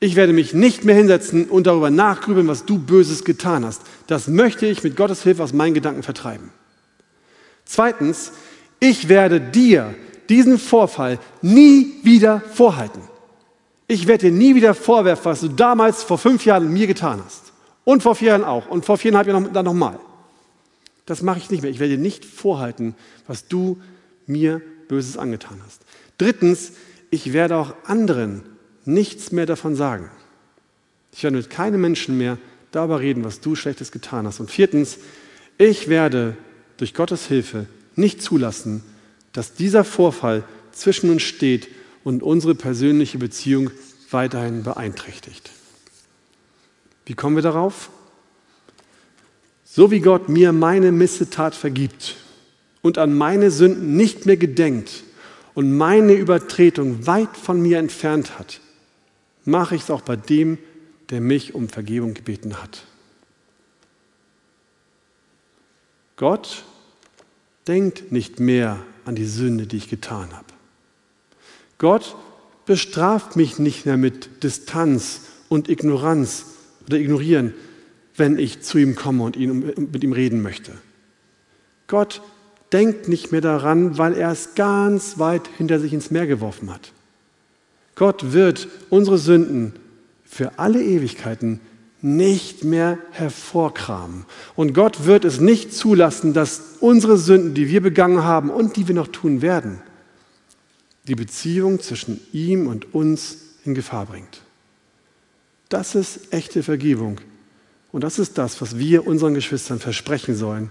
Ich 0.00 0.16
werde 0.16 0.32
mich 0.32 0.52
nicht 0.52 0.84
mehr 0.84 0.94
hinsetzen 0.94 1.46
und 1.46 1.66
darüber 1.66 1.90
nachgrübeln, 1.90 2.48
was 2.48 2.66
du 2.66 2.78
Böses 2.78 3.24
getan 3.24 3.64
hast. 3.64 3.82
Das 4.06 4.28
möchte 4.28 4.66
ich 4.66 4.82
mit 4.82 4.96
Gottes 4.96 5.22
Hilfe 5.22 5.42
aus 5.42 5.52
meinen 5.52 5.74
Gedanken 5.74 6.02
vertreiben. 6.02 6.50
Zweitens, 7.64 8.32
ich 8.80 9.08
werde 9.08 9.40
dir 9.40 9.94
diesen 10.28 10.58
Vorfall 10.58 11.18
nie 11.40 11.94
wieder 12.02 12.40
vorhalten. 12.40 13.00
Ich 13.86 14.06
werde 14.06 14.30
dir 14.30 14.36
nie 14.36 14.54
wieder 14.54 14.74
vorwerfen, 14.74 15.24
was 15.26 15.40
du 15.40 15.48
damals 15.48 16.02
vor 16.02 16.18
fünf 16.18 16.44
Jahren 16.44 16.72
mir 16.72 16.86
getan 16.86 17.22
hast. 17.24 17.52
Und 17.84 18.02
vor 18.02 18.14
vier 18.14 18.28
Jahren 18.28 18.44
auch. 18.44 18.68
Und 18.68 18.84
vor 18.84 18.96
viereinhalb 18.96 19.26
Jahren 19.26 19.52
dann 19.52 19.64
nochmal. 19.64 19.98
Das 21.06 21.22
mache 21.22 21.38
ich 21.38 21.50
nicht 21.50 21.62
mehr. 21.62 21.70
Ich 21.70 21.80
werde 21.80 21.96
dir 21.96 22.02
nicht 22.02 22.24
vorhalten, 22.24 22.94
was 23.26 23.46
du 23.46 23.78
mir 24.26 24.62
Böses 24.88 25.18
angetan 25.18 25.60
hast. 25.64 25.82
Drittens, 26.16 26.72
ich 27.14 27.32
werde 27.32 27.56
auch 27.56 27.74
anderen 27.84 28.42
nichts 28.84 29.30
mehr 29.30 29.46
davon 29.46 29.76
sagen. 29.76 30.10
Ich 31.12 31.22
werde 31.22 31.36
mit 31.36 31.48
keinem 31.48 31.80
Menschen 31.80 32.18
mehr 32.18 32.38
darüber 32.72 32.98
reden, 32.98 33.22
was 33.22 33.40
du 33.40 33.54
Schlechtes 33.54 33.92
getan 33.92 34.26
hast. 34.26 34.40
Und 34.40 34.50
viertens, 34.50 34.98
ich 35.56 35.88
werde 35.88 36.36
durch 36.76 36.92
Gottes 36.92 37.26
Hilfe 37.26 37.66
nicht 37.94 38.20
zulassen, 38.20 38.82
dass 39.32 39.54
dieser 39.54 39.84
Vorfall 39.84 40.42
zwischen 40.72 41.08
uns 41.08 41.22
steht 41.22 41.68
und 42.02 42.24
unsere 42.24 42.56
persönliche 42.56 43.18
Beziehung 43.18 43.70
weiterhin 44.10 44.64
beeinträchtigt. 44.64 45.52
Wie 47.06 47.14
kommen 47.14 47.36
wir 47.36 47.42
darauf? 47.42 47.90
So 49.64 49.92
wie 49.92 50.00
Gott 50.00 50.28
mir 50.28 50.52
meine 50.52 50.90
Missetat 50.90 51.54
vergibt 51.54 52.16
und 52.82 52.98
an 52.98 53.14
meine 53.14 53.52
Sünden 53.52 53.96
nicht 53.96 54.26
mehr 54.26 54.36
gedenkt, 54.36 55.04
und 55.54 55.76
meine 55.76 56.14
Übertretung 56.14 57.06
weit 57.06 57.36
von 57.36 57.60
mir 57.60 57.78
entfernt 57.78 58.38
hat, 58.38 58.60
mache 59.44 59.76
ich 59.76 59.82
es 59.82 59.90
auch 59.90 60.02
bei 60.02 60.16
dem, 60.16 60.58
der 61.10 61.20
mich 61.20 61.54
um 61.54 61.68
Vergebung 61.68 62.14
gebeten 62.14 62.60
hat. 62.62 62.84
Gott 66.16 66.64
denkt 67.66 68.12
nicht 68.12 68.40
mehr 68.40 68.78
an 69.04 69.14
die 69.14 69.26
Sünde, 69.26 69.66
die 69.66 69.76
ich 69.76 69.88
getan 69.88 70.32
habe. 70.32 70.46
Gott 71.78 72.16
bestraft 72.66 73.36
mich 73.36 73.58
nicht 73.58 73.84
mehr 73.84 73.96
mit 73.96 74.42
Distanz 74.42 75.22
und 75.48 75.68
Ignoranz 75.68 76.46
oder 76.86 76.98
Ignorieren, 76.98 77.54
wenn 78.16 78.38
ich 78.38 78.62
zu 78.62 78.78
ihm 78.78 78.94
komme 78.94 79.24
und 79.24 79.36
ihn, 79.36 79.90
mit 79.92 80.04
ihm 80.04 80.12
reden 80.12 80.40
möchte. 80.40 80.72
Gott 81.86 82.22
denkt 82.74 83.08
nicht 83.08 83.32
mehr 83.32 83.40
daran, 83.40 83.96
weil 83.96 84.14
er 84.14 84.32
es 84.32 84.54
ganz 84.56 85.18
weit 85.18 85.48
hinter 85.56 85.78
sich 85.78 85.92
ins 85.92 86.10
Meer 86.10 86.26
geworfen 86.26 86.70
hat. 86.70 86.92
Gott 87.94 88.32
wird 88.32 88.68
unsere 88.90 89.16
Sünden 89.16 89.72
für 90.24 90.58
alle 90.58 90.82
Ewigkeiten 90.82 91.60
nicht 92.02 92.64
mehr 92.64 92.98
hervorkramen. 93.12 94.26
Und 94.56 94.74
Gott 94.74 95.06
wird 95.06 95.24
es 95.24 95.40
nicht 95.40 95.72
zulassen, 95.72 96.34
dass 96.34 96.60
unsere 96.80 97.16
Sünden, 97.16 97.54
die 97.54 97.68
wir 97.68 97.80
begangen 97.80 98.24
haben 98.24 98.50
und 98.50 98.76
die 98.76 98.88
wir 98.88 98.94
noch 98.94 99.08
tun 99.08 99.40
werden, 99.40 99.80
die 101.06 101.14
Beziehung 101.14 101.80
zwischen 101.80 102.20
ihm 102.32 102.66
und 102.66 102.92
uns 102.92 103.38
in 103.64 103.74
Gefahr 103.74 104.06
bringt. 104.06 104.42
Das 105.68 105.94
ist 105.94 106.32
echte 106.32 106.62
Vergebung. 106.62 107.20
Und 107.92 108.02
das 108.02 108.18
ist 108.18 108.36
das, 108.36 108.60
was 108.60 108.76
wir 108.76 109.06
unseren 109.06 109.34
Geschwistern 109.34 109.78
versprechen 109.78 110.34
sollen, 110.34 110.70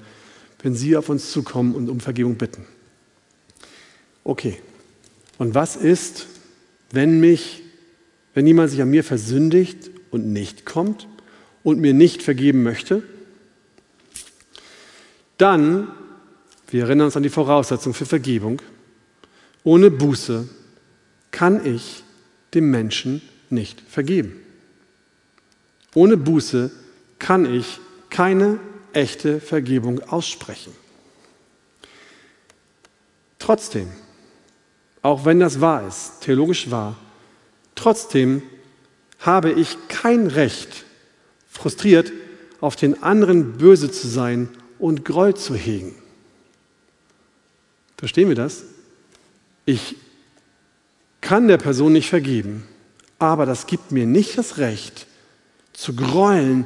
wenn 0.63 0.73
sie 0.73 0.97
auf 0.97 1.09
uns 1.09 1.31
zukommen 1.31 1.75
und 1.75 1.89
um 1.89 1.99
Vergebung 1.99 2.35
bitten. 2.35 2.65
Okay, 4.23 4.57
und 5.37 5.53
was 5.53 5.75
ist, 5.75 6.27
wenn 6.91 7.19
mich, 7.19 7.61
wenn 8.33 8.47
jemand 8.47 8.71
sich 8.71 8.81
an 8.81 8.89
mir 8.89 9.03
versündigt 9.03 9.91
und 10.09 10.31
nicht 10.31 10.65
kommt 10.65 11.07
und 11.63 11.79
mir 11.79 11.93
nicht 11.93 12.23
vergeben 12.23 12.63
möchte? 12.63 13.03
Dann, 15.37 15.89
wir 16.67 16.83
erinnern 16.83 17.07
uns 17.07 17.17
an 17.17 17.23
die 17.23 17.29
Voraussetzung 17.29 17.93
für 17.93 18.05
Vergebung, 18.05 18.61
ohne 19.65 19.91
Buße 19.91 20.47
kann 21.31 21.65
ich 21.65 22.03
dem 22.53 22.71
Menschen 22.71 23.21
nicht 23.49 23.81
vergeben. 23.81 24.39
Ohne 25.93 26.15
Buße 26.15 26.71
kann 27.19 27.51
ich 27.51 27.79
keine 28.09 28.59
echte 28.93 29.39
Vergebung 29.39 30.01
aussprechen. 30.01 30.73
Trotzdem, 33.39 33.89
auch 35.01 35.25
wenn 35.25 35.39
das 35.39 35.59
wahr 35.59 35.85
ist, 35.87 36.21
theologisch 36.21 36.71
wahr, 36.71 36.95
trotzdem 37.75 38.41
habe 39.19 39.51
ich 39.51 39.77
kein 39.89 40.27
Recht, 40.27 40.85
frustriert 41.49 42.11
auf 42.61 42.75
den 42.75 43.03
anderen 43.03 43.57
böse 43.57 43.91
zu 43.91 44.07
sein 44.07 44.49
und 44.79 45.03
Groll 45.03 45.35
zu 45.35 45.55
hegen. 45.55 45.95
Verstehen 47.97 48.29
wir 48.29 48.35
das? 48.35 48.63
Ich 49.65 49.95
kann 51.21 51.47
der 51.47 51.57
Person 51.57 51.93
nicht 51.93 52.09
vergeben, 52.09 52.67
aber 53.19 53.45
das 53.45 53.67
gibt 53.67 53.91
mir 53.91 54.05
nicht 54.05 54.37
das 54.37 54.57
Recht, 54.57 55.07
zu 55.73 55.95
grollen 55.95 56.65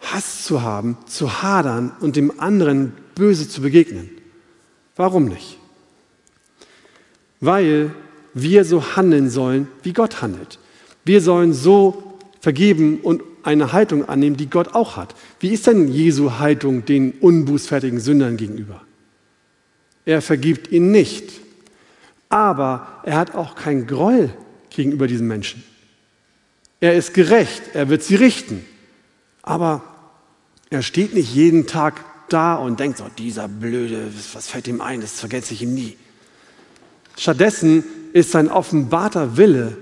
Hass 0.00 0.44
zu 0.44 0.62
haben, 0.62 0.96
zu 1.06 1.42
hadern 1.42 1.92
und 2.00 2.16
dem 2.16 2.40
anderen 2.40 2.92
böse 3.14 3.48
zu 3.48 3.60
begegnen. 3.60 4.10
Warum 4.96 5.26
nicht? 5.26 5.58
Weil 7.40 7.94
wir 8.34 8.64
so 8.64 8.96
handeln 8.96 9.30
sollen, 9.30 9.68
wie 9.82 9.92
Gott 9.92 10.22
handelt. 10.22 10.58
Wir 11.04 11.20
sollen 11.20 11.52
so 11.52 12.18
vergeben 12.40 13.00
und 13.00 13.22
eine 13.42 13.72
Haltung 13.72 14.08
annehmen, 14.08 14.36
die 14.36 14.50
Gott 14.50 14.74
auch 14.74 14.96
hat. 14.96 15.14
Wie 15.38 15.48
ist 15.48 15.66
denn 15.66 15.88
Jesu 15.88 16.38
Haltung 16.38 16.84
den 16.84 17.12
unbußfertigen 17.12 18.00
Sündern 18.00 18.36
gegenüber? 18.36 18.82
Er 20.04 20.22
vergibt 20.22 20.70
ihnen 20.72 20.90
nicht, 20.90 21.40
aber 22.28 22.86
er 23.04 23.16
hat 23.16 23.34
auch 23.34 23.54
kein 23.54 23.86
Groll 23.86 24.30
gegenüber 24.70 25.06
diesen 25.06 25.26
Menschen. 25.26 25.62
Er 26.80 26.94
ist 26.94 27.12
gerecht, 27.12 27.62
er 27.74 27.88
wird 27.88 28.02
sie 28.02 28.16
richten, 28.16 28.64
aber 29.42 29.82
er 30.70 30.82
steht 30.82 31.14
nicht 31.14 31.34
jeden 31.34 31.66
Tag 31.66 32.04
da 32.28 32.54
und 32.54 32.78
denkt 32.78 32.98
so, 32.98 33.04
dieser 33.18 33.48
Blöde, 33.48 34.04
was 34.32 34.46
fällt 34.46 34.68
ihm 34.68 34.80
ein, 34.80 35.00
das 35.00 35.18
vergesse 35.18 35.52
ich 35.52 35.62
ihm 35.62 35.74
nie. 35.74 35.96
Stattdessen 37.16 37.84
ist 38.12 38.30
sein 38.30 38.48
offenbarter 38.48 39.36
Wille, 39.36 39.76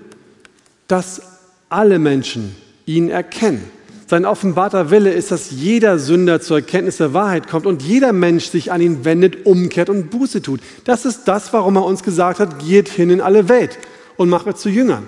dass 0.88 1.20
alle 1.68 1.98
Menschen 1.98 2.56
ihn 2.86 3.10
erkennen. 3.10 3.62
Sein 4.06 4.24
offenbarter 4.24 4.90
Wille 4.90 5.12
ist, 5.12 5.30
dass 5.30 5.50
jeder 5.50 5.98
Sünder 5.98 6.40
zur 6.40 6.58
Erkenntnis 6.58 6.96
der 6.96 7.12
Wahrheit 7.12 7.46
kommt 7.46 7.66
und 7.66 7.82
jeder 7.82 8.14
Mensch 8.14 8.46
sich 8.46 8.72
an 8.72 8.80
ihn 8.80 9.04
wendet, 9.04 9.44
umkehrt 9.44 9.90
und 9.90 10.10
Buße 10.10 10.40
tut. 10.40 10.60
Das 10.84 11.04
ist 11.04 11.24
das, 11.24 11.52
warum 11.52 11.76
er 11.76 11.84
uns 11.84 12.02
gesagt 12.02 12.40
hat, 12.40 12.58
geht 12.58 12.88
hin 12.88 13.10
in 13.10 13.20
alle 13.20 13.50
Welt 13.50 13.78
und 14.16 14.30
macht 14.30 14.58
zu 14.58 14.70
Jüngern. 14.70 15.06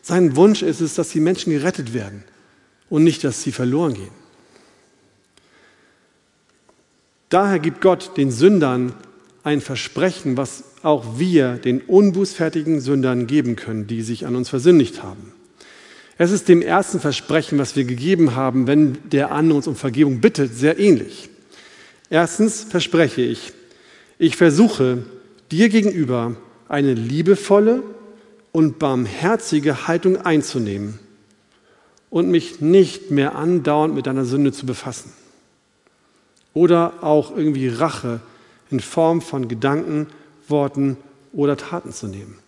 Sein 0.00 0.36
Wunsch 0.36 0.62
ist 0.62 0.80
es, 0.80 0.94
dass 0.94 1.08
die 1.08 1.18
Menschen 1.18 1.52
gerettet 1.52 1.92
werden 1.92 2.22
und 2.88 3.02
nicht, 3.02 3.24
dass 3.24 3.42
sie 3.42 3.50
verloren 3.50 3.94
gehen. 3.94 4.25
Daher 7.28 7.58
gibt 7.58 7.80
Gott 7.80 8.16
den 8.16 8.30
Sündern 8.30 8.92
ein 9.42 9.60
Versprechen, 9.60 10.36
was 10.36 10.64
auch 10.82 11.18
wir 11.18 11.54
den 11.54 11.80
unbußfertigen 11.80 12.80
Sündern 12.80 13.26
geben 13.26 13.56
können, 13.56 13.86
die 13.86 14.02
sich 14.02 14.26
an 14.26 14.36
uns 14.36 14.48
versündigt 14.48 15.02
haben. 15.02 15.32
Es 16.18 16.30
ist 16.30 16.48
dem 16.48 16.62
ersten 16.62 17.00
Versprechen, 17.00 17.58
was 17.58 17.76
wir 17.76 17.84
gegeben 17.84 18.34
haben, 18.34 18.66
wenn 18.66 18.98
der 19.10 19.32
andere 19.32 19.56
uns 19.58 19.66
um 19.66 19.76
Vergebung 19.76 20.20
bittet, 20.20 20.54
sehr 20.56 20.78
ähnlich. 20.78 21.28
Erstens 22.08 22.62
verspreche 22.62 23.22
ich, 23.22 23.52
ich 24.18 24.36
versuche 24.36 25.04
dir 25.50 25.68
gegenüber 25.68 26.36
eine 26.68 26.94
liebevolle 26.94 27.82
und 28.52 28.78
barmherzige 28.78 29.86
Haltung 29.86 30.16
einzunehmen 30.16 30.98
und 32.08 32.30
mich 32.30 32.60
nicht 32.60 33.10
mehr 33.10 33.34
andauernd 33.34 33.94
mit 33.94 34.06
deiner 34.06 34.24
Sünde 34.24 34.52
zu 34.52 34.64
befassen. 34.64 35.12
Oder 36.56 36.94
auch 37.02 37.36
irgendwie 37.36 37.68
Rache 37.68 38.20
in 38.70 38.80
Form 38.80 39.20
von 39.20 39.46
Gedanken, 39.46 40.06
Worten 40.48 40.96
oder 41.34 41.58
Taten 41.58 41.92
zu 41.92 42.06
nehmen. 42.06 42.38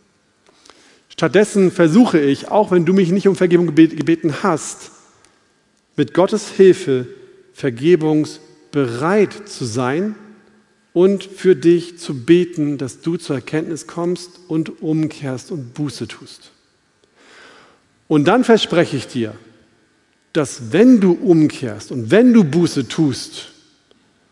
Stattdessen 1.11 1.70
versuche 1.70 2.18
ich, 2.18 2.50
auch 2.50 2.70
wenn 2.70 2.86
du 2.86 2.94
mich 2.94 3.11
nicht 3.11 3.28
um 3.28 3.36
Vergebung 3.36 3.66
gebeten 3.74 4.42
hast, 4.42 4.92
mit 5.94 6.14
Gottes 6.14 6.48
Hilfe 6.48 7.06
vergebungsbereit 7.52 9.46
zu 9.46 9.66
sein 9.66 10.14
und 10.94 11.22
für 11.22 11.54
dich 11.54 11.98
zu 11.98 12.24
beten, 12.24 12.78
dass 12.78 13.02
du 13.02 13.18
zur 13.18 13.36
Erkenntnis 13.36 13.86
kommst 13.86 14.40
und 14.48 14.80
umkehrst 14.80 15.50
und 15.50 15.74
Buße 15.74 16.09
tust. 16.09 16.52
Und 18.06 18.26
dann 18.26 18.42
verspreche 18.42 18.96
ich 18.96 19.06
dir, 19.06 19.34
dass 20.32 20.72
wenn 20.72 20.98
du 20.98 21.12
umkehrst 21.12 21.92
und 21.92 22.11
wenn 22.11 22.32
du 22.32 22.42
Buße 22.42 22.88
tust, 22.88 23.52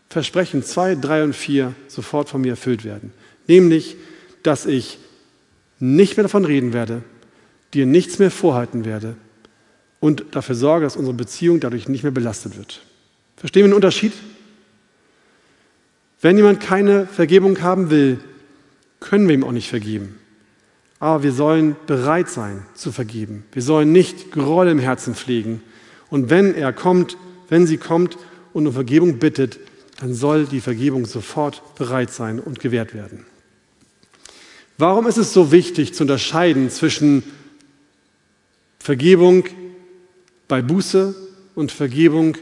Versprechen 0.09 0.63
2, 0.63 0.95
3 0.95 1.23
und 1.23 1.33
4 1.33 1.73
sofort 1.87 2.29
von 2.29 2.41
mir 2.41 2.51
erfüllt 2.51 2.83
werden. 2.83 3.11
Nämlich, 3.47 3.95
dass 4.43 4.65
ich 4.65 4.97
nicht 5.79 6.17
mehr 6.17 6.23
davon 6.23 6.45
reden 6.45 6.73
werde, 6.73 7.03
dir 7.73 7.85
nichts 7.85 8.19
mehr 8.19 8.31
vorhalten 8.31 8.85
werde 8.85 9.15
und 9.99 10.25
dafür 10.31 10.55
sorge, 10.55 10.85
dass 10.85 10.95
unsere 10.95 11.15
Beziehung 11.15 11.59
dadurch 11.59 11.87
nicht 11.89 12.03
mehr 12.03 12.11
belastet 12.11 12.57
wird. 12.57 12.81
Verstehen 13.35 13.63
wir 13.63 13.69
den 13.69 13.75
Unterschied? 13.75 14.13
Wenn 16.21 16.37
jemand 16.37 16.59
keine 16.59 17.05
Vergebung 17.05 17.61
haben 17.61 17.89
will, 17.89 18.19
können 18.99 19.27
wir 19.27 19.35
ihm 19.35 19.43
auch 19.43 19.51
nicht 19.51 19.69
vergeben. 19.69 20.17
Aber 20.99 21.21
wir 21.21 21.31
sollen 21.31 21.75
bereit 21.85 22.29
sein 22.29 22.65
zu 22.73 22.91
vergeben. 22.91 23.43
Wir 23.51 23.61
sollen 23.61 23.91
nicht 23.91 24.31
Groll 24.31 24.67
im 24.67 24.79
Herzen 24.79 25.13
pflegen. 25.13 25.61
Und 26.09 26.31
wenn 26.31 26.55
er 26.55 26.73
kommt, 26.73 27.17
wenn 27.49 27.67
sie 27.67 27.77
kommt 27.77 28.17
und 28.53 28.65
um 28.65 28.73
Vergebung 28.73 29.19
bittet, 29.19 29.59
dann 29.99 30.13
soll 30.13 30.45
die 30.45 30.61
Vergebung 30.61 31.05
sofort 31.05 31.75
bereit 31.75 32.11
sein 32.11 32.39
und 32.39 32.59
gewährt 32.59 32.93
werden. 32.93 33.25
Warum 34.77 35.07
ist 35.07 35.17
es 35.17 35.33
so 35.33 35.51
wichtig 35.51 35.93
zu 35.93 36.03
unterscheiden 36.03 36.69
zwischen 36.69 37.23
Vergebung 38.79 39.45
bei 40.47 40.61
Buße 40.61 41.15
und 41.55 41.71
Vergebung 41.71 42.37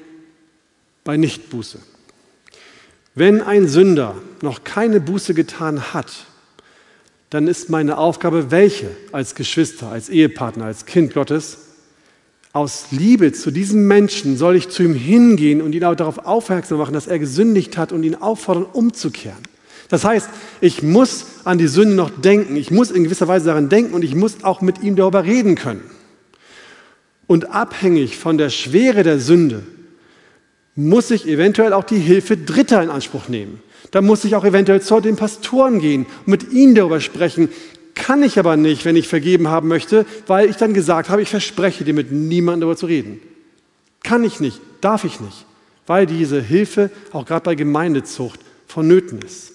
bei 1.06 1.16
Nichtbuße? 1.16 1.80
Wenn 3.16 3.42
ein 3.42 3.70
Sünder 3.70 4.16
noch 4.42 4.66
keine 4.66 5.00
Buße 5.00 5.34
getan 5.34 5.94
hat, 5.94 6.26
dann 7.30 7.48
ist 7.48 7.70
meine 7.70 7.98
Aufgabe 7.98 8.52
welche 8.52 8.90
als 9.14 9.36
Geschwister, 9.36 9.90
als 9.90 10.10
Ehepartner, 10.10 10.66
als 10.66 10.86
Kind 10.86 11.14
Gottes? 11.14 11.65
Aus 12.56 12.86
Liebe 12.92 13.34
zu 13.34 13.52
diesem 13.52 13.86
Menschen 13.86 14.38
soll 14.38 14.56
ich 14.56 14.70
zu 14.70 14.82
ihm 14.82 14.94
hingehen 14.94 15.62
und 15.62 15.76
ihn 15.76 15.84
auch 15.84 15.94
darauf 15.94 16.20
aufmerksam 16.20 16.78
machen, 16.78 16.94
dass 16.94 17.06
er 17.06 17.20
gesündigt 17.20 17.78
hat 17.78 17.92
und 17.92 18.02
ihn 18.04 18.16
auffordern, 18.16 18.64
umzukehren. 18.64 19.44
Das 19.90 20.06
heißt, 20.06 20.30
ich 20.62 20.82
muss 20.82 21.26
an 21.44 21.58
die 21.58 21.68
Sünde 21.68 21.96
noch 21.96 22.10
denken, 22.10 22.56
ich 22.56 22.72
muss 22.72 22.92
in 22.92 23.04
gewisser 23.04 23.28
Weise 23.28 23.48
daran 23.48 23.68
denken 23.68 23.94
und 23.94 24.06
ich 24.06 24.16
muss 24.16 24.46
auch 24.46 24.62
mit 24.62 24.82
ihm 24.84 24.96
darüber 24.96 25.26
reden 25.26 25.56
können. 25.56 25.82
Und 27.28 27.52
abhängig 27.52 28.16
von 28.16 28.38
der 28.38 28.50
Schwere 28.50 29.04
der 29.04 29.20
Sünde 29.20 29.64
muss 30.76 31.12
ich 31.12 31.28
eventuell 31.28 31.74
auch 31.74 31.84
die 31.84 32.00
Hilfe 32.00 32.38
Dritter 32.38 32.82
in 32.82 32.90
Anspruch 32.90 33.28
nehmen. 33.28 33.62
Da 33.92 34.02
muss 34.02 34.24
ich 34.24 34.34
auch 34.34 34.46
eventuell 34.46 34.82
zu 34.82 35.02
den 35.02 35.18
Pastoren 35.18 35.80
gehen 35.82 36.06
und 36.26 36.28
mit 36.30 36.54
ihnen 36.54 36.74
darüber 36.74 37.02
sprechen. 37.02 37.50
Kann 37.96 38.22
ich 38.22 38.38
aber 38.38 38.58
nicht, 38.58 38.86
wenn 38.86 38.96
ich 38.96 39.08
vergeben 39.08 39.48
haben 39.48 39.68
möchte, 39.68 40.06
weil 40.28 40.50
ich 40.50 40.58
dann 40.58 40.74
gesagt 40.74 41.10
habe, 41.10 41.22
ich 41.22 41.30
verspreche 41.30 41.84
dir 41.84 41.94
mit 41.94 42.12
niemandem 42.12 42.62
darüber 42.62 42.78
zu 42.78 42.86
reden. 42.86 43.20
Kann 44.04 44.24
ich 44.24 44.40
nicht, 44.40 44.62
darf 44.82 45.06
ich 45.06 45.20
nicht, 45.20 45.46
weil 45.88 46.06
diese 46.06 46.42
Hilfe 46.42 46.92
auch 47.12 47.26
gerade 47.26 47.44
bei 47.44 47.56
Gemeindezucht 47.56 48.40
vonnöten 48.68 49.22
ist. 49.22 49.54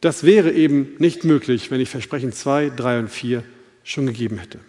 Das 0.00 0.24
wäre 0.24 0.52
eben 0.52 0.94
nicht 0.98 1.24
möglich, 1.24 1.70
wenn 1.70 1.80
ich 1.80 1.90
Versprechen 1.90 2.32
2, 2.32 2.70
3 2.70 3.00
und 3.00 3.08
4 3.08 3.42
schon 3.84 4.06
gegeben 4.06 4.38
hätte. 4.38 4.60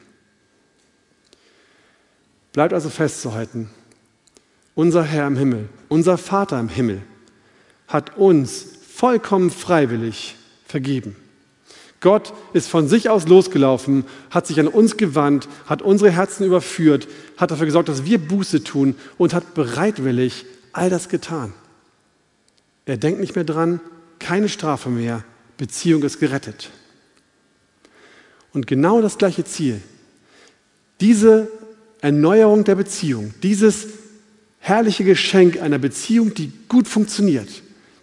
Bleibt 2.52 2.74
also 2.74 2.90
festzuhalten, 2.90 3.70
unser 4.76 5.04
Herr 5.04 5.28
im 5.28 5.38
Himmel, 5.38 5.70
unser 5.88 6.18
Vater 6.18 6.60
im 6.60 6.68
Himmel 6.68 7.02
hat 7.88 8.18
uns 8.18 8.66
vollkommen 8.94 9.52
freiwillig 9.52 10.36
vergeben. 10.66 11.16
Gott 12.02 12.34
ist 12.54 12.68
von 12.68 12.88
sich 12.88 13.10
aus 13.10 13.28
losgelaufen, 13.28 14.06
hat 14.32 14.48
sich 14.48 14.60
an 14.60 14.68
uns 14.68 14.98
gewandt, 14.98 15.48
hat 15.68 15.84
unsere 15.84 16.10
Herzen 16.10 16.46
überführt, 16.46 17.08
hat 17.38 17.52
dafür 17.52 17.68
gesorgt, 17.68 17.90
dass 17.90 18.06
wir 18.06 18.18
Buße 18.18 18.64
tun 18.64 18.96
und 19.20 19.34
hat 19.34 19.54
bereitwillig 19.54 20.46
all 20.74 20.90
das 20.90 21.10
getan. 21.10 21.54
Er 22.86 22.98
denkt 22.98 23.20
nicht 23.20 23.36
mehr 23.36 23.46
dran, 23.46 23.80
keine 24.18 24.50
Strafe 24.50 24.90
mehr, 24.90 25.24
Beziehung 25.58 26.02
ist 26.02 26.20
gerettet. 26.20 26.72
Und 28.52 28.66
genau 28.66 29.02
das 29.02 29.20
gleiche 29.20 29.46
Ziel, 29.46 29.80
diese 31.00 31.50
Erneuerung 32.02 32.64
der 32.64 32.76
Beziehung, 32.76 33.34
dieses 33.44 33.88
herrliche 34.58 35.04
Geschenk 35.04 35.62
einer 35.62 35.78
Beziehung, 35.78 36.34
die 36.34 36.52
gut 36.68 36.88
funktioniert, 36.88 37.62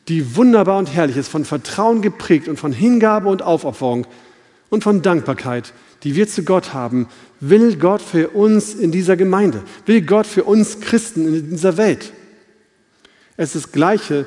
die 0.09 0.37
wunderbar 0.37 0.79
und 0.79 0.93
herrlich 0.93 1.17
ist, 1.17 1.29
von 1.29 1.45
Vertrauen 1.45 2.03
geprägt 2.03 2.49
und 2.49 2.59
von 2.59 2.73
Hingabe 2.73 3.29
und 3.29 3.43
Aufopferung 3.43 4.07
und 4.71 4.83
von 4.83 5.03
Dankbarkeit, 5.03 5.73
die 6.03 6.15
wir 6.15 6.29
zu 6.29 6.45
Gott 6.45 6.73
haben, 6.73 7.09
will 7.41 7.77
Gott 7.77 8.03
für 8.03 8.31
uns 8.31 8.75
in 8.75 8.91
dieser 8.91 9.17
Gemeinde, 9.17 9.63
will 9.87 10.03
Gott 10.03 10.27
für 10.27 10.45
uns 10.45 10.81
Christen 10.81 11.27
in 11.27 11.51
dieser 11.51 11.77
Welt. 11.77 12.13
Es 13.37 13.55
ist 13.55 13.67
das 13.67 13.73
Gleiche, 13.73 14.27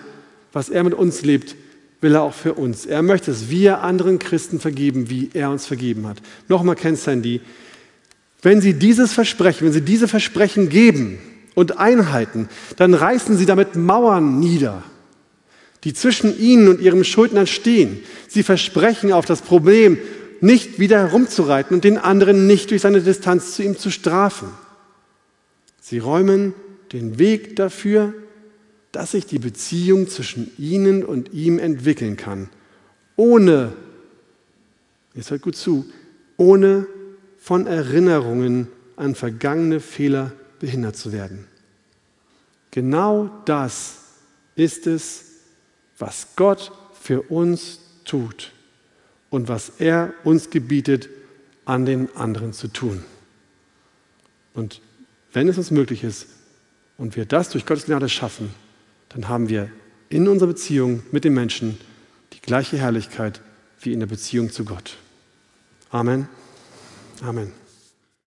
was 0.53 0.69
er 0.69 0.83
mit 0.83 0.93
uns 0.93 1.23
lebt, 1.23 1.55
will 1.99 2.15
er 2.15 2.23
auch 2.23 2.33
für 2.33 2.53
uns. 2.53 2.85
Er 2.85 3.01
möchte, 3.01 3.31
dass 3.31 3.49
wir 3.49 3.81
anderen 3.81 4.19
Christen 4.19 4.59
vergeben, 4.59 5.09
wie 5.09 5.29
er 5.33 5.49
uns 5.49 5.65
vergeben 5.65 6.07
hat. 6.07 6.17
Nochmal 6.47 6.75
kennt 6.75 6.97
Sandy, 6.97 7.41
wenn 8.41 8.59
Sie 8.59 8.73
dieses 8.73 9.13
Versprechen, 9.13 9.65
wenn 9.65 9.73
Sie 9.73 9.81
diese 9.81 10.07
Versprechen 10.07 10.69
geben 10.69 11.19
und 11.53 11.77
einhalten, 11.77 12.49
dann 12.77 12.93
reißen 12.93 13.37
Sie 13.37 13.45
damit 13.45 13.75
Mauern 13.75 14.39
nieder, 14.39 14.83
die 15.83 15.93
zwischen 15.93 16.37
Ihnen 16.37 16.67
und 16.67 16.81
Ihrem 16.81 17.03
Schuldner 17.03 17.45
stehen. 17.45 18.01
Sie 18.27 18.43
versprechen 18.43 19.11
auf 19.11 19.25
das 19.25 19.41
Problem, 19.41 19.97
nicht 20.41 20.79
wieder 20.79 20.99
herumzureiten 20.99 21.75
und 21.75 21.83
den 21.83 21.97
anderen 21.97 22.47
nicht 22.47 22.71
durch 22.71 22.81
seine 22.81 23.01
Distanz 23.01 23.55
zu 23.55 23.63
ihm 23.63 23.77
zu 23.77 23.91
strafen. 23.91 24.49
Sie 25.79 25.99
räumen 25.99 26.53
den 26.91 27.19
Weg 27.19 27.55
dafür, 27.55 28.13
dass 28.91 29.11
sich 29.11 29.25
die 29.25 29.39
Beziehung 29.39 30.09
zwischen 30.09 30.51
ihnen 30.57 31.05
und 31.05 31.33
ihm 31.33 31.59
entwickeln 31.59 32.17
kann, 32.17 32.49
ohne, 33.15 33.73
jetzt 35.13 35.31
hört 35.31 35.43
gut 35.43 35.55
zu, 35.55 35.85
ohne 36.37 36.87
von 37.37 37.67
Erinnerungen 37.67 38.67
an 38.95 39.15
vergangene 39.15 39.79
Fehler 39.79 40.31
behindert 40.59 40.95
zu 40.95 41.11
werden. 41.11 41.45
Genau 42.71 43.29
das 43.45 43.99
ist 44.55 44.87
es, 44.87 45.30
was 46.01 46.35
Gott 46.35 46.71
für 46.99 47.21
uns 47.21 47.79
tut 48.03 48.51
und 49.29 49.47
was 49.47 49.73
er 49.79 50.13
uns 50.23 50.49
gebietet, 50.49 51.09
an 51.63 51.85
den 51.85 52.13
anderen 52.15 52.53
zu 52.53 52.67
tun. 52.67 53.03
Und 54.53 54.81
wenn 55.31 55.47
es 55.47 55.57
uns 55.57 55.71
möglich 55.71 56.03
ist 56.03 56.27
und 56.97 57.15
wir 57.15 57.25
das 57.25 57.49
durch 57.49 57.65
Gottes 57.65 57.85
Gnade 57.85 58.09
schaffen, 58.09 58.53
dann 59.09 59.29
haben 59.29 59.47
wir 59.47 59.71
in 60.09 60.27
unserer 60.27 60.49
Beziehung 60.49 61.03
mit 61.11 61.23
den 61.23 61.33
Menschen 61.33 61.77
die 62.33 62.41
gleiche 62.41 62.77
Herrlichkeit 62.77 63.41
wie 63.79 63.93
in 63.93 63.99
der 63.99 64.07
Beziehung 64.07 64.51
zu 64.51 64.65
Gott. 64.65 64.97
Amen. 65.91 66.27
Amen. 67.21 67.60